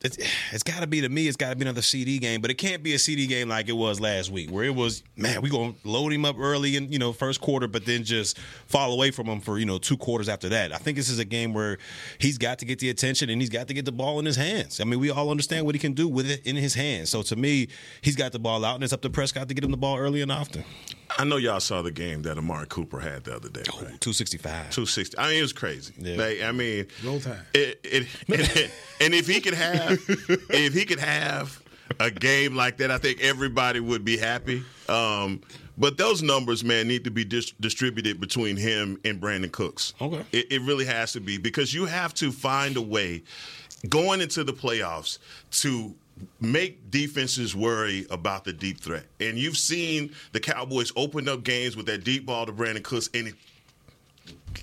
It's, 0.01 0.17
it's 0.53 0.63
got 0.63 0.79
to 0.79 0.87
be 0.87 1.01
to 1.01 1.09
me. 1.09 1.27
It's 1.27 1.35
got 1.35 1.49
to 1.49 1.55
be 1.57 1.63
another 1.63 1.81
CD 1.81 2.19
game, 2.19 2.39
but 2.39 2.49
it 2.49 2.53
can't 2.53 2.81
be 2.81 2.93
a 2.93 2.99
CD 2.99 3.27
game 3.27 3.49
like 3.49 3.67
it 3.67 3.73
was 3.73 3.99
last 3.99 4.31
week, 4.31 4.49
where 4.49 4.63
it 4.63 4.73
was 4.73 5.03
man, 5.17 5.41
we 5.41 5.49
gonna 5.49 5.73
load 5.83 6.13
him 6.13 6.23
up 6.23 6.37
early 6.39 6.77
in 6.77 6.89
you 6.89 6.99
know 6.99 7.11
first 7.11 7.41
quarter, 7.41 7.67
but 7.67 7.85
then 7.85 8.05
just 8.05 8.39
fall 8.67 8.93
away 8.93 9.11
from 9.11 9.27
him 9.27 9.41
for 9.41 9.59
you 9.59 9.65
know 9.65 9.77
two 9.77 9.97
quarters 9.97 10.29
after 10.29 10.47
that. 10.49 10.71
I 10.71 10.77
think 10.77 10.95
this 10.95 11.09
is 11.09 11.19
a 11.19 11.25
game 11.25 11.53
where 11.53 11.77
he's 12.17 12.37
got 12.37 12.59
to 12.59 12.65
get 12.65 12.79
the 12.79 12.89
attention 12.89 13.29
and 13.29 13.41
he's 13.41 13.49
got 13.49 13.67
to 13.67 13.73
get 13.73 13.83
the 13.83 13.91
ball 13.91 14.19
in 14.19 14.25
his 14.25 14.37
hands. 14.37 14.79
I 14.79 14.85
mean, 14.85 15.01
we 15.01 15.09
all 15.09 15.29
understand 15.29 15.65
what 15.65 15.75
he 15.75 15.79
can 15.79 15.91
do 15.91 16.07
with 16.07 16.31
it 16.31 16.45
in 16.45 16.55
his 16.55 16.75
hands. 16.75 17.09
So 17.09 17.21
to 17.23 17.35
me, 17.35 17.67
he's 18.01 18.15
got 18.15 18.31
the 18.31 18.39
ball 18.39 18.63
out, 18.63 18.75
and 18.75 18.83
it's 18.85 18.93
up 18.93 19.01
to 19.01 19.09
Prescott 19.09 19.49
to 19.49 19.53
get 19.53 19.65
him 19.65 19.71
the 19.71 19.77
ball 19.77 19.97
early 19.97 20.21
and 20.21 20.31
often. 20.31 20.63
I 21.19 21.25
know 21.25 21.35
y'all 21.37 21.59
saw 21.59 21.81
the 21.81 21.91
game 21.91 22.21
that 22.21 22.37
Amari 22.37 22.65
Cooper 22.69 22.99
had 22.99 23.25
the 23.25 23.35
other 23.35 23.49
day. 23.49 23.63
Oh, 23.73 23.77
right? 23.77 23.99
265. 23.99 24.69
260. 24.71 25.17
I 25.17 25.27
mean, 25.29 25.39
it 25.39 25.41
was 25.41 25.51
crazy. 25.53 25.93
Yeah. 25.97 26.15
Like, 26.15 26.41
I 26.41 26.51
mean, 26.53 26.87
Roll 27.03 27.19
Tide. 27.19 27.39
It, 27.53 27.79
it, 27.83 28.07
it- 28.29 28.71
and 29.01 29.13
if 29.13 29.27
he 29.27 29.41
could 29.41 29.53
have, 29.53 29.91
if 30.49 30.73
he 30.73 30.85
could 30.85 30.99
have 30.99 31.61
a 31.99 32.09
game 32.09 32.55
like 32.55 32.77
that, 32.77 32.89
I 32.89 32.97
think 32.97 33.19
everybody 33.21 33.81
would 33.81 34.05
be 34.05 34.17
happy. 34.17 34.63
Um, 34.87 35.41
but 35.77 35.97
those 35.97 36.21
numbers, 36.23 36.63
man, 36.63 36.87
need 36.87 37.03
to 37.03 37.11
be 37.11 37.25
dis- 37.25 37.51
distributed 37.59 38.19
between 38.21 38.55
him 38.55 38.99
and 39.03 39.19
Brandin 39.21 39.51
Cooks. 39.51 39.93
Okay. 40.01 40.23
It, 40.31 40.51
it 40.51 40.61
really 40.61 40.85
has 40.85 41.11
to 41.13 41.19
be 41.19 41.37
because 41.37 41.73
you 41.73 41.85
have 41.85 42.13
to 42.15 42.31
find 42.31 42.77
a 42.77 42.81
way 42.81 43.23
going 43.89 44.21
into 44.21 44.43
the 44.43 44.53
playoffs 44.53 45.19
to 45.51 45.93
make 46.39 46.89
defenses 46.91 47.55
worry 47.55 48.05
about 48.09 48.43
the 48.43 48.53
deep 48.53 48.79
threat. 48.79 49.05
And 49.19 49.37
you've 49.37 49.57
seen 49.57 50.13
the 50.31 50.39
Cowboys 50.39 50.91
open 50.95 51.27
up 51.27 51.43
games 51.43 51.75
with 51.75 51.85
that 51.87 52.03
deep 52.03 52.25
ball 52.25 52.45
to 52.45 52.51
Brandin 52.51 52.83
Cooks, 52.83 53.09
and 53.13 53.27
it, 53.27 53.35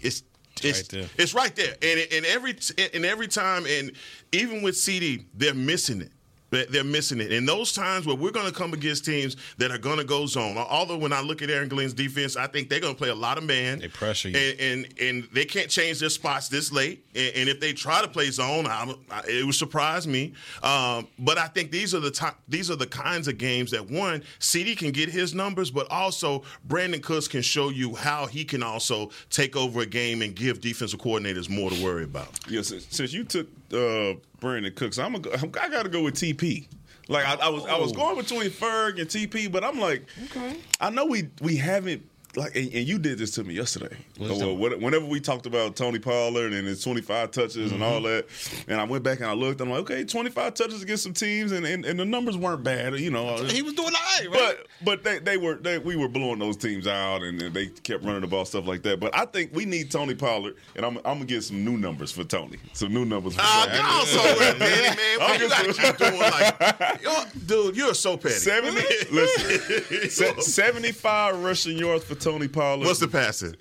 it's 0.01 0.23
it's 0.63 0.81
right 0.81 0.89
there. 0.89 1.09
it's 1.19 1.35
right 1.35 1.57
there. 1.57 1.75
And 1.83 2.01
and 2.13 2.27
every 2.27 2.57
and 2.95 3.05
every 3.05 3.29
time, 3.29 3.67
and 3.67 3.93
even 4.33 4.63
with 4.63 4.77
CD, 4.77 5.27
they're 5.35 5.55
missing 5.55 6.01
it. 6.01 6.11
They- 6.57 6.67
They're 6.67 6.85
missing 6.85 7.21
it. 7.21 7.33
In 7.33 7.45
those 7.47 7.73
times 7.73 8.07
where 8.07 8.17
we're 8.17 8.31
going 8.31 8.47
to 8.47 8.53
come 8.53 8.73
against 8.73 9.05
teams 9.05 9.37
that 9.59 9.71
are 9.71 9.79
going 9.79 9.99
to 9.99 10.05
go 10.05 10.27
zone. 10.27 10.57
Although 10.57 10.99
when 10.99 11.13
I 11.13 11.21
look 11.21 11.43
at 11.43 11.51
Aaron 11.51 11.69
Glenn's 11.69 11.93
defense, 11.95 12.37
I 12.37 12.47
think 12.47 12.69
they're 12.69 12.81
going 12.81 12.95
to 12.95 12.99
play 12.99 13.11
a 13.11 13.15
lot 13.15 13.39
of 13.39 13.45
man. 13.45 13.79
They 13.81 13.89
pressure 13.89 14.29
you. 14.31 14.37
and 14.37 14.61
and, 14.61 14.95
and 15.01 15.29
they 15.33 15.45
can't 15.45 15.69
change 15.71 16.01
their 16.01 16.09
spots 16.11 16.49
this 16.49 16.73
late. 16.73 17.05
And, 17.15 17.35
and 17.37 17.49
if 17.49 17.61
they 17.61 17.73
try 17.73 18.01
to 18.03 18.09
play 18.09 18.31
zone, 18.31 18.67
I, 18.67 18.93
I, 19.11 19.23
it 19.29 19.45
would 19.45 19.55
surprise 19.55 20.07
me. 20.07 20.33
Um, 20.63 21.07
but 21.19 21.39
I 21.39 21.47
think 21.49 21.71
these 21.71 21.95
are 21.95 22.01
the 22.01 22.11
top, 22.11 22.41
these 22.49 22.71
are 22.71 22.77
the 22.77 22.87
kinds 22.87 23.29
of 23.29 23.39
games 23.39 23.71
that 23.73 23.91
one 23.91 24.23
CD 24.39 24.75
can 24.75 24.91
get 24.93 25.09
his 25.09 25.35
numbers, 25.35 25.71
but 25.71 25.91
also 25.91 26.43
Brandin 26.67 27.03
Cooks 27.03 27.29
can 27.29 27.43
show 27.43 27.69
you 27.69 27.95
how 27.95 28.27
he 28.27 28.45
can 28.45 28.63
also 28.63 29.11
take 29.31 29.57
over 29.57 29.81
a 29.83 29.87
game 29.87 30.23
and 30.23 30.35
give 30.35 30.61
defensive 30.61 31.01
coordinators 31.01 31.49
more 31.49 31.71
to 31.71 31.85
worry 31.85 32.05
about. 32.05 32.29
Yeah, 32.49 32.63
since, 32.63 32.87
since 32.91 33.13
you 33.13 33.25
took 33.25 33.47
uh, 33.73 34.15
Brandin 34.47 34.75
Cooks, 34.75 34.99
I'm 34.99 35.15
a, 35.15 35.19
I 35.19 35.69
got 35.69 35.83
to 35.83 35.89
go 35.89 36.03
with 36.03 36.15
TP. 36.15 36.67
Like 37.09 37.27
I, 37.27 37.35
I 37.35 37.49
was, 37.49 37.67
I 37.67 37.79
was 37.79 37.93
oh. 37.93 37.95
going 37.95 38.17
between 38.17 38.51
Ferg 38.51 39.01
and 39.01 39.09
TP, 39.09 39.51
but 39.51 39.63
I'm 39.63 39.79
like, 39.79 40.07
okay. 40.25 40.57
I 40.81 40.91
know 40.91 41.07
we 41.07 41.29
we 41.41 41.57
haven't 41.57 42.03
like, 42.37 42.55
and, 42.57 42.73
and 42.73 42.87
you 42.87 42.99
did 42.99 43.19
this 43.19 43.33
to 43.33 43.45
me 43.45 43.55
yesterday. 43.55 43.97
Well, 44.19 44.57
what- 44.57 44.73
uh, 44.75 44.77
whenever 44.79 45.07
we 45.07 45.21
talked 45.21 45.47
about 45.47 45.77
Tony 45.77 45.99
Pollard 45.99 46.53
and 46.53 46.67
his 46.67 46.83
25 46.83 47.31
touches 47.31 47.73
and 47.73 47.83
all 47.83 48.01
mm-hmm. 48.01 48.05
that, 48.05 48.65
and 48.69 48.81
I 48.81 48.85
went 48.85 49.05
back 49.05 49.21
and 49.21 49.29
I 49.29 49.35
looked, 49.35 49.61
I'm 49.61 49.71
like, 49.71 49.81
okay, 49.81 50.05
25 50.05 50.55
touches 50.55 50.83
against 50.83 51.03
some 51.03 51.13
teams, 51.13 51.53
and, 51.53 51.67
and, 51.67 51.85
and 51.85 51.99
the 51.99 52.05
numbers 52.05 52.37
weren't 52.37 52.63
bad, 52.63 52.99
you 52.99 53.11
know. 53.11 53.37
He 53.45 53.63
was 53.63 53.75
doing 53.75 53.93
all 53.95 54.01
right, 54.21 54.31
right? 54.31 54.57
But 54.59 54.67
but 54.85 55.05
they, 55.05 55.19
they 55.19 55.37
were 55.37 55.55
they, 55.55 55.79
we 55.79 55.97
were 55.97 56.09
blowing 56.09 56.39
those 56.39 56.57
teams 56.57 56.87
out 56.87 57.23
and, 57.23 57.41
and 57.41 57.55
they 57.55 57.67
kept 57.67 58.05
running 58.05 58.21
the 58.21 58.27
ball 58.27 58.45
stuff 58.45 58.67
like 58.67 58.83
that. 58.83 59.01
But 59.01 59.17
I 59.17 59.25
think 59.25 59.55
we 59.55 59.65
need 59.65 59.91
Tony 59.91 60.15
Pollard 60.15 60.57
and 60.75 60.85
I'm, 60.85 60.99
I'm 60.99 61.19
gonna 61.19 61.25
get 61.25 61.45
some 61.45 61.65
new 61.65 61.77
numbers 61.77 62.13
for 62.13 62.25
Tony. 62.25 62.59
Some 62.73 62.93
new 62.93 63.05
numbers 63.05 63.35
for 63.35 63.41
ah, 63.43 63.65
Tony. 63.67 63.79
get 63.79 63.87
on 63.87 64.07
somewhere, 64.07 64.59
man, 64.59 64.97
man. 64.97 65.19
Why 65.19 65.37
you 65.37 65.49
gotta 65.49 65.73
keep 65.73 65.97
doing 65.97 66.19
like, 66.19 67.03
yo, 67.03 67.25
dude? 67.47 67.77
You're 67.77 67.95
so 67.95 68.17
petty. 68.17 68.35
70, 68.35 68.77
listen, 69.11 70.11
se- 70.11 70.41
75 70.41 71.43
rushing 71.43 71.79
yards 71.79 72.05
for 72.05 72.15
Tony 72.15 72.26
Pollard. 72.49 72.87
What's 72.87 72.99
the 73.01 73.07
passing? 73.09 73.55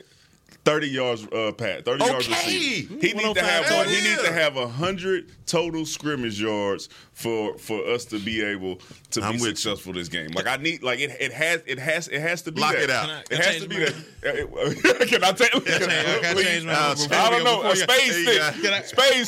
30 0.63 0.88
yards 0.89 1.23
uh 1.28 1.51
pat 1.56 1.86
30 1.86 2.04
yards 2.06 2.28
Okay. 2.28 2.36
receiving. 2.36 2.99
He 2.99 3.13
needs 3.13 3.34
to 3.36 3.43
have 3.45 3.71
one, 3.71 3.88
he 3.88 4.01
needs 4.01 4.17
to 4.23 4.30
yeah. 4.30 4.32
have 4.34 4.56
100 4.56 5.30
total 5.45 5.86
scrimmage 5.86 6.41
yards 6.41 6.89
for 7.13 7.56
for 7.60 7.86
us 7.86 8.06
to 8.06 8.17
be 8.17 8.41
able 8.41 8.80
to 9.12 9.21
I'm 9.21 9.34
be 9.34 9.41
with 9.41 9.49
you. 9.49 9.56
successful 9.58 9.93
this 9.93 10.08
game. 10.10 10.32
Like 10.32 10.47
I 10.47 10.58
need 10.58 10.82
like 10.82 10.99
it, 10.99 11.15
it 11.19 11.32
has 11.34 11.62
it 11.67 11.78
has 11.78 12.08
it 12.08 12.19
has 12.19 12.41
to 12.43 12.51
be 12.51 12.62
Lock 12.62 12.73
that. 12.73 12.82
it 12.84 12.89
out. 12.89 13.10
I- 13.12 13.23
It 13.30 13.38
has 13.45 13.62
to 13.62 13.69
be 13.69 13.78
my- 13.78 13.86
that. 14.21 15.06
Can 15.10 15.23
I 15.23 15.32
take 15.34 15.51
Can 15.51 15.62
I 15.62 15.78
change- 15.78 16.21
can 16.21 16.38
I 16.38 16.41
change 16.41 16.65
my 16.65 16.73
Uh, 16.73 16.95
I 17.12 17.30
don't 17.30 17.43
know. 17.43 17.58
before 17.58 17.65
A 17.65 17.69
you- 17.69 17.75
spade 17.75 17.99
Hey, 17.99 18.23
stick. 18.23 18.41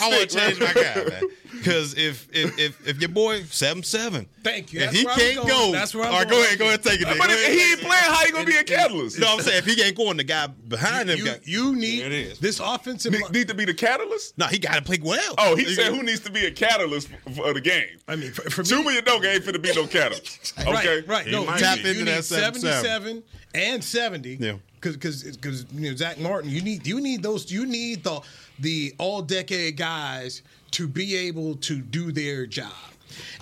I, 0.01 0.09
want 0.09 0.29
to 0.29 0.35
change 0.37 0.59
my 0.59 0.73
guy, 0.73 0.95
man. 1.07 1.21
Because 1.57 1.93
if, 1.95 2.27
if 2.31 2.57
if 2.59 2.87
if 2.87 2.99
your 2.99 3.09
boy 3.09 3.43
seven 3.43 3.83
seven, 3.83 4.27
Thank 4.43 4.71
you. 4.71 4.79
If 4.79 4.85
That's 4.91 4.97
he 4.99 5.05
where 5.05 5.13
I 5.13 5.17
was 5.17 5.23
can't 5.35 5.47
go, 5.47 5.71
That's 5.73 5.95
where 5.95 6.05
I'm 6.05 6.13
all 6.13 6.19
right, 6.19 6.29
going. 6.29 6.41
go 6.41 6.45
ahead, 6.45 6.59
go 6.59 6.65
ahead, 6.67 6.83
take 6.83 7.01
it. 7.01 7.07
Nick. 7.07 7.17
But 7.17 7.29
if 7.29 7.51
he 7.53 7.71
ain't 7.71 7.81
playing, 7.81 8.03
how 8.03 8.25
he 8.25 8.31
gonna 8.31 8.45
be 8.45 8.55
a 8.55 8.63
catalyst? 8.63 9.19
No, 9.19 9.33
I'm 9.33 9.41
saying 9.41 9.57
if 9.57 9.65
he 9.65 9.81
ain't 9.81 9.97
going, 9.97 10.17
the 10.17 10.23
guy 10.23 10.47
behind 10.47 11.09
him 11.09 11.17
You, 11.19 11.25
got. 11.25 11.47
you 11.47 11.75
need 11.75 12.03
it 12.05 12.11
is. 12.13 12.39
this 12.39 12.59
offensive 12.59 13.11
Need, 13.11 13.29
need 13.31 13.47
to 13.49 13.53
be 13.53 13.65
the 13.65 13.73
catalyst? 13.73 14.37
No, 14.37 14.45
he 14.47 14.59
got 14.59 14.75
to 14.75 14.81
play 14.81 14.99
well. 15.01 15.35
Oh, 15.37 15.55
he 15.55 15.65
said 15.73 15.93
who 15.93 16.03
needs 16.03 16.21
to 16.21 16.31
be 16.31 16.45
a 16.45 16.51
catalyst 16.51 17.09
for, 17.23 17.29
for 17.31 17.53
the 17.53 17.61
game? 17.61 17.97
I 18.07 18.15
mean, 18.15 18.31
for, 18.31 18.49
for 18.49 18.63
Two 18.63 18.77
me, 18.79 18.83
million 18.85 19.03
no 19.05 19.15
ain't 19.23 19.43
finna 19.43 19.61
be 19.61 19.73
no 19.73 19.85
catalyst. 19.87 20.53
Okay, 20.67 20.71
Right, 20.71 21.07
right. 21.07 21.25
He 21.25 21.31
No, 21.31 21.45
tap 21.45 21.79
into 21.79 22.05
that 22.05 22.15
need 22.17 22.23
77. 22.23 22.71
77 22.71 23.23
and 23.55 23.83
70. 23.83 24.35
Yeah. 24.39 24.53
Because 24.79 25.23
because 25.23 25.65
you 25.73 25.89
know 25.89 25.95
Zach 25.95 26.19
Martin, 26.19 26.51
you 26.51 26.61
need 26.61 26.85
you 26.85 27.01
need 27.01 27.23
those 27.23 27.51
you 27.51 27.65
need 27.65 28.03
the 28.03 28.21
the 28.59 28.93
all 28.99 29.21
decade 29.23 29.75
guys 29.75 30.43
to 30.71 30.87
be 30.87 31.15
able 31.15 31.55
to 31.55 31.81
do 31.81 32.11
their 32.11 32.45
job. 32.45 32.71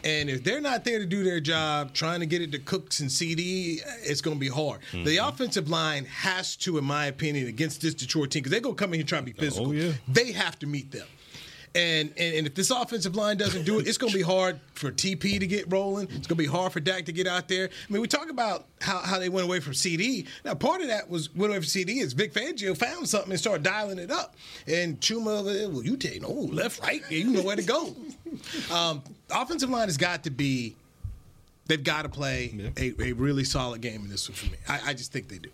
And 0.03 0.29
if 0.29 0.43
they're 0.43 0.61
not 0.61 0.83
there 0.83 0.99
to 0.99 1.05
do 1.05 1.23
their 1.23 1.39
job, 1.39 1.93
trying 1.93 2.19
to 2.19 2.25
get 2.25 2.41
it 2.41 2.51
to 2.51 2.59
Cooks 2.59 2.99
and 2.99 3.11
CD, 3.11 3.81
it's 4.03 4.21
going 4.21 4.38
to 4.38 4.39
be 4.39 4.47
hard. 4.47 4.81
The 4.91 4.97
mm-hmm. 4.97 5.27
offensive 5.27 5.69
line 5.69 6.05
has 6.05 6.55
to, 6.57 6.77
in 6.77 6.85
my 6.85 7.07
opinion, 7.07 7.47
against 7.47 7.81
this 7.81 7.93
Detroit 7.93 8.31
team, 8.31 8.41
because 8.41 8.51
they're 8.51 8.61
going 8.61 8.75
to 8.75 8.79
come 8.79 8.93
in 8.93 8.99
here 8.99 9.07
trying 9.07 9.25
to 9.25 9.33
be 9.33 9.38
oh, 9.38 9.41
physical. 9.41 9.73
yeah. 9.73 9.93
They 10.07 10.31
have 10.31 10.59
to 10.59 10.67
meet 10.67 10.91
them. 10.91 11.07
And, 11.75 12.13
and 12.17 12.35
and 12.35 12.47
if 12.47 12.55
this 12.55 12.71
offensive 12.71 13.17
line 13.17 13.35
doesn't 13.35 13.65
do 13.65 13.79
it, 13.79 13.88
it's 13.88 13.97
going 13.97 14.11
to 14.11 14.17
be 14.17 14.23
hard 14.23 14.61
for 14.75 14.91
TP 14.91 15.39
to 15.39 15.45
get 15.45 15.69
rolling. 15.71 16.05
It's 16.05 16.25
going 16.25 16.29
to 16.29 16.35
be 16.35 16.45
hard 16.45 16.71
for 16.71 16.79
Dak 16.79 17.05
to 17.05 17.11
get 17.11 17.27
out 17.27 17.49
there. 17.49 17.67
I 17.67 17.93
mean, 17.93 18.01
we 18.01 18.07
talk 18.07 18.29
about 18.29 18.65
how, 18.79 18.99
how 18.99 19.19
they 19.19 19.27
went 19.27 19.45
away 19.45 19.59
from 19.59 19.73
CD. 19.73 20.25
Now, 20.45 20.53
part 20.53 20.81
of 20.81 20.88
that 20.88 21.09
was 21.09 21.35
went 21.35 21.51
away 21.51 21.59
from 21.59 21.65
CD 21.65 21.99
is 21.99 22.13
Vic 22.13 22.33
Fangio 22.33 22.77
found 22.77 23.09
something 23.09 23.31
and 23.31 23.39
started 23.39 23.63
dialing 23.63 23.99
it 23.99 24.09
up. 24.09 24.35
And 24.67 25.01
Chuma, 25.01 25.43
well, 25.69 25.83
you 25.83 25.97
take 25.97 26.21
no 26.21 26.31
left, 26.31 26.81
right, 26.81 27.03
you 27.11 27.25
know 27.25 27.43
where 27.43 27.57
to 27.57 27.63
go. 27.63 27.93
Um, 28.73 29.03
offensive 29.29 29.69
line 29.69 29.89
has 29.89 29.97
got 29.97 30.23
to 30.23 30.29
be. 30.29 30.75
They've 31.67 31.83
got 31.83 32.03
to 32.03 32.09
play 32.09 32.71
a, 32.77 32.93
a 33.01 33.11
really 33.13 33.43
solid 33.43 33.81
game 33.81 34.03
in 34.03 34.09
this 34.09 34.29
one 34.29 34.35
for 34.35 34.45
me. 34.45 34.57
I, 34.69 34.91
I 34.91 34.93
just 34.93 35.11
think 35.11 35.27
they 35.27 35.39
do. 35.39 35.49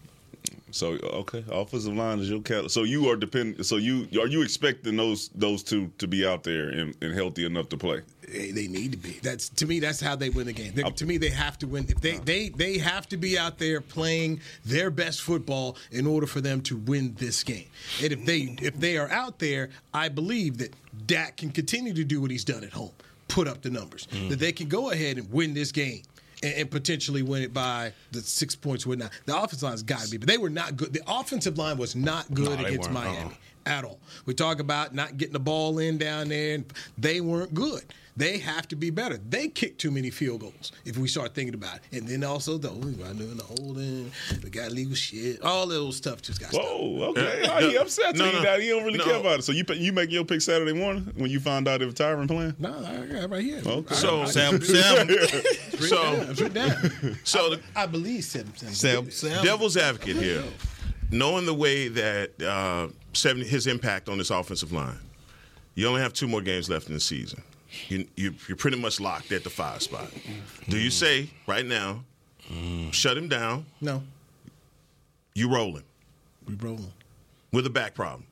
So 0.71 0.93
okay, 1.03 1.43
offensive 1.49 1.93
line 1.93 2.19
is 2.19 2.29
your 2.29 2.41
catalyst. 2.41 2.73
So 2.73 2.83
you 2.83 3.09
are 3.09 3.15
depend. 3.15 3.65
So 3.65 3.77
you 3.77 4.07
are 4.19 4.27
you 4.27 4.41
expecting 4.41 4.97
those 4.97 5.29
those 5.29 5.63
two 5.63 5.91
to 5.97 6.07
be 6.07 6.25
out 6.25 6.43
there 6.43 6.69
and, 6.69 6.95
and 7.01 7.13
healthy 7.13 7.45
enough 7.45 7.69
to 7.69 7.77
play? 7.77 8.01
They, 8.27 8.51
they 8.51 8.67
need 8.67 8.91
to 8.93 8.97
be. 8.97 9.19
That's 9.21 9.49
to 9.49 9.65
me. 9.65 9.79
That's 9.79 9.99
how 9.99 10.15
they 10.15 10.29
win 10.29 10.47
the 10.47 10.53
game. 10.53 10.73
They, 10.73 10.83
to 10.83 11.05
me, 11.05 11.17
they 11.17 11.29
have 11.29 11.57
to 11.59 11.67
win. 11.67 11.85
If 11.89 12.01
they 12.01 12.17
they 12.17 12.49
they 12.49 12.77
have 12.77 13.07
to 13.09 13.17
be 13.17 13.37
out 13.37 13.57
there 13.57 13.81
playing 13.81 14.41
their 14.65 14.89
best 14.89 15.21
football 15.21 15.77
in 15.91 16.07
order 16.07 16.27
for 16.27 16.41
them 16.41 16.61
to 16.61 16.77
win 16.77 17.15
this 17.19 17.43
game. 17.43 17.67
And 18.01 18.11
if 18.11 18.25
they 18.25 18.55
if 18.61 18.79
they 18.79 18.97
are 18.97 19.09
out 19.09 19.39
there, 19.39 19.69
I 19.93 20.09
believe 20.09 20.57
that 20.59 20.73
Dak 21.05 21.37
can 21.37 21.51
continue 21.51 21.93
to 21.93 22.03
do 22.03 22.21
what 22.21 22.31
he's 22.31 22.45
done 22.45 22.63
at 22.63 22.71
home, 22.71 22.91
put 23.27 23.47
up 23.47 23.61
the 23.61 23.69
numbers. 23.69 24.07
Mm. 24.11 24.29
That 24.29 24.39
they 24.39 24.51
can 24.51 24.67
go 24.67 24.91
ahead 24.91 25.17
and 25.17 25.31
win 25.31 25.53
this 25.53 25.71
game. 25.71 26.03
And, 26.43 26.53
and 26.55 26.71
potentially 26.71 27.21
win 27.21 27.43
it 27.43 27.53
by 27.53 27.93
the 28.11 28.21
six 28.21 28.55
points. 28.55 28.85
Would 28.85 28.99
not. 28.99 29.11
The 29.25 29.37
offensive 29.37 29.63
line's 29.63 29.83
got 29.83 30.01
to 30.01 30.09
be, 30.09 30.17
but 30.17 30.27
they 30.27 30.37
were 30.37 30.49
not 30.49 30.75
good. 30.75 30.93
The 30.93 31.01
offensive 31.07 31.57
line 31.57 31.77
was 31.77 31.95
not 31.95 32.31
good 32.33 32.59
they 32.59 32.65
against. 32.65 32.91
Miami 32.91 33.17
Uh-uh. 33.17 33.29
At 33.65 33.83
all. 33.83 33.99
We 34.25 34.33
talk 34.33 34.59
about 34.59 34.93
not 34.93 35.17
getting 35.17 35.33
the 35.33 35.39
ball 35.39 35.79
in 35.79 35.97
down 35.97 36.29
there, 36.29 36.55
and 36.55 36.65
they 36.97 37.21
weren't 37.21 37.53
good. 37.53 37.83
They 38.17 38.39
have 38.39 38.67
to 38.67 38.75
be 38.75 38.89
better. 38.89 39.17
They 39.29 39.47
kick 39.47 39.77
too 39.77 39.89
many 39.89 40.09
field 40.09 40.41
goals 40.41 40.73
if 40.83 40.97
we 40.97 41.07
start 41.07 41.33
thinking 41.33 41.53
about 41.53 41.77
it. 41.77 41.99
And 41.99 42.07
then 42.09 42.25
also, 42.25 42.57
though, 42.57 42.73
we 42.73 42.91
got 42.91 43.17
doing 43.17 43.37
the 43.37 43.43
holding, 43.43 44.11
we 44.43 44.49
got 44.49 44.73
legal 44.73 44.95
shit, 44.95 45.41
all 45.41 45.65
that 45.65 45.73
little 45.75 45.93
stuff 45.93 46.21
just 46.21 46.41
got 46.41 46.51
stopped. 46.51 46.67
Whoa, 46.67 47.03
okay. 47.11 47.47
How 47.47 47.61
he 47.61 47.77
upset 47.77 48.17
No, 48.17 48.25
you 48.25 48.33
no. 48.33 48.41
that 48.41 48.59
he 48.61 48.67
don't 48.67 48.83
really 48.83 48.97
No. 48.97 49.05
care 49.05 49.15
about 49.15 49.39
it. 49.39 49.43
So 49.43 49.53
you 49.53 49.63
you 49.75 49.93
make 49.93 50.11
your 50.11 50.25
pick 50.25 50.41
Saturday 50.41 50.73
morning 50.73 51.09
when 51.15 51.31
you 51.31 51.39
find 51.39 51.69
out 51.69 51.81
if 51.81 51.95
Tyron 51.95 52.27
playing. 52.27 52.53
No, 52.59 52.77
I 52.79 53.05
got 53.05 53.23
it 53.23 53.29
right 53.29 53.43
here. 53.43 53.61
Okay. 53.65 53.95
So, 53.95 54.25
Sam, 54.25 54.61
Sam, 54.61 55.09
so, 55.79 56.49
down. 56.49 57.17
so 57.23 57.49
the 57.51 57.61
I 57.77 57.85
believe 57.85 58.25
seven. 58.25 58.53
seven. 58.57 58.75
Sam, 58.75 59.11
Sam. 59.11 59.43
devil's 59.43 59.77
advocate 59.77 60.17
here, 60.17 60.43
knowing 61.11 61.45
the 61.45 61.53
way 61.53 61.87
that 61.87 62.41
uh, 62.41 62.89
70, 63.13 63.45
his 63.47 63.67
impact 63.67 64.09
on 64.09 64.17
this 64.17 64.29
offensive 64.29 64.71
line, 64.71 64.97
you 65.75 65.87
only 65.87 66.01
have 66.01 66.13
two 66.13 66.27
more 66.27 66.41
games 66.41 66.69
left 66.69 66.87
in 66.87 66.93
the 66.93 66.99
season. 66.99 67.41
You, 67.87 68.05
you, 68.15 68.33
you're 68.47 68.57
pretty 68.57 68.77
much 68.79 68.99
locked 68.99 69.31
at 69.31 69.43
the 69.43 69.49
five 69.49 69.81
spot. 69.81 70.07
Do 70.67 70.77
you 70.77 70.89
say 70.89 71.29
right 71.47 71.65
now, 71.65 72.03
shut 72.91 73.17
him 73.17 73.29
down, 73.29 73.65
No, 73.79 74.03
you 75.33 75.49
rolling 75.53 75.83
we 76.45 76.55
rolling. 76.55 76.91
with 77.53 77.65
a 77.65 77.69
back 77.69 77.93
problem? 77.95 78.25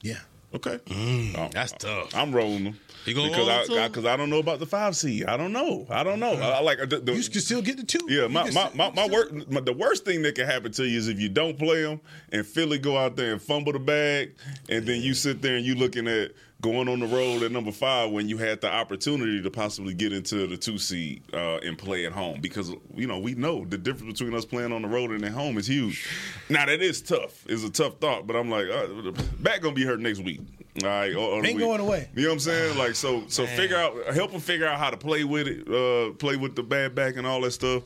Yeah. 0.00 0.20
Okay. 0.54 0.78
Mm, 0.86 1.36
oh, 1.38 1.50
that's 1.52 1.72
tough. 1.72 2.14
I'm 2.14 2.34
rolling 2.34 2.64
them 2.64 2.78
You 3.04 3.14
gonna 3.14 3.28
because 3.28 3.68
roll 3.68 3.78
I 3.78 3.88
because 3.88 4.06
I, 4.06 4.16
don't 4.16 4.30
know 4.30 4.38
about 4.38 4.60
the 4.60 4.66
five 4.66 4.96
seed. 4.96 5.26
I 5.26 5.36
don't 5.36 5.52
know. 5.52 5.86
I 5.90 6.02
don't 6.02 6.18
know. 6.20 6.32
I, 6.32 6.52
I 6.52 6.60
like 6.62 6.80
uh, 6.80 6.86
the, 6.86 7.00
the, 7.00 7.12
You 7.14 7.22
can 7.28 7.40
still 7.42 7.60
get 7.60 7.76
the 7.76 7.82
two. 7.84 8.00
Yeah, 8.08 8.28
my 8.28 8.44
my, 8.44 8.48
still- 8.50 8.70
my, 8.74 8.86
you 8.86 8.92
my, 8.94 9.02
can 9.02 9.10
wor- 9.12 9.26
still- 9.26 9.44
my 9.50 9.60
the 9.60 9.72
worst 9.74 10.06
thing 10.06 10.22
that 10.22 10.34
can 10.36 10.46
happen 10.46 10.72
to 10.72 10.86
you 10.88 10.96
is 10.96 11.08
if 11.08 11.20
you 11.20 11.28
don't 11.28 11.58
play 11.58 11.82
them 11.82 12.00
and 12.32 12.46
Philly 12.46 12.78
go 12.78 12.96
out 12.96 13.14
there 13.16 13.32
and 13.32 13.42
fumble 13.42 13.72
the 13.72 13.78
bag, 13.78 14.34
and 14.70 14.86
then 14.86 15.02
you 15.02 15.12
sit 15.12 15.42
there 15.42 15.56
and 15.56 15.66
you 15.66 15.74
looking 15.74 16.08
at 16.08 16.30
going 16.60 16.88
on 16.88 16.98
the 16.98 17.06
road 17.06 17.42
at 17.44 17.52
number 17.52 17.70
five 17.70 18.10
when 18.10 18.28
you 18.28 18.36
had 18.36 18.60
the 18.60 18.68
opportunity 18.72 19.40
to 19.40 19.50
possibly 19.50 19.94
get 19.94 20.12
into 20.12 20.46
the 20.48 20.56
two 20.56 20.76
seed 20.76 21.22
uh, 21.32 21.58
and 21.58 21.78
play 21.78 22.04
at 22.04 22.12
home 22.12 22.40
because 22.40 22.72
you 22.96 23.06
know 23.06 23.18
we 23.18 23.34
know 23.34 23.64
the 23.64 23.78
difference 23.78 24.18
between 24.18 24.36
us 24.36 24.44
playing 24.44 24.72
on 24.72 24.82
the 24.82 24.88
road 24.88 25.10
and 25.12 25.24
at 25.24 25.30
home 25.32 25.56
is 25.56 25.66
huge. 25.68 26.06
Now 26.48 26.66
that 26.66 26.82
is 26.82 27.00
tough. 27.00 27.44
It's 27.48 27.62
a 27.62 27.70
tough 27.70 27.98
thought, 28.00 28.26
but 28.26 28.34
I'm 28.34 28.50
like, 28.50 28.66
uh, 28.68 29.12
back 29.38 29.60
gonna 29.62 29.74
be 29.74 29.84
hurt 29.84 30.00
next 30.00 30.20
week. 30.20 30.40
All 30.82 30.88
right, 30.88 31.12
or- 31.14 31.18
or 31.18 31.46
Ain't 31.46 31.56
week. 31.56 31.64
going 31.64 31.80
away. 31.80 32.08
You 32.14 32.22
know 32.22 32.28
what 32.28 32.32
I'm 32.34 32.38
saying? 32.40 32.78
Like 32.78 32.94
so, 32.94 33.24
so 33.28 33.46
figure 33.46 33.76
out, 33.76 34.14
help 34.14 34.30
them 34.32 34.40
figure 34.40 34.66
out 34.66 34.78
how 34.78 34.90
to 34.90 34.96
play 34.96 35.24
with 35.24 35.48
it, 35.48 35.68
uh, 35.68 36.12
play 36.14 36.36
with 36.36 36.54
the 36.56 36.62
bad 36.62 36.94
back 36.94 37.16
and 37.16 37.26
all 37.26 37.40
that 37.40 37.50
stuff. 37.52 37.82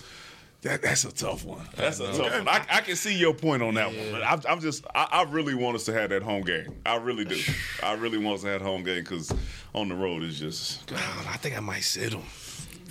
That, 0.63 0.81
that's 0.81 1.05
a 1.05 1.11
tough 1.13 1.45
one. 1.45 1.67
That's 1.77 1.99
a 1.99 2.07
tough 2.07 2.19
one. 2.19 2.49
I, 2.49 2.65
I 2.71 2.81
can 2.83 2.95
see 2.95 3.19
your 3.19 3.35
point 3.35 3.65
on 3.65 3.75
that 3.75 3.89
one, 3.89 4.13
but 4.13 4.23
I'm, 4.23 4.41
I'm 4.49 4.61
just, 4.61 4.87
I, 4.95 5.09
I 5.11 5.23
really 5.25 5.57
want 5.57 5.75
us 5.75 5.85
to 5.87 5.93
have 5.93 6.11
that 6.11 6.23
home 6.23 6.43
game. 6.43 6.77
I 6.87 6.97
really 6.97 7.25
do. 7.25 7.41
I 7.83 7.95
really 7.95 8.19
want 8.19 8.37
us 8.37 8.43
to 8.43 8.49
have 8.49 8.63
home 8.63 8.85
game 8.85 9.03
because 9.03 9.35
on 9.75 9.89
the 9.89 9.97
road 9.97 10.23
is 10.23 10.39
just. 10.39 10.93
I 10.93 11.37
think 11.39 11.57
I 11.57 11.61
might 11.61 11.83
sit 11.83 12.13
him. 12.13 12.23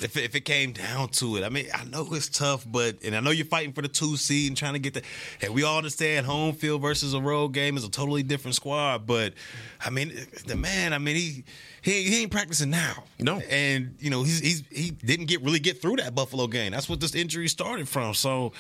If, 0.02 0.18
if 0.18 0.36
it 0.36 0.42
came 0.42 0.74
down 0.74 1.10
to 1.10 1.38
it, 1.38 1.44
I 1.44 1.50
mean, 1.50 1.68
I 1.74 1.86
know 1.86 2.08
it's 2.12 2.28
tough, 2.28 2.66
but 2.68 2.98
and 3.04 3.16
I 3.16 3.20
know 3.20 3.30
you're 3.30 3.46
fighting 3.46 3.72
for 3.72 3.84
the 3.84 3.88
two 3.88 4.18
seed 4.18 4.50
and 4.50 4.58
trying 4.58 4.74
to 4.74 4.80
get 4.80 4.96
the. 4.96 5.04
And 5.42 5.54
we 5.54 5.64
all 5.64 5.78
understand 5.78 6.26
home 6.26 6.54
field 6.56 6.82
versus 6.82 7.14
a 7.14 7.22
road 7.22 7.50
game 7.50 7.78
is 7.78 7.86
a 7.86 7.90
totally 7.90 8.24
different 8.24 8.56
squad. 8.56 9.06
But 9.06 9.34
I 9.80 9.92
mean, 9.92 10.12
the 10.48 10.56
man, 10.56 10.94
I 10.94 10.98
mean, 10.98 11.16
he 11.16 11.44
he, 11.82 12.04
he 12.04 12.22
ain't 12.22 12.32
practicing 12.32 12.70
now. 12.70 13.04
No. 13.20 13.40
and 13.50 13.96
you 14.00 14.10
know 14.10 14.24
he's 14.24 14.40
he's 14.40 14.64
he 14.72 14.92
didn't 14.92 15.26
get 15.28 15.42
really 15.44 15.60
get 15.60 15.82
through 15.82 15.98
that 15.98 16.14
Buffalo 16.16 16.48
game. 16.48 16.72
That's 16.72 16.88
what 16.90 17.00
this 17.00 17.16
injury 17.16 17.48
started 17.48 17.88
from. 17.88 18.14
So 18.14 18.54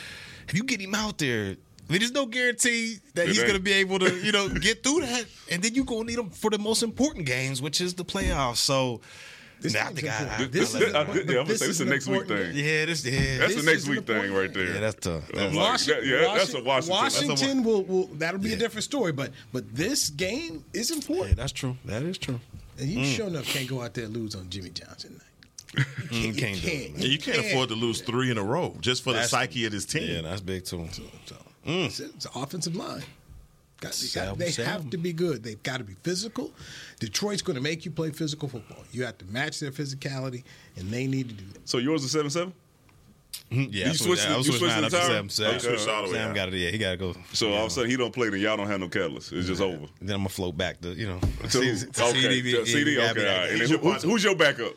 if 0.48 0.54
you 0.56 0.64
get 0.64 0.80
him 0.82 0.96
out 0.96 1.18
there. 1.18 1.56
I 1.90 1.94
mean, 1.94 2.00
there's 2.00 2.14
no 2.14 2.26
guarantee 2.26 3.00
that 3.16 3.24
It 3.24 3.30
he's 3.30 3.42
going 3.42 3.56
to 3.56 3.60
be 3.60 3.74
able 3.74 4.00
to, 4.00 4.16
you 4.24 4.32
know, 4.32 4.48
get 4.48 4.82
through 4.82 5.02
that, 5.02 5.26
and 5.52 5.62
then 5.62 5.74
you're 5.76 5.84
going 5.84 6.08
to 6.08 6.14
need 6.14 6.20
him 6.20 6.30
for 6.30 6.50
the 6.50 6.58
most 6.60 6.84
important 6.84 7.26
games, 7.26 7.62
which 7.62 7.82
is 7.82 7.96
the 7.96 8.06
playoffs. 8.06 8.58
So, 8.58 9.02
This 9.60 9.74
nah, 9.74 9.82
I 9.82 9.84
game's 9.88 10.00
think 10.00 10.14
I, 10.14 10.16
I, 10.16 10.22
important. 10.22 10.52
This, 10.54 10.76
I 10.76 10.80
this, 10.80 10.94
let 10.94 10.96
I, 10.96 11.12
it 11.12 11.16
yeah, 11.30 11.40
I'm 11.40 11.46
gonna 11.48 11.58
say 11.58 11.68
this 11.68 11.68
is 11.68 11.78
the 11.80 11.86
next 11.86 12.08
week 12.08 12.28
thing. 12.30 12.52
Yeah, 12.54 12.86
this, 12.86 13.06
yeah, 13.06 13.38
That's 13.40 13.56
This 13.56 13.66
the 13.66 13.72
next 13.72 13.84
is 13.84 13.90
week 13.90 14.08
thing 14.08 14.34
right 14.34 14.54
there. 14.54 14.74
yeah, 14.74 14.80
that's 14.80 14.96
tough. 15.06 15.24
I'm 15.34 15.36
That's 15.38 15.56
like, 15.56 15.66
Washington, 15.70 16.10
that- 16.10 16.22
yeah, 16.22 16.34
that's 16.38 16.54
a 16.54 16.64
Washington. 16.64 16.96
Washington 17.30 17.64
will, 17.64 17.84
will 17.84 18.08
that'll 18.14 18.40
be 18.40 18.54
a 18.54 18.58
different 18.58 18.86
story, 18.86 19.12
but 19.12 19.32
but 19.52 19.76
this 19.76 20.10
game 20.12 20.64
is 20.74 20.92
important. 20.92 21.10
yeah, 21.10 21.14
important. 21.16 21.38
that's 21.38 21.52
true. 21.52 21.78
That 21.86 22.04
is 22.04 22.18
true. 22.18 22.40
And 22.82 22.90
you 22.90 23.06
sure 23.06 23.28
enough 23.28 23.46
can't 23.46 23.70
go 23.70 23.82
out 23.82 23.94
there 23.94 24.06
and 24.06 24.14
lose 24.18 24.36
on 24.36 24.50
Jimmy 24.50 24.72
Johnson 24.72 25.14
night. 25.18 25.86
You 26.12 26.34
can't. 26.34 26.34
Mm, 26.34 26.34
you 26.34 26.34
can't 26.34 26.62
do 26.62 26.68
it, 26.68 26.72
can't. 26.72 26.98
man. 26.98 27.04
You 27.12 27.18
can't 27.20 27.38
afford 27.38 27.70
to 27.70 27.76
lose 27.76 28.02
three 28.02 28.30
in 28.32 28.38
a 28.38 28.44
row 28.44 28.76
just 28.82 29.04
for 29.04 29.14
the 29.14 29.24
psyche 29.24 29.66
of 29.66 29.72
this 29.72 29.86
team. 29.86 30.10
Yeah, 30.16 30.22
that's 30.22 30.42
big 30.42 30.66
too. 30.66 30.88
So, 30.92 31.04
Mm. 31.66 31.86
It's, 31.86 32.00
it's 32.00 32.26
offensive 32.36 32.76
line. 32.76 33.04
Got, 33.82 33.94
they, 33.94 34.08
got, 34.20 34.38
they 34.38 34.52
have 34.64 34.90
to 34.90 34.98
be 34.98 35.14
good. 35.14 35.44
They've 35.44 35.62
got 35.62 35.78
to 35.78 35.84
be 35.84 35.94
physical. 36.02 36.52
Detroit's 37.00 37.44
going 37.44 37.56
to 37.56 37.62
make 37.62 37.86
you 37.86 37.92
play 37.92 38.10
physical 38.10 38.50
football. 38.50 38.84
You 38.92 39.06
have 39.06 39.18
to 39.20 39.26
match 39.26 39.60
their 39.60 39.72
physicality, 39.72 40.44
and 40.76 40.90
they 40.90 41.06
need 41.06 41.30
to 41.30 41.36
do 41.36 41.46
that. 41.54 41.70
So 41.70 41.78
yours 41.78 42.04
is 42.04 42.12
seven 42.12 42.30
seven. 42.32 42.54
Hmm. 43.52 43.64
Yeah, 43.64 43.66
You 43.70 43.84
I 43.86 43.90
was 43.90 43.98
switched 44.00 44.22
switching- 44.22 44.32
I 44.34 44.38
was 44.38 44.48
you 44.48 44.54
switching 44.54 44.68
switched 44.70 44.82
mine 44.82 44.92
the 44.92 44.98
up 44.98 45.04
to 45.04 45.14
time? 45.14 45.30
Sam. 45.30 45.30
Sam, 45.30 45.50
Okay. 45.56 45.60
Switched 45.60 45.88
all 45.90 46.04
the 46.04 46.08
way 46.10 46.14
Sam 46.16 46.30
out. 46.30 46.36
got 46.36 46.48
it. 46.54 46.54
Yeah, 46.58 46.70
he 46.70 46.78
got 46.78 46.92
to 46.92 46.98
go. 46.98 47.16
So 47.34 47.52
all 47.54 47.62
of 47.66 47.68
a 47.68 47.70
sudden 47.70 47.90
he 47.90 47.98
don't 47.98 48.14
play, 48.14 48.30
then 48.30 48.40
y'all 48.40 48.56
don't 48.58 48.68
have 48.68 48.80
no 48.80 48.88
catalyst. 48.88 49.34
It's 49.34 49.48
just 49.48 49.62
over. 49.62 49.88
Then 50.02 50.16
I'm 50.16 50.20
gonna 50.22 50.30
float 50.30 50.56
back 50.58 50.80
to 50.82 50.90
you 50.94 51.08
know. 51.08 51.20
To 51.20 51.48
to- 51.50 51.60
to 51.92 52.04
okay, 52.06 52.22
CD, 52.22 52.52
to 52.54 52.66
CD. 52.66 52.92
yeah, 52.96 53.12
Okay, 53.12 53.28
all 53.28 53.40
right. 53.42 53.52
And 53.52 53.62
who- 53.62 53.78
who's, 53.78 54.04
who's 54.04 54.24
your 54.24 54.36
backup? 54.36 54.74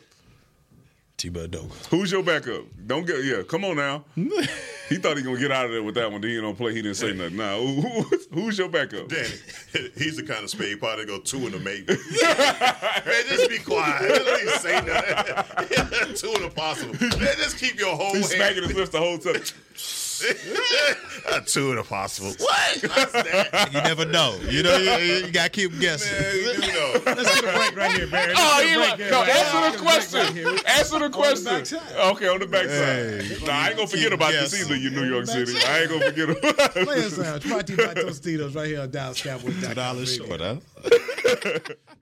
T-Bud 1.17 1.51
Doga. 1.51 1.85
Who's 1.87 2.11
your 2.11 2.23
backup? 2.23 2.63
Don't 2.85 3.07
get 3.07 3.23
yeah. 3.23 3.41
Come 3.47 3.63
on 3.63 3.77
now. 3.77 4.03
he 4.15 4.97
thought 4.97 5.15
he 5.15 5.23
gonna 5.23 5.39
get 5.39 5.49
out 5.51 5.65
of 5.65 5.71
there 5.71 5.81
with 5.81 5.95
that 5.95 6.11
one. 6.11 6.19
Then 6.19 6.31
he 6.31 6.41
don't 6.41 6.57
play. 6.57 6.73
He 6.73 6.81
didn't 6.81 6.97
say 6.97 7.13
nothing. 7.13 7.37
Now 7.37 7.57
who, 7.59 7.81
who- 8.01 8.19
who's 8.33 8.57
your 8.57 8.67
backup? 8.67 9.07
Danny, 9.07 9.29
he's 9.97 10.17
the 10.17 10.23
kind 10.27 10.43
of 10.43 10.49
spade 10.49 10.79
probably 10.79 11.05
go 11.05 11.19
two 11.19 11.47
in 11.47 11.53
a 11.53 11.59
maybe. 11.59 11.85
Man, 12.23 13.23
just 13.29 13.49
be 13.49 13.59
quiet. 13.59 14.01
Don't 14.25 14.41
even 14.41 14.59
say 14.59 14.81
nothing. 14.81 16.15
two 16.15 16.33
in 16.33 16.43
a 16.43 16.49
possible. 16.49 16.93
Man, 16.99 17.35
just 17.37 17.57
keep 17.59 17.79
your 17.79 17.95
whole 17.95 18.13
He's 18.13 18.31
hand. 18.33 18.53
smacking 18.53 18.63
his 18.63 18.73
lips 18.75 18.89
the 18.89 18.99
whole 18.99 19.17
time. 19.17 19.41
Uh, 21.27 21.39
two 21.45 21.71
in 21.71 21.77
a 21.77 21.83
possible. 21.83 22.33
What? 22.39 22.83
You 23.73 23.81
never 23.81 24.05
know. 24.05 24.37
You 24.49 24.63
know, 24.63 24.77
you, 24.77 25.25
you 25.25 25.31
gotta 25.31 25.49
keep 25.49 25.77
guessing. 25.79 26.11
Man, 26.13 26.61
you 26.69 26.73
know. 26.73 27.01
Let's 27.05 27.41
get 27.41 27.43
a 27.53 27.57
break 27.57 27.75
right 27.75 27.91
here, 27.97 28.07
Barry. 28.07 28.33
Let's 28.33 28.39
Oh, 28.41 28.61
get 28.61 28.77
a 28.77 28.79
like, 28.79 28.97
here, 28.99 29.11
no, 29.11 29.19
right 29.21 29.29
answer 29.29 29.59
here. 29.59 29.71
the 29.77 29.83
Let's 29.83 30.11
get 30.11 30.27
a 30.27 30.31
break 30.31 30.41
question. 30.41 30.45
right. 30.55 30.77
Answer 30.77 30.99
the 30.99 31.09
question. 31.09 31.45
backside. 31.45 31.97
okay, 32.11 32.27
on 32.27 32.39
the 32.39 32.47
backside. 32.47 33.47
Nah, 33.47 33.53
I 33.53 33.67
ain't 33.69 33.75
gonna 33.77 33.87
forget 33.87 34.13
about 34.13 34.31
this 34.31 34.59
either, 34.61 34.75
you 34.75 34.89
New 34.91 35.05
York 35.05 35.25
City. 35.27 35.53
I 35.65 35.79
ain't 35.81 35.89
gonna 35.89 36.05
forget 36.11 36.27
Play 36.73 36.83
about 36.83 36.97
us 36.97 37.19
out. 37.19 37.41
Brought 37.43 37.67
to 37.67 37.73
you 37.73 37.77
by 37.77 37.93
Tostitos 37.93 38.55
right 38.55 38.67
here 38.67 38.81
on 38.81 38.91
Dallas 38.91 39.21
Cowboys. 39.21 39.61
Two 39.67 39.73
dollars 39.73 40.15
short, 40.15 40.39
huh? 40.41 40.57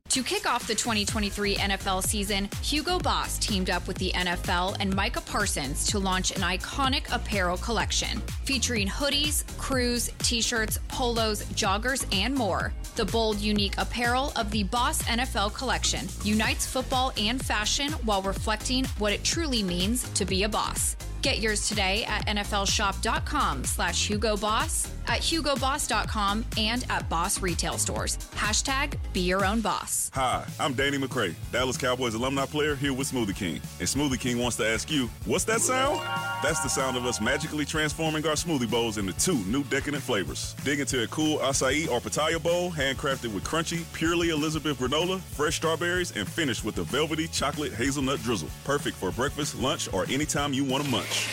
To 0.09 0.21
kick 0.21 0.45
off 0.45 0.67
the 0.67 0.75
2023 0.75 1.55
NFL 1.55 2.03
season, 2.03 2.47
Hugo 2.61 2.99
Boss 2.99 3.39
teamed 3.39 3.71
up 3.71 3.87
with 3.87 3.97
the 3.97 4.11
NFL 4.11 4.77
and 4.79 4.93
Micah 4.95 5.21
Parsons 5.21 5.87
to 5.87 5.97
launch 5.97 6.29
an 6.31 6.41
iconic 6.43 7.11
apparel 7.11 7.57
collection 7.57 8.21
featuring 8.43 8.87
hoodies, 8.87 9.43
crews, 9.57 10.11
t 10.19 10.39
shirts, 10.39 10.77
polos, 10.87 11.43
joggers, 11.53 12.05
and 12.15 12.35
more. 12.35 12.73
The 12.95 13.05
bold, 13.05 13.39
unique 13.39 13.73
apparel 13.79 14.31
of 14.35 14.51
the 14.51 14.63
Boss 14.65 15.01
NFL 15.03 15.55
collection 15.55 16.05
unites 16.23 16.67
football 16.67 17.11
and 17.17 17.43
fashion 17.43 17.91
while 18.03 18.21
reflecting 18.21 18.85
what 18.99 19.13
it 19.13 19.23
truly 19.23 19.63
means 19.63 20.07
to 20.11 20.25
be 20.25 20.43
a 20.43 20.49
boss. 20.49 20.95
Get 21.23 21.39
yours 21.39 21.67
today 21.69 22.03
at 22.03 22.27
nflshop.com 22.27 23.63
slash 23.63 24.05
Hugo 24.09 24.35
Boss, 24.37 24.91
at 25.07 25.19
hugoboss.com, 25.21 26.45
and 26.57 26.85
at 26.89 27.07
Boss 27.09 27.41
retail 27.41 27.77
stores. 27.77 28.17
Hashtag 28.35 28.97
be 29.13 29.21
your 29.21 29.45
own 29.45 29.61
boss. 29.61 30.09
Hi, 30.13 30.45
I'm 30.59 30.73
Danny 30.73 30.97
McCray, 30.97 31.35
Dallas 31.51 31.77
Cowboys 31.77 32.13
alumni 32.13 32.45
player 32.45 32.75
here 32.75 32.93
with 32.93 33.11
Smoothie 33.11 33.35
King. 33.35 33.61
And 33.79 33.87
Smoothie 33.87 34.19
King 34.19 34.39
wants 34.39 34.57
to 34.57 34.67
ask 34.67 34.91
you, 34.91 35.09
what's 35.25 35.43
that 35.45 35.61
sound? 35.61 35.99
That's 36.43 36.61
the 36.61 36.69
sound 36.69 36.97
of 36.97 37.05
us 37.05 37.21
magically 37.21 37.65
transforming 37.65 38.25
our 38.27 38.33
smoothie 38.33 38.69
bowls 38.69 38.97
into 38.97 39.13
two 39.13 39.37
new 39.45 39.63
decadent 39.65 40.03
flavors. 40.03 40.55
Dig 40.63 40.79
into 40.79 41.03
a 41.03 41.07
cool 41.07 41.37
acai 41.39 41.89
or 41.89 41.99
pitaya 41.99 42.41
bowl, 42.41 42.71
handcrafted 42.71 43.33
with 43.33 43.43
crunchy, 43.43 43.83
Purely 43.93 44.29
Elizabeth 44.29 44.77
granola, 44.79 45.19
fresh 45.19 45.55
strawberries, 45.55 46.11
and 46.15 46.27
finished 46.27 46.63
with 46.63 46.77
a 46.77 46.83
velvety 46.83 47.27
chocolate 47.27 47.73
hazelnut 47.73 48.21
drizzle. 48.23 48.49
Perfect 48.63 48.97
for 48.97 49.11
breakfast, 49.11 49.59
lunch, 49.59 49.91
or 49.93 50.05
anytime 50.05 50.53
you 50.53 50.63
want 50.63 50.83
to 50.83 50.89
munch. 50.89 51.27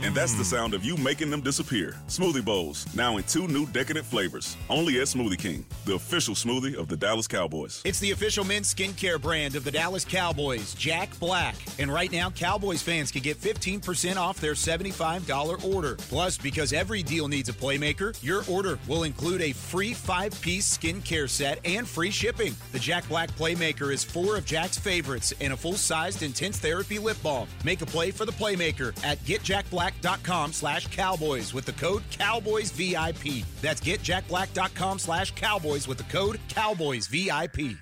And 0.00 0.14
that's 0.14 0.34
the 0.34 0.44
sound 0.44 0.74
of 0.74 0.84
you 0.84 0.96
making 0.96 1.28
them 1.28 1.40
disappear. 1.40 1.96
Smoothie 2.06 2.44
bowls, 2.44 2.86
now 2.94 3.16
in 3.16 3.24
two 3.24 3.48
new 3.48 3.66
decadent 3.66 4.06
flavors. 4.06 4.56
Only 4.70 5.00
at 5.00 5.08
Smoothie 5.08 5.38
King, 5.38 5.66
the 5.86 5.94
official 5.94 6.36
smoothie 6.36 6.76
of 6.76 6.86
the 6.86 6.96
Dallas 6.96 7.26
Cowboys. 7.26 7.82
It's 7.84 7.98
the 7.98 8.12
official 8.12 8.44
men's 8.44 8.72
skincare 8.72 9.20
brand 9.20 9.56
of 9.56 9.64
the 9.64 9.72
Dallas 9.72 10.04
Cowboys, 10.04 10.74
Jack 10.74 11.18
Black. 11.18 11.56
And 11.80 11.92
right 11.92 12.12
now, 12.12 12.30
Cowboys 12.30 12.80
fans 12.80 13.10
can 13.10 13.22
get 13.22 13.40
15% 13.40 14.16
off 14.16 14.40
their 14.40 14.52
$75 14.52 15.74
order. 15.74 15.96
Plus, 15.96 16.38
because 16.38 16.72
every 16.72 17.02
deal 17.02 17.26
needs 17.26 17.48
a 17.48 17.52
playmaker, 17.52 18.16
your 18.22 18.44
order 18.48 18.78
will 18.86 19.02
include 19.02 19.40
a 19.42 19.52
free 19.52 19.94
five 19.94 20.40
piece 20.40 20.78
skincare 20.78 21.28
set 21.28 21.58
and 21.64 21.88
free 21.88 22.12
shipping. 22.12 22.54
The 22.70 22.78
Jack 22.78 23.08
Black 23.08 23.32
Playmaker 23.32 23.92
is 23.92 24.04
four 24.04 24.36
of 24.36 24.44
Jack's 24.44 24.78
favorites 24.78 25.34
and 25.40 25.52
a 25.52 25.56
full 25.56 25.72
sized 25.72 26.22
intense 26.22 26.58
therapy 26.58 27.00
lip 27.00 27.20
balm. 27.20 27.48
Make 27.64 27.82
a 27.82 27.86
play 27.86 28.12
for 28.12 28.24
the 28.24 28.32
Playmaker 28.32 28.94
at 29.04 29.18
getjackblack.com 29.88 30.52
slash 30.52 30.86
cowboys 30.88 31.54
with 31.54 31.64
the 31.64 31.72
code 31.72 32.02
CowboysVIP. 32.10 33.44
That's 33.60 33.80
getjackblack.com 33.80 34.98
slash 34.98 35.32
cowboys 35.32 35.88
with 35.88 35.98
the 35.98 36.04
code 36.04 36.38
CowboysVIP. 36.48 37.76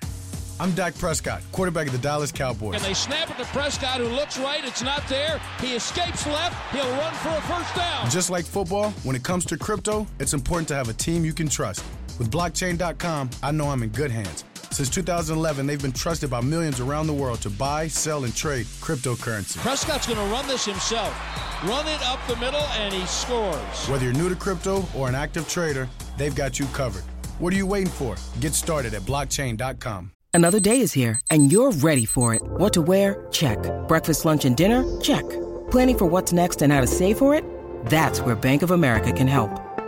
I'm 0.59 0.71
Dak 0.71 0.97
Prescott, 0.97 1.43
quarterback 1.51 1.85
of 1.85 1.93
the 1.93 1.99
Dallas 1.99 2.31
Cowboys. 2.31 2.75
And 2.75 2.83
they 2.83 2.95
snap 2.95 3.29
it 3.29 3.37
to 3.37 3.45
Prescott, 3.45 3.99
who 3.99 4.07
looks 4.07 4.39
right. 4.39 4.65
It's 4.65 4.81
not 4.81 5.07
there. 5.07 5.39
He 5.61 5.75
escapes 5.75 6.25
left. 6.25 6.73
He'll 6.73 6.89
run 6.97 7.13
for 7.15 7.29
a 7.29 7.41
first 7.41 7.75
down. 7.75 8.09
Just 8.09 8.31
like 8.31 8.43
football, 8.43 8.89
when 9.03 9.15
it 9.15 9.23
comes 9.23 9.45
to 9.45 9.57
crypto, 9.57 10.07
it's 10.19 10.33
important 10.33 10.67
to 10.69 10.75
have 10.75 10.89
a 10.89 10.93
team 10.93 11.23
you 11.23 11.33
can 11.33 11.47
trust. 11.47 11.83
With 12.17 12.31
blockchain.com, 12.31 13.29
I 13.43 13.51
know 13.51 13.69
I'm 13.69 13.83
in 13.83 13.89
good 13.89 14.09
hands. 14.09 14.43
Since 14.71 14.89
2011, 14.89 15.65
they've 15.65 15.81
been 15.81 15.91
trusted 15.91 16.29
by 16.29 16.41
millions 16.41 16.79
around 16.79 17.07
the 17.07 17.13
world 17.13 17.41
to 17.41 17.49
buy, 17.49 17.87
sell, 17.87 18.25
and 18.25 18.35
trade 18.35 18.65
cryptocurrency. 18.81 19.57
Prescott's 19.57 20.05
going 20.05 20.19
to 20.19 20.33
run 20.33 20.47
this 20.47 20.65
himself. 20.65 21.13
Run 21.63 21.87
it 21.87 22.01
up 22.03 22.19
the 22.27 22.35
middle, 22.35 22.61
and 22.77 22.93
he 22.93 23.05
scores. 23.07 23.87
Whether 23.87 24.05
you're 24.05 24.13
new 24.13 24.29
to 24.29 24.35
crypto 24.35 24.85
or 24.95 25.07
an 25.09 25.15
active 25.15 25.49
trader, 25.49 25.89
they've 26.17 26.35
got 26.35 26.59
you 26.59 26.67
covered. 26.67 27.03
What 27.39 27.53
are 27.53 27.55
you 27.57 27.65
waiting 27.65 27.89
for? 27.89 28.15
Get 28.39 28.53
started 28.53 28.93
at 28.93 29.01
blockchain.com. 29.03 30.11
Another 30.33 30.59
day 30.59 30.81
is 30.81 30.93
here, 30.93 31.19
and 31.31 31.51
you're 31.51 31.71
ready 31.71 32.05
for 32.05 32.35
it. 32.35 32.43
What 32.43 32.73
to 32.73 32.81
wear? 32.81 33.25
Check. 33.31 33.57
Breakfast, 33.87 34.25
lunch, 34.25 34.45
and 34.45 34.55
dinner? 34.55 34.83
Check. 35.01 35.27
Planning 35.71 35.97
for 35.97 36.05
what's 36.05 36.31
next 36.31 36.61
and 36.61 36.71
how 36.71 36.81
to 36.81 36.87
save 36.87 37.17
for 37.17 37.33
it? 37.33 37.43
That's 37.85 38.21
where 38.21 38.35
Bank 38.35 38.61
of 38.61 38.69
America 38.69 39.11
can 39.11 39.27
help. 39.27 39.66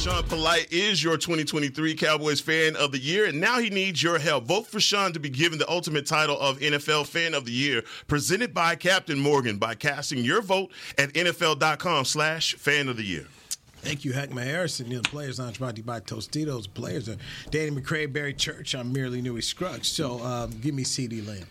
Sean 0.00 0.22
Polite 0.24 0.72
is 0.72 1.02
your 1.04 1.18
2023 1.18 1.94
Cowboys 1.94 2.40
Fan 2.40 2.74
of 2.76 2.90
the 2.90 2.98
Year, 2.98 3.26
and 3.26 3.38
now 3.38 3.58
he 3.58 3.68
needs 3.68 4.02
your 4.02 4.18
help. 4.18 4.44
Vote 4.44 4.66
for 4.66 4.80
Sean 4.80 5.12
to 5.12 5.20
be 5.20 5.28
given 5.28 5.58
the 5.58 5.68
ultimate 5.70 6.06
title 6.06 6.38
of 6.40 6.58
NFL 6.58 7.06
Fan 7.06 7.34
of 7.34 7.44
the 7.44 7.52
Year, 7.52 7.82
presented 8.06 8.54
by 8.54 8.76
Captain 8.76 9.18
Morgan 9.18 9.58
by 9.58 9.74
casting 9.74 10.24
your 10.24 10.40
vote 10.40 10.70
at 10.96 11.12
NFL.com 11.12 12.06
slash 12.06 12.54
fan 12.54 12.88
of 12.88 12.96
the 12.96 13.02
year. 13.04 13.26
Thank 13.82 14.04
you, 14.06 14.12
Hackman 14.14 14.46
Harrison. 14.46 14.90
You 14.90 15.00
the 15.02 15.08
Players 15.08 15.38
Lounge 15.38 15.58
brought 15.58 15.76
to 15.76 15.82
by 15.82 16.00
Tostitos. 16.00 16.62
The 16.64 16.68
players 16.70 17.08
are 17.10 17.16
Danny 17.50 17.70
McCray, 17.70 18.10
Barry 18.10 18.32
Church. 18.32 18.74
I'm 18.74 18.92
merely 18.94 19.20
Newy 19.20 19.42
Scruggs. 19.42 19.88
So 19.88 20.22
um, 20.24 20.50
give 20.62 20.74
me 20.74 20.84
CD 20.84 21.20
Lamb. 21.20 21.46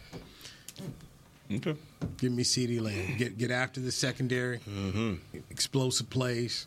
Okay. 1.51 1.75
Give 2.17 2.31
me 2.31 2.43
CD 2.43 2.79
Lamb. 2.79 3.15
Get 3.17 3.37
get 3.37 3.51
after 3.51 3.79
the 3.79 3.91
secondary, 3.91 4.57
Mm-hmm. 4.59 5.15
explosive 5.51 6.09
plays, 6.09 6.65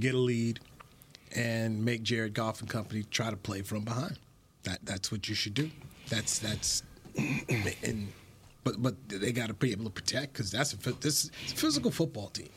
get 0.00 0.14
a 0.14 0.18
lead, 0.18 0.60
and 1.34 1.84
make 1.84 2.02
Jared 2.02 2.34
Goff 2.34 2.60
and 2.60 2.68
company 2.68 3.04
try 3.10 3.30
to 3.30 3.36
play 3.36 3.62
from 3.62 3.84
behind. 3.84 4.18
That 4.64 4.78
that's 4.84 5.12
what 5.12 5.28
you 5.28 5.34
should 5.34 5.54
do. 5.54 5.70
That's 6.08 6.38
that's 6.38 6.82
and 7.16 8.08
but 8.62 8.82
but 8.82 8.94
they 9.08 9.32
got 9.32 9.48
to 9.48 9.54
be 9.54 9.72
able 9.72 9.84
to 9.84 9.90
protect 9.90 10.32
because 10.32 10.50
that's 10.50 10.72
a 10.72 10.76
this 11.00 11.30
it's 11.44 11.52
a 11.52 11.56
physical 11.56 11.90
football 11.90 12.28
team, 12.28 12.48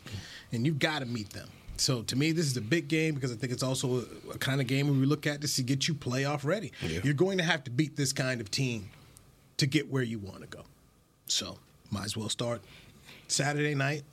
and 0.52 0.66
you 0.66 0.74
got 0.74 1.00
to 1.00 1.06
meet 1.06 1.32
them. 1.32 1.50
So 1.80 2.02
to 2.04 2.16
me, 2.16 2.32
this 2.32 2.48
is 2.48 2.58
a 2.58 2.62
big 2.62 2.88
game 2.88 3.14
because 3.14 3.32
I 3.32 3.36
think 3.36 3.54
it's 3.54 3.62
also 3.62 4.00
a, 4.00 4.32
a 4.34 4.38
kind 4.40 4.60
of 4.62 4.68
game 4.68 4.88
where 4.88 5.00
we 5.00 5.06
look 5.06 5.28
at 5.28 5.42
this 5.42 5.56
to 5.58 5.64
get 5.64 5.88
you 5.88 5.94
playoff 5.94 6.44
ready. 6.44 6.72
You're 7.04 7.14
going 7.14 7.38
to 7.38 7.44
have 7.44 7.64
to 7.66 7.72
beat 7.72 7.96
this 7.96 8.14
kind 8.14 8.42
of 8.42 8.50
team 8.50 8.90
to 9.58 9.68
get 9.68 9.92
where 9.92 10.02
you 10.04 10.18
want 10.18 10.42
to 10.42 10.48
go. 10.48 10.64
So 11.28 11.60
might 11.92 12.06
as 12.06 12.18
well 12.18 12.30
start 12.30 12.62
Saturday 13.28 13.76
night. 13.76 14.04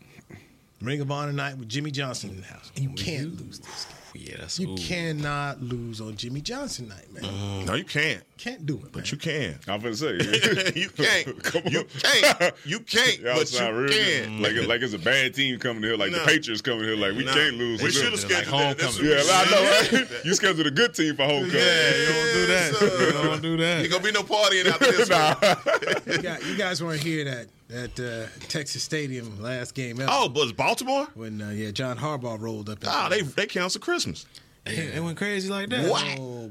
Ring 0.84 1.00
of 1.00 1.10
Honor 1.10 1.32
night 1.32 1.56
with 1.58 1.68
Jimmy 1.68 1.90
Johnson 1.90 2.30
in 2.30 2.40
the 2.40 2.46
house. 2.46 2.70
And 2.76 2.84
you 2.84 2.90
can't 2.90 3.40
lose 3.40 3.58
this 3.60 3.84
game. 3.86 3.96
Yeah, 4.16 4.36
that's 4.38 4.60
You 4.60 4.70
ooh. 4.70 4.76
cannot 4.76 5.60
lose 5.60 6.00
on 6.00 6.14
Jimmy 6.16 6.40
Johnson 6.40 6.86
night, 6.88 7.12
man. 7.12 7.24
Mm, 7.24 7.66
no, 7.66 7.74
you 7.74 7.82
can't. 7.82 8.22
Can't 8.38 8.64
do 8.64 8.76
it, 8.76 8.92
But 8.92 9.10
you 9.10 9.18
can. 9.18 9.58
I'm 9.66 9.80
gonna 9.80 9.96
say 9.96 10.12
you 10.76 10.88
can't. 10.90 11.26
You 11.72 11.84
can't. 11.84 12.54
You 12.64 12.78
can't. 12.80 13.18
Y'all 13.18 13.34
but 13.38 13.52
you 13.52 13.72
real 13.72 13.88
can. 13.88 14.40
like 14.40 14.54
like 14.68 14.82
it's 14.82 14.94
a 14.94 14.98
bad 15.00 15.34
team 15.34 15.58
coming 15.58 15.82
here, 15.82 15.96
like 15.96 16.12
No. 16.12 16.20
the 16.20 16.26
Patriots 16.26 16.62
coming 16.62 16.84
here, 16.84 16.94
like 16.96 17.16
we 17.16 17.24
No. 17.24 17.34
can't 17.34 17.56
lose. 17.56 17.82
We 17.82 17.90
should 17.90 18.12
have 18.12 18.20
scheduled 18.20 18.60
that. 18.60 18.78
That's 18.78 19.00
Yeah, 19.00 19.20
I 19.26 19.50
know, 19.50 19.98
right? 20.00 20.24
You 20.24 20.34
scheduled 20.34 20.66
a 20.66 20.70
good 20.70 20.94
team 20.94 21.16
for 21.16 21.24
homecoming. 21.24 21.56
Yeah, 21.56 21.96
you 21.96 22.06
don't 22.06 22.34
do 22.34 22.46
that. 22.46 22.80
You 23.14 23.30
don't 23.30 23.42
do 23.42 23.56
that. 23.56 23.80
Ain't 23.82 23.90
gonna 23.90 24.04
be 24.04 24.12
no 24.12 24.22
partying 24.22 24.66
after 24.66 24.92
this 24.92 25.10
one. 25.10 26.16
You, 26.16 26.22
got, 26.22 26.46
you 26.46 26.56
guys 26.56 26.82
weren't 26.82 27.00
here 27.02 27.24
that 27.24 27.46
that 27.74 27.98
uh, 27.98 28.46
Texas 28.48 28.82
Stadium 28.82 29.42
last 29.42 29.74
game 29.74 30.00
ever. 30.00 30.10
Oh, 30.12 30.28
but 30.28 30.42
it's 30.42 30.52
Baltimore? 30.52 31.08
when 31.14 31.42
uh, 31.42 31.50
yeah 31.50 31.70
John 31.72 31.98
Harbaugh 31.98 32.40
rolled 32.40 32.70
up. 32.70 32.78
Ah, 32.86 33.08
they 33.10 33.22
they 33.22 33.46
cancel 33.46 33.80
Christmas. 33.80 34.26
It 34.66 35.02
went 35.02 35.18
crazy 35.18 35.50
like 35.50 35.68
that. 35.70 35.90
What? 35.90 36.06
Oh, 36.18 36.50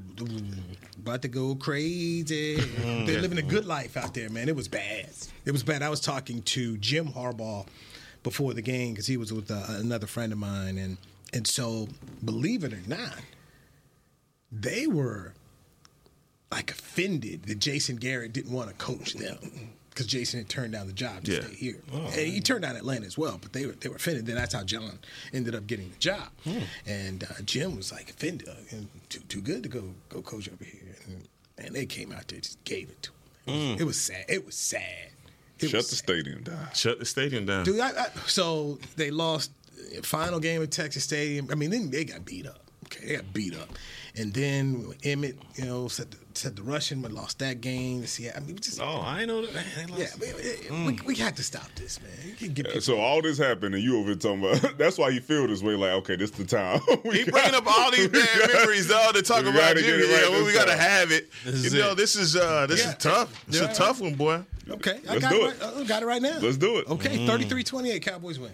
about 0.99 1.23
to 1.23 1.27
go 1.27 1.55
crazy. 1.55 2.55
They're 3.05 3.21
living 3.21 3.39
a 3.39 3.43
good 3.43 3.65
life 3.65 3.97
out 3.97 4.13
there, 4.13 4.29
man. 4.29 4.49
It 4.49 4.55
was 4.55 4.67
bad. 4.67 5.09
It 5.45 5.51
was 5.51 5.63
bad. 5.63 5.81
I 5.81 5.89
was 5.89 5.99
talking 5.99 6.43
to 6.43 6.77
Jim 6.77 7.07
Harbaugh 7.07 7.65
before 8.21 8.53
the 8.53 8.61
game 8.61 8.93
because 8.93 9.07
he 9.07 9.17
was 9.17 9.33
with 9.33 9.49
uh, 9.49 9.63
another 9.69 10.05
friend 10.05 10.31
of 10.31 10.37
mine, 10.37 10.77
and 10.77 10.97
and 11.33 11.47
so 11.47 11.87
believe 12.23 12.63
it 12.63 12.73
or 12.73 12.81
not, 12.85 13.19
they 14.51 14.85
were 14.85 15.33
like 16.51 16.69
offended 16.69 17.43
that 17.43 17.57
Jason 17.57 17.95
Garrett 17.95 18.31
didn't 18.31 18.51
want 18.51 18.69
to 18.69 18.75
coach 18.75 19.13
them 19.15 19.73
because 19.93 20.07
Jason 20.07 20.39
had 20.39 20.49
turned 20.49 20.73
down 20.73 20.87
the 20.87 20.93
job 20.93 21.23
to 21.25 21.31
Yeah. 21.33 21.41
stay 21.41 21.53
here, 21.55 21.77
and 21.93 22.13
he 22.13 22.41
turned 22.41 22.63
down 22.63 22.75
Atlanta 22.75 23.05
as 23.05 23.17
well. 23.17 23.37
But 23.41 23.53
they 23.53 23.65
were 23.65 23.73
they 23.73 23.89
were 23.89 23.95
offended. 23.95 24.25
Then 24.25 24.35
that's 24.35 24.53
how 24.53 24.63
John 24.63 24.99
ended 25.33 25.55
up 25.55 25.67
getting 25.67 25.89
the 25.91 25.97
job, 25.97 26.29
and 26.85 27.23
uh, 27.23 27.41
Jim 27.45 27.75
was 27.75 27.91
like 27.91 28.09
offended, 28.09 28.47
uh, 28.49 28.53
and 28.71 28.87
too 29.09 29.19
too 29.29 29.41
good 29.41 29.63
to 29.63 29.69
go 29.69 29.93
go 30.09 30.21
coach 30.21 30.49
over 30.49 30.63
here, 30.63 30.95
and, 31.07 31.27
and 31.57 31.75
they 31.75 31.85
came 31.85 32.11
out 32.11 32.27
there 32.27 32.39
just 32.39 32.63
gave 32.63 32.89
it 32.89 33.03
to 33.03 33.11
him. 33.11 33.17
It 33.45 33.51
was, 33.51 33.79
it 33.81 33.85
was 33.85 33.97
sad. 33.97 34.25
It 34.29 34.45
was 34.45 34.55
sad. 34.55 35.09
It 35.59 35.69
Shut 35.69 35.77
was 35.79 35.89
the 35.91 35.95
sad. 35.97 36.03
stadium 36.05 36.43
down. 36.43 36.67
Shut 36.73 36.99
the 36.99 37.05
stadium 37.05 37.45
down. 37.45 37.63
Dude, 37.65 37.79
I, 37.79 37.89
I, 37.89 38.07
so 38.27 38.79
they 38.95 39.11
lost 39.11 39.51
uh, 39.97 40.01
final 40.01 40.39
game 40.39 40.61
at 40.63 40.71
Texas 40.71 41.03
Stadium. 41.03 41.47
I 41.51 41.55
mean, 41.55 41.69
then 41.69 41.89
they 41.91 42.03
got 42.05 42.25
beat 42.25 42.47
up. 42.47 42.62
Okay, 43.03 43.07
they 43.07 43.15
got 43.17 43.33
beat 43.33 43.55
up, 43.55 43.69
and 44.15 44.33
then 44.33 44.93
Emmitt, 45.03 45.35
you 45.55 45.65
know, 45.65 45.87
said 45.87 46.11
the, 46.11 46.17
said 46.33 46.55
the 46.55 46.63
Russian, 46.63 47.01
but 47.01 47.11
lost 47.11 47.39
that 47.39 47.61
game. 47.61 48.05
See, 48.05 48.29
I 48.29 48.39
mean, 48.39 48.55
we 48.55 48.61
just 48.61 48.79
Oh, 48.81 49.01
I 49.05 49.25
know 49.25 49.45
that. 49.45 49.53
Man, 49.53 49.65
they 49.77 49.85
lost. 49.87 50.17
yeah, 50.21 50.71
we, 50.71 50.85
we, 50.93 50.99
we 51.07 51.15
had 51.15 51.35
to 51.37 51.43
stop 51.43 51.67
this, 51.75 51.99
man. 52.01 52.35
You 52.39 52.47
get 52.49 52.65
people. 52.67 52.81
So 52.81 52.99
all 52.99 53.21
this 53.21 53.37
happened, 53.37 53.75
and 53.75 53.83
you 53.83 53.97
over 53.97 54.07
here 54.09 54.15
talking 54.15 54.43
about. 54.45 54.77
That's 54.77 54.97
why 54.97 55.09
you 55.09 55.21
feel 55.21 55.47
this 55.47 55.61
way. 55.61 55.75
Like, 55.75 55.91
okay, 55.93 56.15
this 56.15 56.31
the 56.31 56.45
time. 56.45 56.79
We 57.03 57.19
He 57.19 57.23
got- 57.25 57.33
bringing 57.33 57.55
up 57.55 57.67
all 57.67 57.91
these 57.91 58.07
bad 58.09 58.27
got- 58.39 58.53
memories, 58.53 58.87
dog, 58.87 59.13
to 59.15 59.21
talk 59.21 59.41
about 59.41 59.53
gotta 59.55 59.81
Jimmy. 59.81 60.03
right 60.03 60.09
yeah, 60.23 60.29
well, 60.29 60.45
we 60.45 60.53
gotta 60.53 60.77
have 60.77 61.11
it. 61.11 61.29
This 61.43 61.55
is 61.65 61.73
you 61.73 61.79
know, 61.81 61.91
it. 61.91 61.97
this 61.97 62.15
is 62.15 62.35
uh, 62.35 62.65
this 62.67 62.83
Yeah. 62.83 62.89
is 62.91 62.95
tough. 62.97 63.43
It's 63.47 63.59
Yeah. 63.59 63.69
a 63.71 63.73
tough 63.73 63.99
one, 64.01 64.15
boy. 64.15 64.41
Okay, 64.69 64.99
I 65.09 65.13
Let's 65.13 65.21
got 65.21 65.31
do 65.31 65.45
it. 65.47 65.55
it. 65.55 65.61
Right, 65.61 65.73
I 65.77 65.83
got 65.83 66.03
it 66.03 66.05
right 66.05 66.21
now. 66.21 66.39
Let's 66.39 66.55
do 66.57 66.77
it. 66.77 66.87
Okay, 66.87 67.17
33-28, 67.27 68.01
Cowboys 68.01 68.39
win. 68.39 68.51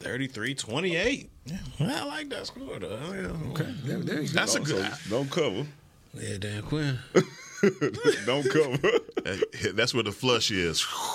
33 0.00 0.54
28. 0.54 1.30
Yeah. 1.50 1.58
I 1.80 2.04
like 2.04 2.28
that 2.30 2.46
score, 2.46 2.78
though. 2.78 2.98
Yeah. 3.12 3.50
Okay, 3.50 3.74
there, 3.84 3.98
there 3.98 4.20
you 4.22 4.28
go. 4.28 4.34
That's 4.34 4.54
a 4.54 4.60
good. 4.60 4.88
Don't 5.08 5.30
cover. 5.30 5.66
Yeah, 6.14 6.38
Dan 6.38 6.62
Quinn. 6.62 6.98
Don't 8.26 8.48
cover. 8.50 8.78
That's 9.74 9.92
where 9.94 10.02
the 10.02 10.12
flush 10.12 10.50
is. 10.50 10.86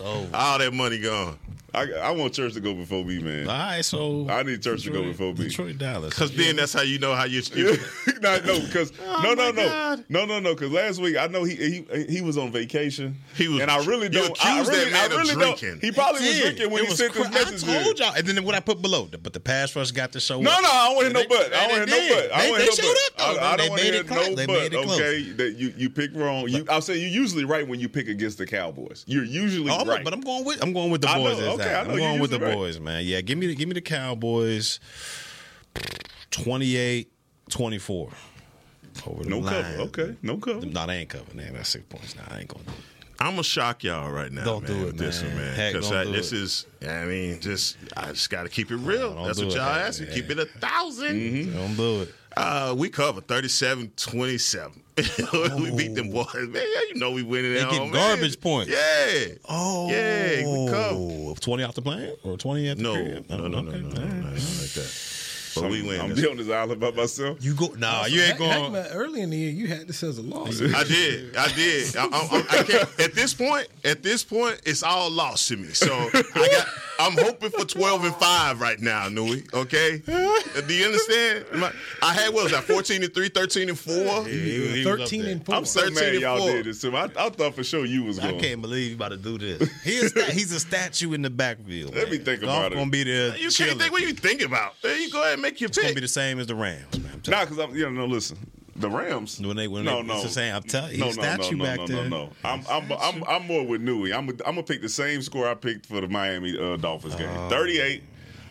All 0.00 0.58
that 0.58 0.72
money 0.72 0.98
gone. 1.00 1.38
I, 1.76 1.90
I 1.90 2.10
want 2.12 2.32
church 2.34 2.54
to 2.54 2.60
go 2.60 2.72
before 2.72 3.04
me, 3.04 3.18
man. 3.18 3.48
all 3.48 3.52
right, 3.58 3.84
so. 3.84 4.28
I 4.30 4.44
need 4.44 4.62
church 4.62 4.84
to 4.84 4.90
go 4.92 5.02
before 5.02 5.32
me. 5.34 5.48
Detroit, 5.48 5.76
Dallas. 5.76 6.10
Because 6.14 6.30
then 6.36 6.54
that's 6.54 6.72
how 6.72 6.82
you 6.82 7.00
know 7.00 7.14
how 7.16 7.24
you. 7.24 7.42
you 7.52 7.76
no, 8.22 8.38
no, 8.42 8.60
because 8.60 8.92
no, 8.96 9.04
oh 9.08 9.22
no, 9.22 9.34
my 9.34 9.50
no, 9.50 9.68
God. 9.68 10.04
no, 10.08 10.24
no, 10.24 10.38
no. 10.38 10.54
Because 10.54 10.70
last 10.70 11.00
week 11.00 11.16
I 11.16 11.26
know 11.26 11.42
he 11.42 11.56
he 11.56 12.04
he 12.08 12.20
was 12.20 12.38
on 12.38 12.52
vacation. 12.52 13.16
He 13.34 13.48
was- 13.48 13.60
and 13.60 13.72
I 13.72 13.84
really 13.84 14.04
you 14.04 14.10
don't. 14.10 14.46
I 14.46 14.52
accused 14.60 14.70
really, 14.70 14.84
that 14.84 14.92
man 14.92 15.02
I 15.02 15.14
of 15.20 15.20
really 15.28 15.34
drinking. 15.34 15.68
Don't, 15.70 15.82
he 15.82 15.90
probably 15.90 16.20
was 16.20 16.38
drinking 16.40 16.70
when 16.70 16.82
It 16.82 16.84
he 16.84 16.90
was 16.90 16.98
sent 16.98 17.12
cra- 17.12 17.24
this 17.24 17.32
message. 17.66 17.68
I 17.68 17.82
told 17.82 17.86
in. 17.98 18.06
y'all. 18.06 18.14
And 18.14 18.26
then 18.28 18.44
what 18.44 18.54
I 18.54 18.60
put 18.60 18.80
below, 18.80 19.08
but 19.20 19.32
the 19.32 19.40
pass 19.40 19.74
rush 19.74 19.90
got 19.90 20.12
to 20.12 20.20
show 20.20 20.40
No, 20.40 20.52
up. 20.52 20.62
no, 20.62 20.68
I 20.70 20.86
don't 20.86 20.94
want 20.94 21.08
to 21.08 21.12
hear 21.12 21.12
no 21.12 21.20
They- 21.22 21.26
but. 21.26 21.54
I 21.54 21.66
don't 21.66 21.70
want 21.78 21.88
to 21.90 21.96
hear 21.96 22.08
no 22.08 22.14
did. 22.20 22.30
but. 22.30 22.36
I 22.36 22.40
They- 22.40 22.46
don't 22.50 22.58
they 22.58 22.62
hear 22.62 22.72
showed 22.72 22.84
no 22.84 22.90
up, 22.92 22.96
though. 23.18 23.24
I, 23.24 23.52
I 23.52 23.56
They 23.56 23.56
don't 23.56 23.68
want 23.70 23.80
to 23.80 23.84
made 23.84 23.92
hear 23.94 24.00
it 24.00 24.06
close. 24.06 24.28
no 24.28 24.34
They 24.36 24.46
but. 24.46 24.52
made 24.52 24.72
it 24.74 24.84
close. 24.84 25.00
Okay, 25.00 25.22
that 25.32 25.50
you 25.58 25.73
you 25.76 25.90
pick 25.90 26.10
wrong. 26.14 26.48
You, 26.48 26.64
I'll 26.68 26.80
say 26.80 26.96
you're 26.98 27.08
usually 27.08 27.44
right 27.44 27.66
when 27.66 27.80
you 27.80 27.88
pick 27.88 28.08
against 28.08 28.38
the 28.38 28.46
Cowboys. 28.46 29.04
You're 29.06 29.24
usually 29.24 29.70
Oh, 29.70 29.84
right. 29.84 30.02
but 30.04 30.12
I'm 30.12 30.20
going 30.20 30.44
with 30.44 30.62
I'm 30.62 30.72
going 30.72 30.90
with 30.90 31.02
the 31.02 31.08
I 31.08 31.18
know, 31.18 31.24
boys. 31.34 31.40
okay. 31.60 31.74
I 31.74 31.84
know 31.84 31.90
I'm 31.92 31.98
going 31.98 32.20
with 32.20 32.30
the 32.30 32.40
right. 32.40 32.54
boys, 32.54 32.78
man. 32.80 33.04
Yeah, 33.04 33.20
give 33.20 33.38
me 33.38 33.46
the 33.48 33.54
give 33.54 33.68
me 33.68 33.74
the 33.74 33.80
Cowboys 33.80 34.80
28 36.30 37.10
24 37.50 38.10
over 39.06 39.22
the 39.24 39.28
no 39.30 39.38
line. 39.38 39.62
cover. 39.62 39.78
Okay, 39.82 40.16
no 40.22 40.36
cover. 40.38 40.66
No, 40.66 40.86
they 40.86 40.98
ain't 40.98 41.08
covering 41.10 41.36
that. 41.38 41.52
That's 41.52 41.68
six 41.68 41.84
points. 41.88 42.14
Nah, 42.16 42.22
I 42.30 42.40
ain't 42.40 42.48
going 42.48 42.64
to 42.64 42.70
do 42.70 42.76
it. 42.76 42.84
I'm 43.24 43.32
gonna 43.32 43.42
shock 43.42 43.82
y'all 43.84 44.10
right 44.10 44.30
now. 44.30 44.44
Don't 44.44 44.68
man, 44.68 44.72
do 44.72 44.82
it, 44.82 44.86
with 44.86 44.98
this 44.98 45.22
man. 45.22 45.34
one, 45.34 45.44
man. 45.44 45.72
Because 45.72 45.88
do 45.90 46.12
this 46.12 46.32
it. 46.32 46.38
is, 46.38 46.66
I 46.86 47.04
mean, 47.06 47.40
just 47.40 47.76
I 47.96 48.08
just 48.12 48.28
got 48.30 48.42
to 48.42 48.48
keep 48.48 48.70
it 48.70 48.76
real. 48.76 49.14
don't 49.14 49.26
That's 49.26 49.42
what 49.42 49.52
y'all 49.54 49.62
asked 49.62 50.00
me. 50.00 50.08
Keep 50.12 50.30
it 50.30 50.38
a 50.38 50.44
1000 50.60 51.52
Don't 51.54 51.76
do 51.76 52.02
it. 52.02 52.14
Uh, 52.36 52.74
we 52.76 52.88
covered 52.88 53.26
37-27. 53.28 54.72
we 55.62 55.70
beat 55.76 55.94
them 55.94 56.10
boys, 56.10 56.26
man. 56.34 56.50
Yeah, 56.54 56.80
you 56.88 56.94
know 56.96 57.10
we 57.12 57.22
winning 57.22 57.54
at 57.56 57.70
get 57.70 57.78
home, 57.78 57.90
garbage 57.92 58.36
man. 58.36 58.42
points. 58.42 58.70
Yeah. 58.72 59.34
Oh, 59.48 59.88
Yeah, 59.88 60.46
we 60.46 60.68
covered. 60.70 61.40
20 61.40 61.62
off 61.62 61.74
the 61.74 61.82
plane 61.82 62.12
or 62.24 62.36
20 62.36 62.68
at 62.68 62.76
the 62.76 62.82
No, 62.82 62.94
crib? 62.94 63.26
no, 63.30 63.36
no, 63.36 63.48
no, 63.48 63.60
no, 63.62 63.70
Okay. 63.70 63.80
no, 63.80 63.88
no, 63.88 64.04
no, 64.04 64.30
like 64.30 64.36
that. 64.36 65.13
But 65.54 65.70
we 65.70 65.82
win. 65.82 66.00
I'm 66.00 66.14
this 66.14 66.26
on 66.26 66.36
this 66.36 66.50
island 66.50 66.80
by 66.80 66.90
myself. 66.90 67.38
You 67.42 67.54
go, 67.54 67.68
nah, 67.78 68.06
you 68.06 68.20
ain't 68.20 68.30
Heck- 68.30 68.38
going. 68.38 68.72
Heckma, 68.72 68.88
early 68.92 69.20
in 69.22 69.30
the 69.30 69.36
year, 69.36 69.50
you 69.50 69.66
had 69.68 69.86
this 69.88 70.02
as 70.02 70.18
a 70.18 70.22
loss. 70.22 70.60
I 70.60 70.84
did. 70.84 71.36
I 71.36 71.48
did. 71.52 71.96
I, 71.96 72.04
I, 72.06 72.44
I 72.58 72.62
can't, 72.62 73.00
at 73.00 73.14
this 73.14 73.34
point, 73.34 73.68
at 73.84 74.02
this 74.02 74.24
point, 74.24 74.60
it's 74.64 74.82
all 74.82 75.10
lost 75.10 75.48
to 75.48 75.56
me. 75.56 75.68
So 75.68 75.92
I 76.14 76.48
got. 76.50 76.66
I'm 76.96 77.12
hoping 77.18 77.50
for 77.50 77.64
12 77.64 78.04
and 78.04 78.14
five 78.16 78.60
right 78.60 78.78
now, 78.80 79.08
Newy. 79.08 79.42
Okay. 79.52 79.98
Do 80.06 80.74
you 80.74 80.86
understand? 80.86 81.44
My- 81.54 81.72
I 82.02 82.12
had 82.12 82.32
what 82.32 82.44
was 82.44 82.52
that? 82.52 82.62
14 82.64 83.02
and 83.02 83.12
three, 83.12 83.28
13 83.28 83.68
and 83.68 83.78
four. 83.78 84.24
he 84.26 84.84
was 84.84 84.86
up 84.86 84.98
13 85.00 85.26
and 85.26 85.44
4. 85.44 85.54
I'm 85.56 85.64
so 85.64 85.80
13 85.80 85.94
mad 85.94 86.14
y'all 86.20 86.38
four. 86.38 86.50
did 86.52 86.66
this 86.66 86.80
to 86.82 86.92
me. 86.92 86.98
I, 86.98 87.04
I 87.16 87.28
thought 87.30 87.54
for 87.56 87.64
sure 87.64 87.84
you 87.84 88.04
was 88.04 88.20
Going. 88.20 88.36
I 88.36 88.40
can't 88.40 88.62
believe 88.62 88.90
you 88.90 88.94
about 88.96 89.08
to 89.08 89.16
do 89.16 89.38
this. 89.38 89.68
He 89.82 89.96
is 89.96 90.12
he's 90.32 90.52
a 90.52 90.60
statue 90.60 91.12
in 91.14 91.22
the 91.22 91.30
backfield. 91.30 91.94
Let 91.96 92.10
me 92.10 92.18
man. 92.18 92.24
think 92.24 92.40
Goff 92.42 92.50
about 92.58 92.72
it. 92.72 92.76
gonna 92.76 92.90
be 92.90 93.02
there. 93.04 93.36
You 93.36 93.50
chilling. 93.50 93.70
can't 93.70 93.80
think 93.82 93.92
what 93.92 94.02
you 94.02 94.12
think 94.12 94.42
about. 94.42 94.74
There 94.82 94.96
you 94.96 95.10
go 95.10 95.20
ahead 95.20 95.32
and 95.34 95.42
make 95.44 95.60
your 95.60 95.68
It's 95.68 95.78
gonna 95.78 95.94
be 95.94 96.00
the 96.00 96.08
same 96.08 96.38
as 96.40 96.46
the 96.46 96.54
Rams, 96.54 96.98
man. 96.98 97.20
I'm 97.26 97.30
Nah, 97.30 97.44
because 97.44 97.58
I'm. 97.58 97.74
You 97.74 97.84
know, 97.84 97.90
no. 97.90 98.06
Listen, 98.06 98.38
the 98.76 98.90
Rams. 98.90 99.40
When 99.40 99.56
they- 99.56 99.68
when 99.68 99.84
no, 99.84 99.96
they- 99.96 100.08
no, 100.08 100.14
it's 100.14 100.24
the 100.24 100.28
same. 100.30 100.54
I'm 100.54 100.62
telling 100.62 100.92
you, 100.92 100.98
no, 100.98 101.06
he's 101.06 101.16
no, 101.16 101.22
a 101.22 101.26
no, 101.26 101.42
statue 101.42 101.56
no, 101.56 101.64
back 101.64 101.78
no, 101.78 101.86
there. 101.86 102.08
No, 102.08 102.24
no, 102.24 102.30
I'm, 102.44 102.64
I'm, 102.68 102.92
I'm, 102.92 103.24
I'm 103.28 103.46
more 103.46 103.64
with 103.66 103.80
Newy. 103.80 104.12
I'm, 104.12 104.28
I'm 104.28 104.36
gonna 104.36 104.62
pick 104.62 104.82
the 104.82 104.88
same 104.88 105.22
score 105.22 105.46
I 105.48 105.54
picked 105.54 105.86
for 105.86 106.00
the 106.00 106.08
Miami 106.08 106.58
uh, 106.58 106.76
Dolphins 106.76 107.14
game. 107.14 107.28
38, 107.48 108.02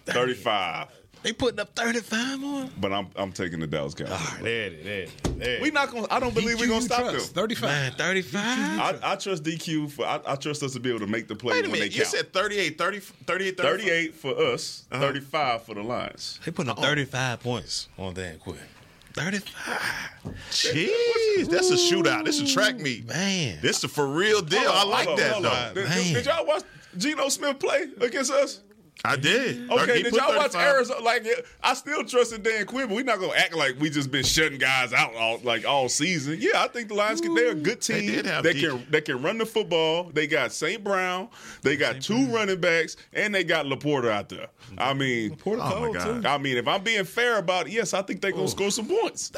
35. 0.05 0.87
They 1.23 1.31
putting 1.33 1.59
up 1.59 1.73
35 1.73 2.43
on. 2.43 2.69
But 2.79 2.91
I'm, 2.91 3.07
I'm 3.15 3.31
taking 3.31 3.59
the 3.61 3.67
Dallas 3.67 3.93
Cowboys. 3.93 4.11
All 4.11 4.17
right, 4.17 4.43
There 4.43 4.65
it 4.65 4.73
is. 4.73 4.83
There 4.83 5.01
it 5.01 5.09
is. 5.09 5.37
There 5.37 5.61
We 5.61 5.71
not 5.71 5.89
gonna. 5.89 6.07
I 6.11 6.19
don't 6.19 6.33
believe 6.33 6.59
we're 6.59 6.67
gonna 6.67 6.81
stop 6.81 7.05
them. 7.11 7.19
35. 7.19 7.61
Man, 7.69 7.91
35. 7.93 8.41
I, 8.43 8.99
I 9.13 9.15
trust 9.15 9.43
DQ 9.43 9.89
for. 9.91 10.05
I, 10.05 10.19
I 10.27 10.35
trust 10.35 10.61
us 10.63 10.73
to 10.73 10.79
be 10.81 10.89
able 10.89 10.99
to 10.99 11.07
make 11.07 11.27
the 11.29 11.35
play 11.35 11.53
Wait 11.53 11.59
a 11.65 11.69
when 11.69 11.79
they 11.79 11.85
minute. 11.85 11.95
You 11.95 12.01
count. 12.03 12.13
said 12.15 12.33
38, 12.33 12.77
30, 12.77 12.99
38, 12.99 13.57
35? 13.57 13.65
38 13.81 14.13
for 14.15 14.37
us, 14.37 14.83
uh-huh. 14.91 15.01
35 15.05 15.63
for 15.63 15.75
the 15.75 15.81
Lions. 15.81 16.39
They 16.45 16.51
putting 16.51 16.69
up 16.71 16.79
35 16.79 17.39
points 17.39 17.87
on 17.97 18.13
Dan 18.13 18.37
Quinn. 18.39 18.57
35. 19.13 19.79
Jeez, 20.49 21.47
that's 21.49 21.69
a 21.69 21.75
shootout. 21.75 22.25
This 22.25 22.41
is 22.41 22.49
a 22.51 22.53
track 22.53 22.77
meet. 22.79 23.07
Man. 23.07 23.59
This 23.61 23.77
is 23.77 23.83
a 23.85 23.87
for 23.87 24.07
real 24.07 24.41
deal. 24.41 24.59
I 24.59 24.63
Hold 24.65 24.77
on, 24.83 24.89
like 24.89 25.07
hold 25.07 25.19
on, 25.19 25.25
that 25.25 25.31
hold 25.33 25.45
though. 25.45 25.49
on. 25.51 25.73
Did, 26.03 26.13
did 26.15 26.25
y'all 26.25 26.45
watch 26.45 26.63
Geno 26.97 27.29
Smith 27.29 27.59
play 27.59 27.87
against 28.01 28.31
us? 28.31 28.61
I 29.05 29.17
did. 29.17 29.69
Okay, 29.69 29.97
He 29.97 30.03
did 30.03 30.13
y'all 30.13 30.33
watch 30.37 30.55
Arizona? 30.55 31.01
Like, 31.01 31.27
I 31.61 31.73
still 31.73 32.05
trusted 32.05 32.41
Dan 32.41 32.65
Quinn, 32.65 32.87
but 32.87 32.95
we're 32.95 33.03
not 33.03 33.19
gonna 33.19 33.33
act 33.33 33.53
like 33.53 33.75
we 33.77 33.89
just 33.89 34.09
been 34.11 34.23
shutting 34.23 34.57
guys 34.59 34.93
out 34.93 35.13
all 35.15 35.39
like 35.43 35.65
all 35.65 35.89
season. 35.89 36.37
Yeah, 36.39 36.63
I 36.63 36.69
think 36.69 36.87
the 36.87 36.93
Lions 36.93 37.19
can. 37.19 37.35
They're 37.35 37.51
a 37.51 37.55
good 37.55 37.81
They 37.81 37.99
team. 37.99 38.11
did 38.11 38.25
have 38.25 38.43
They 38.45 38.53
can 38.53 38.85
they 38.89 39.01
can 39.01 39.21
run 39.21 39.37
the 39.39 39.45
football. 39.45 40.05
They 40.13 40.25
got 40.25 40.53
St. 40.53 40.81
Brown. 40.81 41.27
They 41.63 41.75
got 41.75 42.01
two 42.01 42.27
running 42.27 42.61
backs, 42.61 42.95
and 43.11 43.35
they 43.35 43.43
got 43.43 43.65
LaPorta 43.65 44.09
out 44.09 44.29
there. 44.29 44.47
I 44.77 44.93
mean, 44.93 45.37
Oh 45.45 45.55
my 45.57 45.91
God. 45.91 46.25
I 46.25 46.37
mean, 46.37 46.55
if 46.55 46.67
I'm 46.67 46.81
being 46.83 47.03
fair 47.03 47.39
about 47.39 47.67
it, 47.67 47.73
yes, 47.73 47.93
I 47.93 48.03
think 48.03 48.21
they're 48.21 48.31
gonna 48.31 48.47
score 48.47 48.71
some 48.71 48.87
points. 48.87 49.31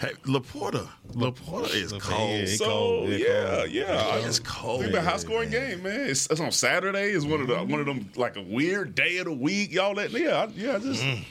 Hey, 0.00 0.12
LaPorta. 0.24 0.88
LaPorta 1.12 1.74
is 1.74 1.92
LaPorta, 1.92 2.00
cold. 2.00 2.30
yeah, 2.40 2.46
So 2.46 2.64
cold. 2.64 3.08
Yeah, 3.10 3.16
yeah, 3.18 3.58
cold. 3.58 3.70
yeah, 3.70 4.16
It's 4.28 4.38
cold. 4.38 4.82
It's 4.82 4.92
been 4.92 5.04
a 5.04 5.08
high 5.10 5.18
scoring 5.18 5.50
game, 5.50 5.82
man. 5.82 6.08
It's, 6.08 6.26
it's 6.30 6.40
on 6.40 6.52
Saturday. 6.52 7.10
It's 7.10 7.26
one 7.26 7.42
of 7.42 7.48
the 7.48 7.56
one 7.58 7.80
of 7.80 7.86
them 7.86 8.08
like 8.16 8.36
a 8.36 8.42
weird 8.42 8.94
day 8.94 9.18
of 9.18 9.26
the 9.26 9.34
week. 9.34 9.72
Y'all 9.72 9.94
that 9.96 10.10
yeah, 10.10 10.44
I, 10.44 10.46
yeah. 10.54 10.76
I 10.76 10.78
just 10.78 11.02
mm. 11.02 11.22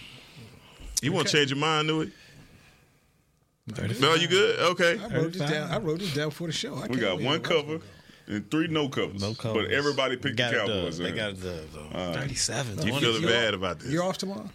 You 1.02 1.12
want 1.14 1.28
to 1.28 1.34
change 1.36 1.50
your 1.50 1.58
mind, 1.58 1.88
Newy? 1.88 2.12
No, 4.00 4.14
you 4.14 4.28
good? 4.28 4.60
Okay. 4.60 5.00
I 5.00 5.08
wrote 5.16 5.34
this 5.34 5.50
down. 5.50 5.72
I 5.72 5.78
wrote 5.80 6.00
this 6.00 6.14
down 6.14 6.30
for 6.30 6.46
the 6.46 6.54
show. 6.54 6.76
I 6.76 6.88
we 6.88 6.98
got 6.98 7.20
one 7.22 7.42
cover. 7.42 7.80
and 8.28 8.52
three 8.52 8.68
no 8.68 8.88
covers. 8.88 9.22
No 9.22 9.34
covers. 9.34 9.66
But 9.66 9.74
everybody 9.74 10.16
picked 10.16 10.38
the 10.38 10.48
a 10.48 10.52
dub. 10.52 10.68
Cowboys. 10.68 10.98
They 11.00 11.12
got 11.12 11.32
a 11.32 11.34
dub, 11.34 11.70
though. 11.74 11.88
All 11.98 12.08
right. 12.08 12.16
37. 12.16 12.86
You 12.86 13.00
feeling 13.00 13.24
bad 13.24 13.54
about 13.56 13.80
this? 13.80 13.92
You're 13.92 14.04
off 14.04 14.18
tomorrow. 14.18 14.50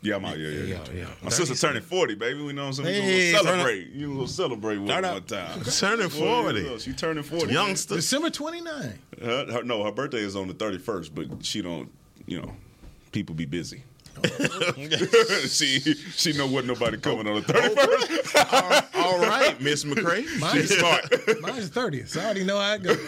Yeah, 0.00 0.16
I'm 0.16 0.24
out. 0.24 0.38
Yeah, 0.38 0.48
yeah, 0.48 0.64
yeah. 0.64 0.84
yeah. 0.94 1.06
My 1.22 1.30
sister 1.30 1.54
turning 1.56 1.82
40, 1.82 2.14
baby. 2.14 2.40
We 2.42 2.52
know 2.52 2.68
what 2.68 2.78
I'm 2.78 2.84
saying. 2.84 3.02
Hey, 3.02 3.26
we 3.26 3.32
gonna 3.32 3.44
turn 3.44 3.54
celebrate. 3.58 3.88
You 3.90 4.14
gonna 4.14 4.28
celebrate 4.28 4.78
with 4.78 4.88
her 4.90 4.94
Turn 5.02 5.10
one 5.10 5.16
up. 5.16 5.26
time. 5.26 5.64
Turning 5.64 6.08
40. 6.08 6.78
She 6.78 6.92
turning 6.92 7.22
40. 7.24 7.52
Youngster. 7.52 7.96
December 7.96 8.30
29. 8.30 8.98
Her, 9.20 9.52
her, 9.52 9.62
no, 9.64 9.82
her 9.82 9.90
birthday 9.92 10.18
is 10.20 10.36
on 10.36 10.46
the 10.46 10.54
31st, 10.54 11.10
but 11.14 11.44
she 11.44 11.62
don't, 11.62 11.90
you 12.26 12.40
know, 12.40 12.52
people 13.10 13.34
be 13.34 13.44
busy. 13.46 13.82
she 15.48 15.80
she 15.80 16.32
know 16.36 16.46
what 16.46 16.64
nobody 16.64 16.96
coming 16.98 17.26
on 17.26 17.36
the 17.36 17.42
31st. 17.42 18.94
All 18.94 19.18
right, 19.20 19.60
Miss 19.60 19.84
McCray. 19.88 20.24
Mine's, 20.38 20.76
Smart. 20.76 21.40
mine's 21.40 21.68
30, 21.68 22.06
so 22.06 22.20
I 22.20 22.24
already 22.24 22.44
know 22.44 22.58
how 22.58 22.74
it 22.74 22.82
goes. 22.82 22.98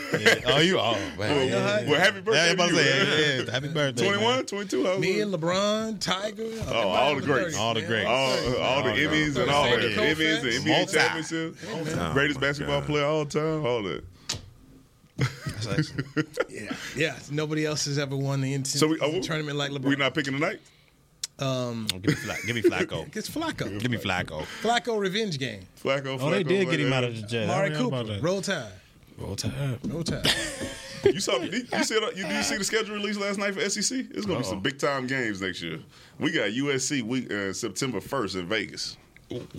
Oh, 0.47 0.59
you 0.59 0.79
oh 0.79 0.93
man. 0.93 1.51
Well, 1.51 1.85
well, 1.91 2.01
happy 2.01 2.21
birthday 2.21 2.49
Yeah, 2.51 2.55
to 2.55 2.73
you, 2.73 2.77
say, 2.77 3.37
man. 3.39 3.47
yeah, 3.47 3.53
happy 3.53 3.69
birthday. 3.69 4.05
21, 4.07 4.47
22, 4.47 4.85
how 4.87 4.99
Me 4.99 5.21
and 5.21 5.33
LeBron, 5.35 6.01
Tiger. 6.01 6.45
Oh, 6.69 6.89
all 6.89 7.15
the 7.17 7.23
greats. 7.23 7.57
All 7.57 7.75
the 7.75 7.83
greats. 7.83 8.09
all, 8.09 8.57
all 8.63 8.83
the 8.83 8.91
Emmys 8.91 9.37
and 9.37 9.51
all 9.51 9.65
that. 9.65 9.81
Emmys, 9.81 10.43
the 10.43 10.51
Koufax. 10.51 10.61
NBA 10.61 10.67
Multi. 10.67 10.93
championship, 10.93 12.13
greatest 12.13 12.41
basketball 12.41 12.83
player 12.83 13.05
of 13.05 13.11
all 13.11 13.27
time, 13.27 13.67
all 13.67 13.83
that. 13.83 14.05
Yeah, 16.49 16.75
yeah. 16.97 17.19
Nobody 17.31 17.67
else 17.67 17.85
has 17.85 17.99
ever 17.99 18.17
won 18.17 18.41
the 18.41 18.65
So 18.65 18.87
we, 18.89 18.99
oh, 19.01 19.21
tournament 19.21 19.59
like 19.59 19.71
LeBron. 19.71 19.85
We're 19.85 19.97
not 19.97 20.15
picking 20.15 20.33
tonight? 20.33 20.61
Um, 21.41 21.87
Give 21.87 22.07
me, 22.07 22.13
Fla- 22.15 22.37
give 22.47 22.57
me 22.57 22.63
Flacco. 22.63 23.07
it's 23.17 23.29
Flacco. 23.31 23.79
Give 23.81 23.91
me 23.91 23.97
Flacco. 23.99 24.43
Flacco 24.63 24.99
revenge 24.99 25.39
game. 25.39 25.63
Flacco, 25.83 26.19
Oh, 26.21 26.31
they 26.31 26.45
Flacco, 26.45 26.49
did 26.49 26.71
get 26.71 26.81
him 26.81 26.93
out 26.93 27.05
of 27.05 27.17
the 27.17 27.23
jet. 27.23 27.47
Mari 27.49 27.67
I 27.67 27.69
don't 27.71 27.81
know 27.83 27.89
about 27.89 28.07
Cooper. 28.07 28.15
that. 28.15 28.23
Roll 28.23 28.41
Tide. 28.43 28.73
Roll 29.19 29.37
Tide. 29.37 29.79
Roll 29.89 30.03
Tide. 30.05 30.27
You 31.03 31.19
saw? 31.19 31.39
Did 31.39 31.55
you 31.55 31.85
see? 31.85 31.95
You, 31.95 32.01
did 32.15 32.31
you 32.31 32.43
see 32.43 32.59
the 32.59 32.65
schedule 32.65 32.95
release 32.95 33.17
last 33.17 33.39
night 33.39 33.55
for 33.55 33.61
SEC? 33.71 34.05
It's 34.11 34.27
gonna 34.27 34.41
be 34.41 34.45
some 34.45 34.61
big 34.61 34.79
time 34.79 35.07
games 35.07 35.41
next 35.41 35.63
year. 35.63 35.79
We 36.19 36.31
got 36.31 36.51
USC 36.51 37.01
week 37.03 37.33
uh, 37.33 37.55
September 37.55 38.03
first 38.03 38.37
in 38.37 38.45
Vegas. 38.47 38.99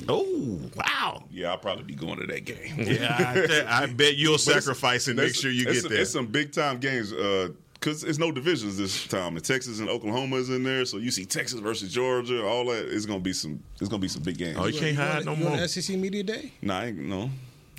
Oh, 0.07 0.59
wow. 0.75 1.23
Yeah, 1.31 1.49
I'll 1.49 1.57
probably 1.57 1.85
be 1.85 1.95
going 1.95 2.19
to 2.19 2.27
that 2.27 2.45
game. 2.45 2.75
Yeah, 2.77 3.63
I, 3.67 3.83
I 3.83 3.85
bet 3.87 4.17
you'll 4.17 4.37
sacrifice 4.37 5.07
and 5.07 5.15
make 5.15 5.33
sure 5.33 5.49
you 5.49 5.65
get 5.65 5.77
some- 5.77 5.89
there. 5.89 6.01
It's 6.01 6.11
some 6.11 6.27
big 6.27 6.51
time 6.51 6.77
games. 6.79 7.11
Uh, 7.11 7.49
Cause 7.81 8.03
it's 8.03 8.19
no 8.19 8.31
divisions 8.31 8.77
this 8.77 9.07
time. 9.07 9.35
And 9.35 9.43
Texas 9.43 9.79
and 9.79 9.89
Oklahoma 9.89 10.35
is 10.35 10.49
in 10.51 10.63
there, 10.63 10.85
so 10.85 10.97
you 10.97 11.09
see 11.09 11.25
Texas 11.25 11.59
versus 11.59 11.91
Georgia, 11.91 12.45
all 12.45 12.65
that. 12.67 12.85
It's 12.87 13.07
gonna 13.07 13.19
be 13.19 13.33
some. 13.33 13.61
It's 13.79 13.89
gonna 13.89 13.99
be 13.99 14.07
some 14.07 14.21
big 14.21 14.37
games. 14.37 14.55
Oh, 14.59 14.67
you 14.67 14.79
can't 14.79 14.95
hide 14.95 15.19
on, 15.19 15.25
no 15.25 15.33
you 15.33 15.47
on 15.47 15.57
more. 15.57 15.67
SEC 15.67 15.97
Media 15.97 16.21
Day? 16.21 16.53
Nah, 16.61 16.79
I 16.81 16.85
ain't, 16.87 16.99
no. 16.99 17.31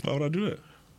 Why 0.02 0.12
would 0.14 0.22
I 0.22 0.28
do 0.28 0.50
that? 0.50 0.58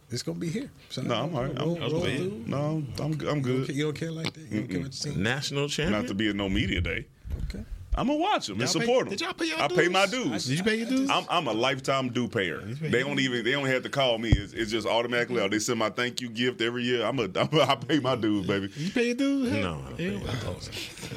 It's 0.09 0.23
gonna 0.23 0.39
be 0.39 0.47
here. 0.49 0.69
So 0.89 1.01
No, 1.01 1.15
I'm 1.15 1.35
all 1.35 1.43
right. 1.43 1.51
I'm, 1.51 1.75
roll- 1.75 1.79
roll 1.91 2.05
I'm, 2.05 2.43
no, 2.49 2.57
I'm, 2.57 2.87
I'm 3.03 3.11
You 3.11 3.41
good. 3.41 3.67
don't, 3.67 3.75
you 3.75 3.83
don't 3.83 3.93
care 3.95 4.11
like 4.11 4.31
that. 4.31 4.41
You 4.49 4.59
don't 4.61 4.67
care 4.69 4.79
what 4.79 4.85
you 4.87 4.91
see. 4.93 5.15
National 5.15 5.67
champion. 5.67 6.01
Not 6.01 6.07
to 6.07 6.13
be 6.13 6.29
a 6.29 6.33
no 6.33 6.47
media 6.47 6.79
day. 6.79 7.05
Okay. 7.49 7.65
I'm 7.95 8.07
gonna 8.07 8.19
watch 8.19 8.47
them 8.47 8.59
and 8.59 8.61
Y'all 8.61 8.73
pay- 8.81 8.85
support 8.85 9.05
them. 9.05 9.09
did 9.11 9.21
y'all 9.21 9.33
pay 9.33 9.45
your 9.45 9.61
I 9.61 9.67
pay 9.67 9.87
my 9.87 10.05
dues? 10.05 10.23
dues. 10.25 10.45
Did 10.45 10.57
you 10.57 10.63
pay 10.63 10.75
your 10.77 10.89
dues? 10.89 11.09
I'm, 11.09 11.25
I'm 11.29 11.47
a 11.47 11.53
lifetime 11.53 12.09
due 12.09 12.27
payer. 12.27 12.59
They 12.59 13.03
don't 13.03 13.19
even 13.19 13.43
they 13.43 13.51
don't 13.51 13.65
have 13.67 13.83
to 13.83 13.89
call 13.89 14.17
me. 14.17 14.29
It's, 14.31 14.53
it's 14.53 14.71
just 14.71 14.87
automatically 14.87 15.41
out. 15.41 15.51
They 15.51 15.59
send 15.59 15.79
my 15.79 15.89
thank 15.89 16.19
you 16.21 16.29
gift 16.29 16.61
every 16.61 16.83
year. 16.83 17.05
I'm 17.05 17.19
a, 17.19 17.23
I'm 17.35 17.49
a 17.53 17.61
I 17.61 17.75
pay 17.75 17.99
my 17.99 18.15
dues, 18.15 18.47
baby. 18.47 18.71
You 18.75 18.91
pay 18.91 19.05
your 19.07 19.15
dues? 19.15 19.51
No, 19.51 19.81
I 19.85 19.87
don't 19.89 19.97
pay 19.97 20.09
my 20.11 20.17
dues. 20.33 20.69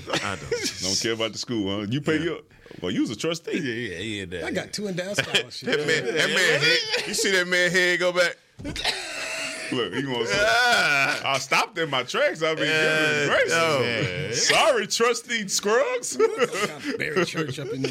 Oh, 0.09 0.13
I 0.23 0.37
don't. 0.37 0.81
Don't 0.83 1.01
care 1.01 1.13
about 1.13 1.33
the 1.33 1.39
school, 1.39 1.81
huh? 1.81 1.87
You 1.89 2.01
pay 2.01 2.19
your 2.23 2.39
well, 2.83 2.91
you 2.91 3.01
was 3.01 3.11
a 3.11 3.17
trustee. 3.17 3.59
Yeah, 3.59 3.99
yeah, 4.25 4.39
yeah. 4.41 4.47
I 4.47 4.51
got 4.51 4.73
two 4.73 4.87
and 4.87 4.97
down 4.97 5.15
scholarships. 5.15 5.61
That 5.63 5.79
man, 5.87 6.05
that 6.05 6.29
man, 6.29 6.61
head, 6.61 7.07
you 7.09 7.15
see 7.15 7.31
that 7.33 7.47
man 7.49 7.71
head 7.71 7.99
go 8.01 8.13
back? 8.13 8.37
Look, 9.73 9.95
you 9.95 10.03
gonna 10.03 10.27
say 10.27 10.35
Ah. 10.39 11.33
I 11.35 11.39
stopped 11.39 11.79
in 11.79 11.91
my 11.91 12.03
tracks. 12.03 12.43
I 12.43 12.55
mean, 12.55 12.65
Yeah, 12.67 13.27
goodness 13.27 13.29
gracious. 13.29 13.81
Man. 13.81 14.33
Sorry, 14.35 14.87
trustee 14.87 15.49
Scruggs. 15.49 16.17
Barry 16.99 17.25
Church 17.25 17.59
up 17.59 17.69
in 17.69 17.83
there. 17.83 17.91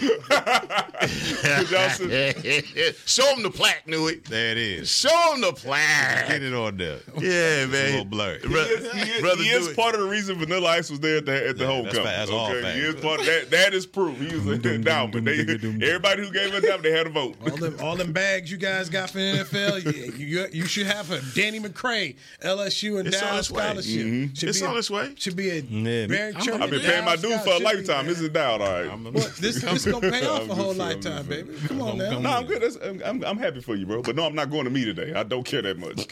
Did 1.60 1.72
y'all 1.72 1.90
see- 1.90 2.94
Show 3.06 3.28
him 3.36 3.44
the 3.44 3.52
plaque, 3.52 3.88
Newy. 3.88 4.16
There 4.30 4.52
it 4.52 4.58
is. 4.58 4.90
Show 4.90 5.34
him 5.34 5.42
the 5.42 5.54
plaque. 5.54 6.28
Get 6.28 6.44
it 6.44 6.54
on 6.54 6.78
there. 6.78 7.00
Yeah, 7.20 7.64
A 7.64 7.68
man. 7.68 7.90
little 7.92 8.06
blurry. 8.06 8.40
He 8.40 8.54
is, 8.54 8.92
he 8.94 9.12
is- 9.12 9.22
Brother 9.22 9.44
he 9.44 9.50
is 9.50 9.66
Dewey. 9.68 9.76
part 9.76 9.96
of 9.96 10.02
the 10.02 10.08
reason 10.08 10.38
Vanilla 10.38 10.70
Ice 10.70 10.90
was 10.90 11.00
there 11.00 11.18
at 11.18 11.26
the, 11.26 11.50
at 11.50 11.58
the 11.58 11.64
Yeah, 11.64 11.70
homecoming. 11.70 12.04
that's 12.04 12.06
fact. 12.06 12.18
That's 12.18 12.32
all 12.32 12.48
okay? 12.52 12.62
fact. 12.62 12.76
He 12.78 12.84
is 12.84 12.96
part 12.96 13.20
of 13.20 13.26
that. 13.26 13.52
That 13.52 13.74
is 13.74 13.86
proof. 13.86 14.18
He 14.20 14.36
was 14.36 14.46
an 14.48 14.66
endowment. 14.66 15.26
They, 15.26 15.40
everybody 15.40 16.24
who 16.26 16.32
gave 16.32 16.54
it 16.54 16.70
up, 16.70 16.82
they 16.82 16.92
had 16.92 17.08
a 17.08 17.10
vote. 17.10 17.36
All 17.42 17.58
them, 17.58 17.78
all 17.82 17.96
them 17.96 18.12
bags 18.14 18.52
you 18.52 18.58
guys 18.58 18.90
got 18.90 19.10
for 19.10 19.20
NFL, 19.20 19.84
you, 20.18 20.26
you, 20.26 20.48
you 20.52 20.66
should 20.66 20.88
have 20.88 21.12
a 21.12 21.22
Danny 21.34 21.60
McCray, 21.68 22.16
LSU 22.44 23.00
and 23.00 23.08
It's 23.08 23.18
on 23.22 23.24
Dallas 23.28 23.40
its 23.48 23.52
way. 23.52 23.64
scholarship. 23.64 24.06
Mm-hmm. 24.06 24.34
Should 24.34 24.50
It's 24.50 24.60
be 24.60 24.66
on 24.66 24.76
a, 24.76 24.78
its 24.80 24.90
way. 24.92 25.14
Should 25.18 25.36
be 25.36 25.50
a 25.50 25.56
Yeah, 25.62 26.08
Barry 26.08 26.34
I'm- 26.34 26.42
Church. 26.46 26.62
I've 26.62 26.70
been 26.70 26.82
paying 26.82 27.06
my 27.06 27.16
Dallas 27.16 27.22
dues 27.22 27.42
for 27.42 27.62
a 27.62 27.66
lifetime. 27.66 28.06
This 28.08 28.20
is 28.22 28.30
down, 28.30 28.62
all 28.62 28.68
right. 28.68 28.88
What? 29.14 29.36
This 29.38 29.62
this 29.62 29.86
gonna 29.86 30.12
pay 30.12 30.26
off 30.26 30.42
I'm 30.44 30.52
a 30.52 30.56
whole 30.56 30.74
lifetime, 30.74 31.26
baby. 31.28 31.54
Come 31.68 31.82
on 31.82 31.98
now. 31.98 32.20
No, 32.20 32.30
I'm 32.30 32.46
good. 32.46 32.64
I'm, 32.84 33.02
I'm, 33.04 33.24
I'm 33.24 33.38
happy 33.38 33.62
for 33.62 33.76
you, 33.76 33.86
bro. 33.86 34.02
But 34.02 34.16
no, 34.16 34.26
I'm 34.26 34.36
not 34.36 34.50
going 34.50 34.66
to 34.66 34.70
me 34.70 34.86
today. 34.86 35.14
I 35.14 35.24
don't 35.24 35.44
care 35.46 35.62
that 35.62 35.78
much. 35.78 36.06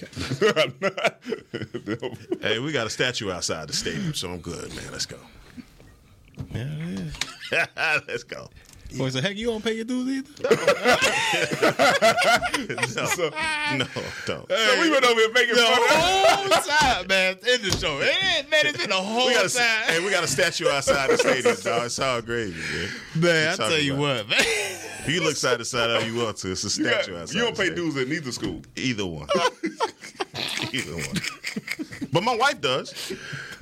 Hey, 2.42 2.60
we 2.60 2.72
got 2.72 2.88
a 2.88 2.90
statue 2.90 3.32
outside 3.32 3.68
the 3.70 3.74
stadium, 3.74 4.14
so 4.14 4.30
I'm 4.32 4.40
good, 4.40 4.70
man. 4.76 4.92
Let's 4.92 5.06
go. 5.06 5.18
Yeah, 6.54 6.68
yeah. 7.52 8.00
Let's 8.08 8.24
go. 8.24 8.50
Boy, 8.98 9.10
so 9.10 9.22
heck, 9.22 9.36
you 9.36 9.48
don't 9.48 9.64
pay 9.64 9.74
your 9.74 9.86
dues 9.86 10.08
either? 10.08 10.30
No, 12.96 13.06
So- 13.08 13.30
no, 13.76 13.86
don't. 14.26 14.48
so 14.50 14.80
we 14.82 14.90
went 14.90 15.04
over 15.06 15.20
here 15.20 15.32
making 15.34 15.56
The 15.56 15.62
fun 15.62 15.74
of 15.74 15.90
whole 15.90 16.50
time, 16.80 17.08
man. 17.08 17.36
In 17.38 17.62
the 17.62 17.72
show. 17.78 18.00
It, 18.02 18.50
man, 18.50 18.66
it's 18.68 18.78
been 18.78 18.90
the 18.90 18.96
whole 18.96 19.28
We 19.28 19.34
got, 19.34 19.46
a, 19.46 19.50
time. 19.50 19.84
hey, 19.88 20.04
we 20.06 20.12
got 20.12 20.24
a 20.24 20.28
statue 20.28 20.68
outside 20.70 21.10
the 21.10 21.18
stadium, 21.18 21.56
dog. 21.64 21.86
It's 21.86 22.00
all 22.00 22.22
gravy, 22.22 22.52
man. 22.60 22.90
man, 23.16 23.54
I 23.54 23.56
tell 23.56 23.78
you 23.80 23.92
talking 23.98 24.00
what, 24.02 24.30
man. 24.30 24.44
You 25.08 25.16
can 25.16 25.24
look 25.28 25.36
side 25.36 25.58
to 25.60 25.66
side 25.66 25.90
how 25.90 26.00
you 26.08 26.16
want 26.24 26.38
to. 26.38 26.52
It's 26.52 26.64
a 26.64 26.82
You, 26.82 26.90
got- 26.90 27.04
statue 27.04 27.18
outside. 27.18 27.36
you 27.36 27.42
don't 27.42 27.58
pay 27.58 27.74
dues 27.74 27.98
at 27.98 28.08
neither 28.08 28.32
school. 28.32 28.62
Either 28.76 29.06
one. 29.06 29.28
Either 30.72 30.96
one. 30.96 31.18
But 32.12 32.24
my 32.24 32.36
wife 32.36 32.62
does. 32.62 33.12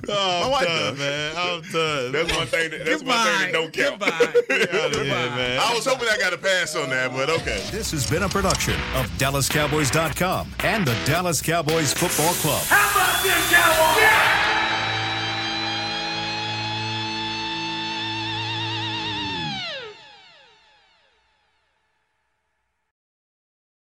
Oh, 0.08 0.12
My 0.12 0.44
I'm 0.46 0.50
wife 0.50 0.64
done, 0.66 0.94
does. 0.94 0.98
man. 0.98 1.34
I'm 1.36 1.62
done. 1.72 2.12
That's 2.12 2.36
one 2.36 2.46
thing. 2.46 2.70
That, 2.70 2.84
that's 2.84 3.02
one 3.02 3.16
thing 3.24 3.38
that 3.38 3.52
don't 3.52 3.72
count. 3.72 3.98
Goodbye. 4.00 5.21
Yeah, 5.30 5.36
man. 5.36 5.60
I 5.60 5.74
was 5.74 5.86
hoping 5.86 6.08
I 6.08 6.16
got 6.18 6.32
a 6.32 6.38
pass 6.38 6.74
on 6.76 6.90
that, 6.90 7.12
but 7.12 7.30
okay. 7.30 7.62
This 7.70 7.90
has 7.92 8.08
been 8.08 8.22
a 8.22 8.28
production 8.28 8.74
of 8.94 9.06
DallasCowboys.com 9.18 10.54
and 10.60 10.86
the 10.86 10.96
Dallas 11.04 11.40
Cowboys 11.40 11.92
Football 11.92 12.34
Club. 12.34 12.62
How 12.66 12.90
about 12.90 13.22
this, 13.22 13.50
Cowboys? 13.50 14.51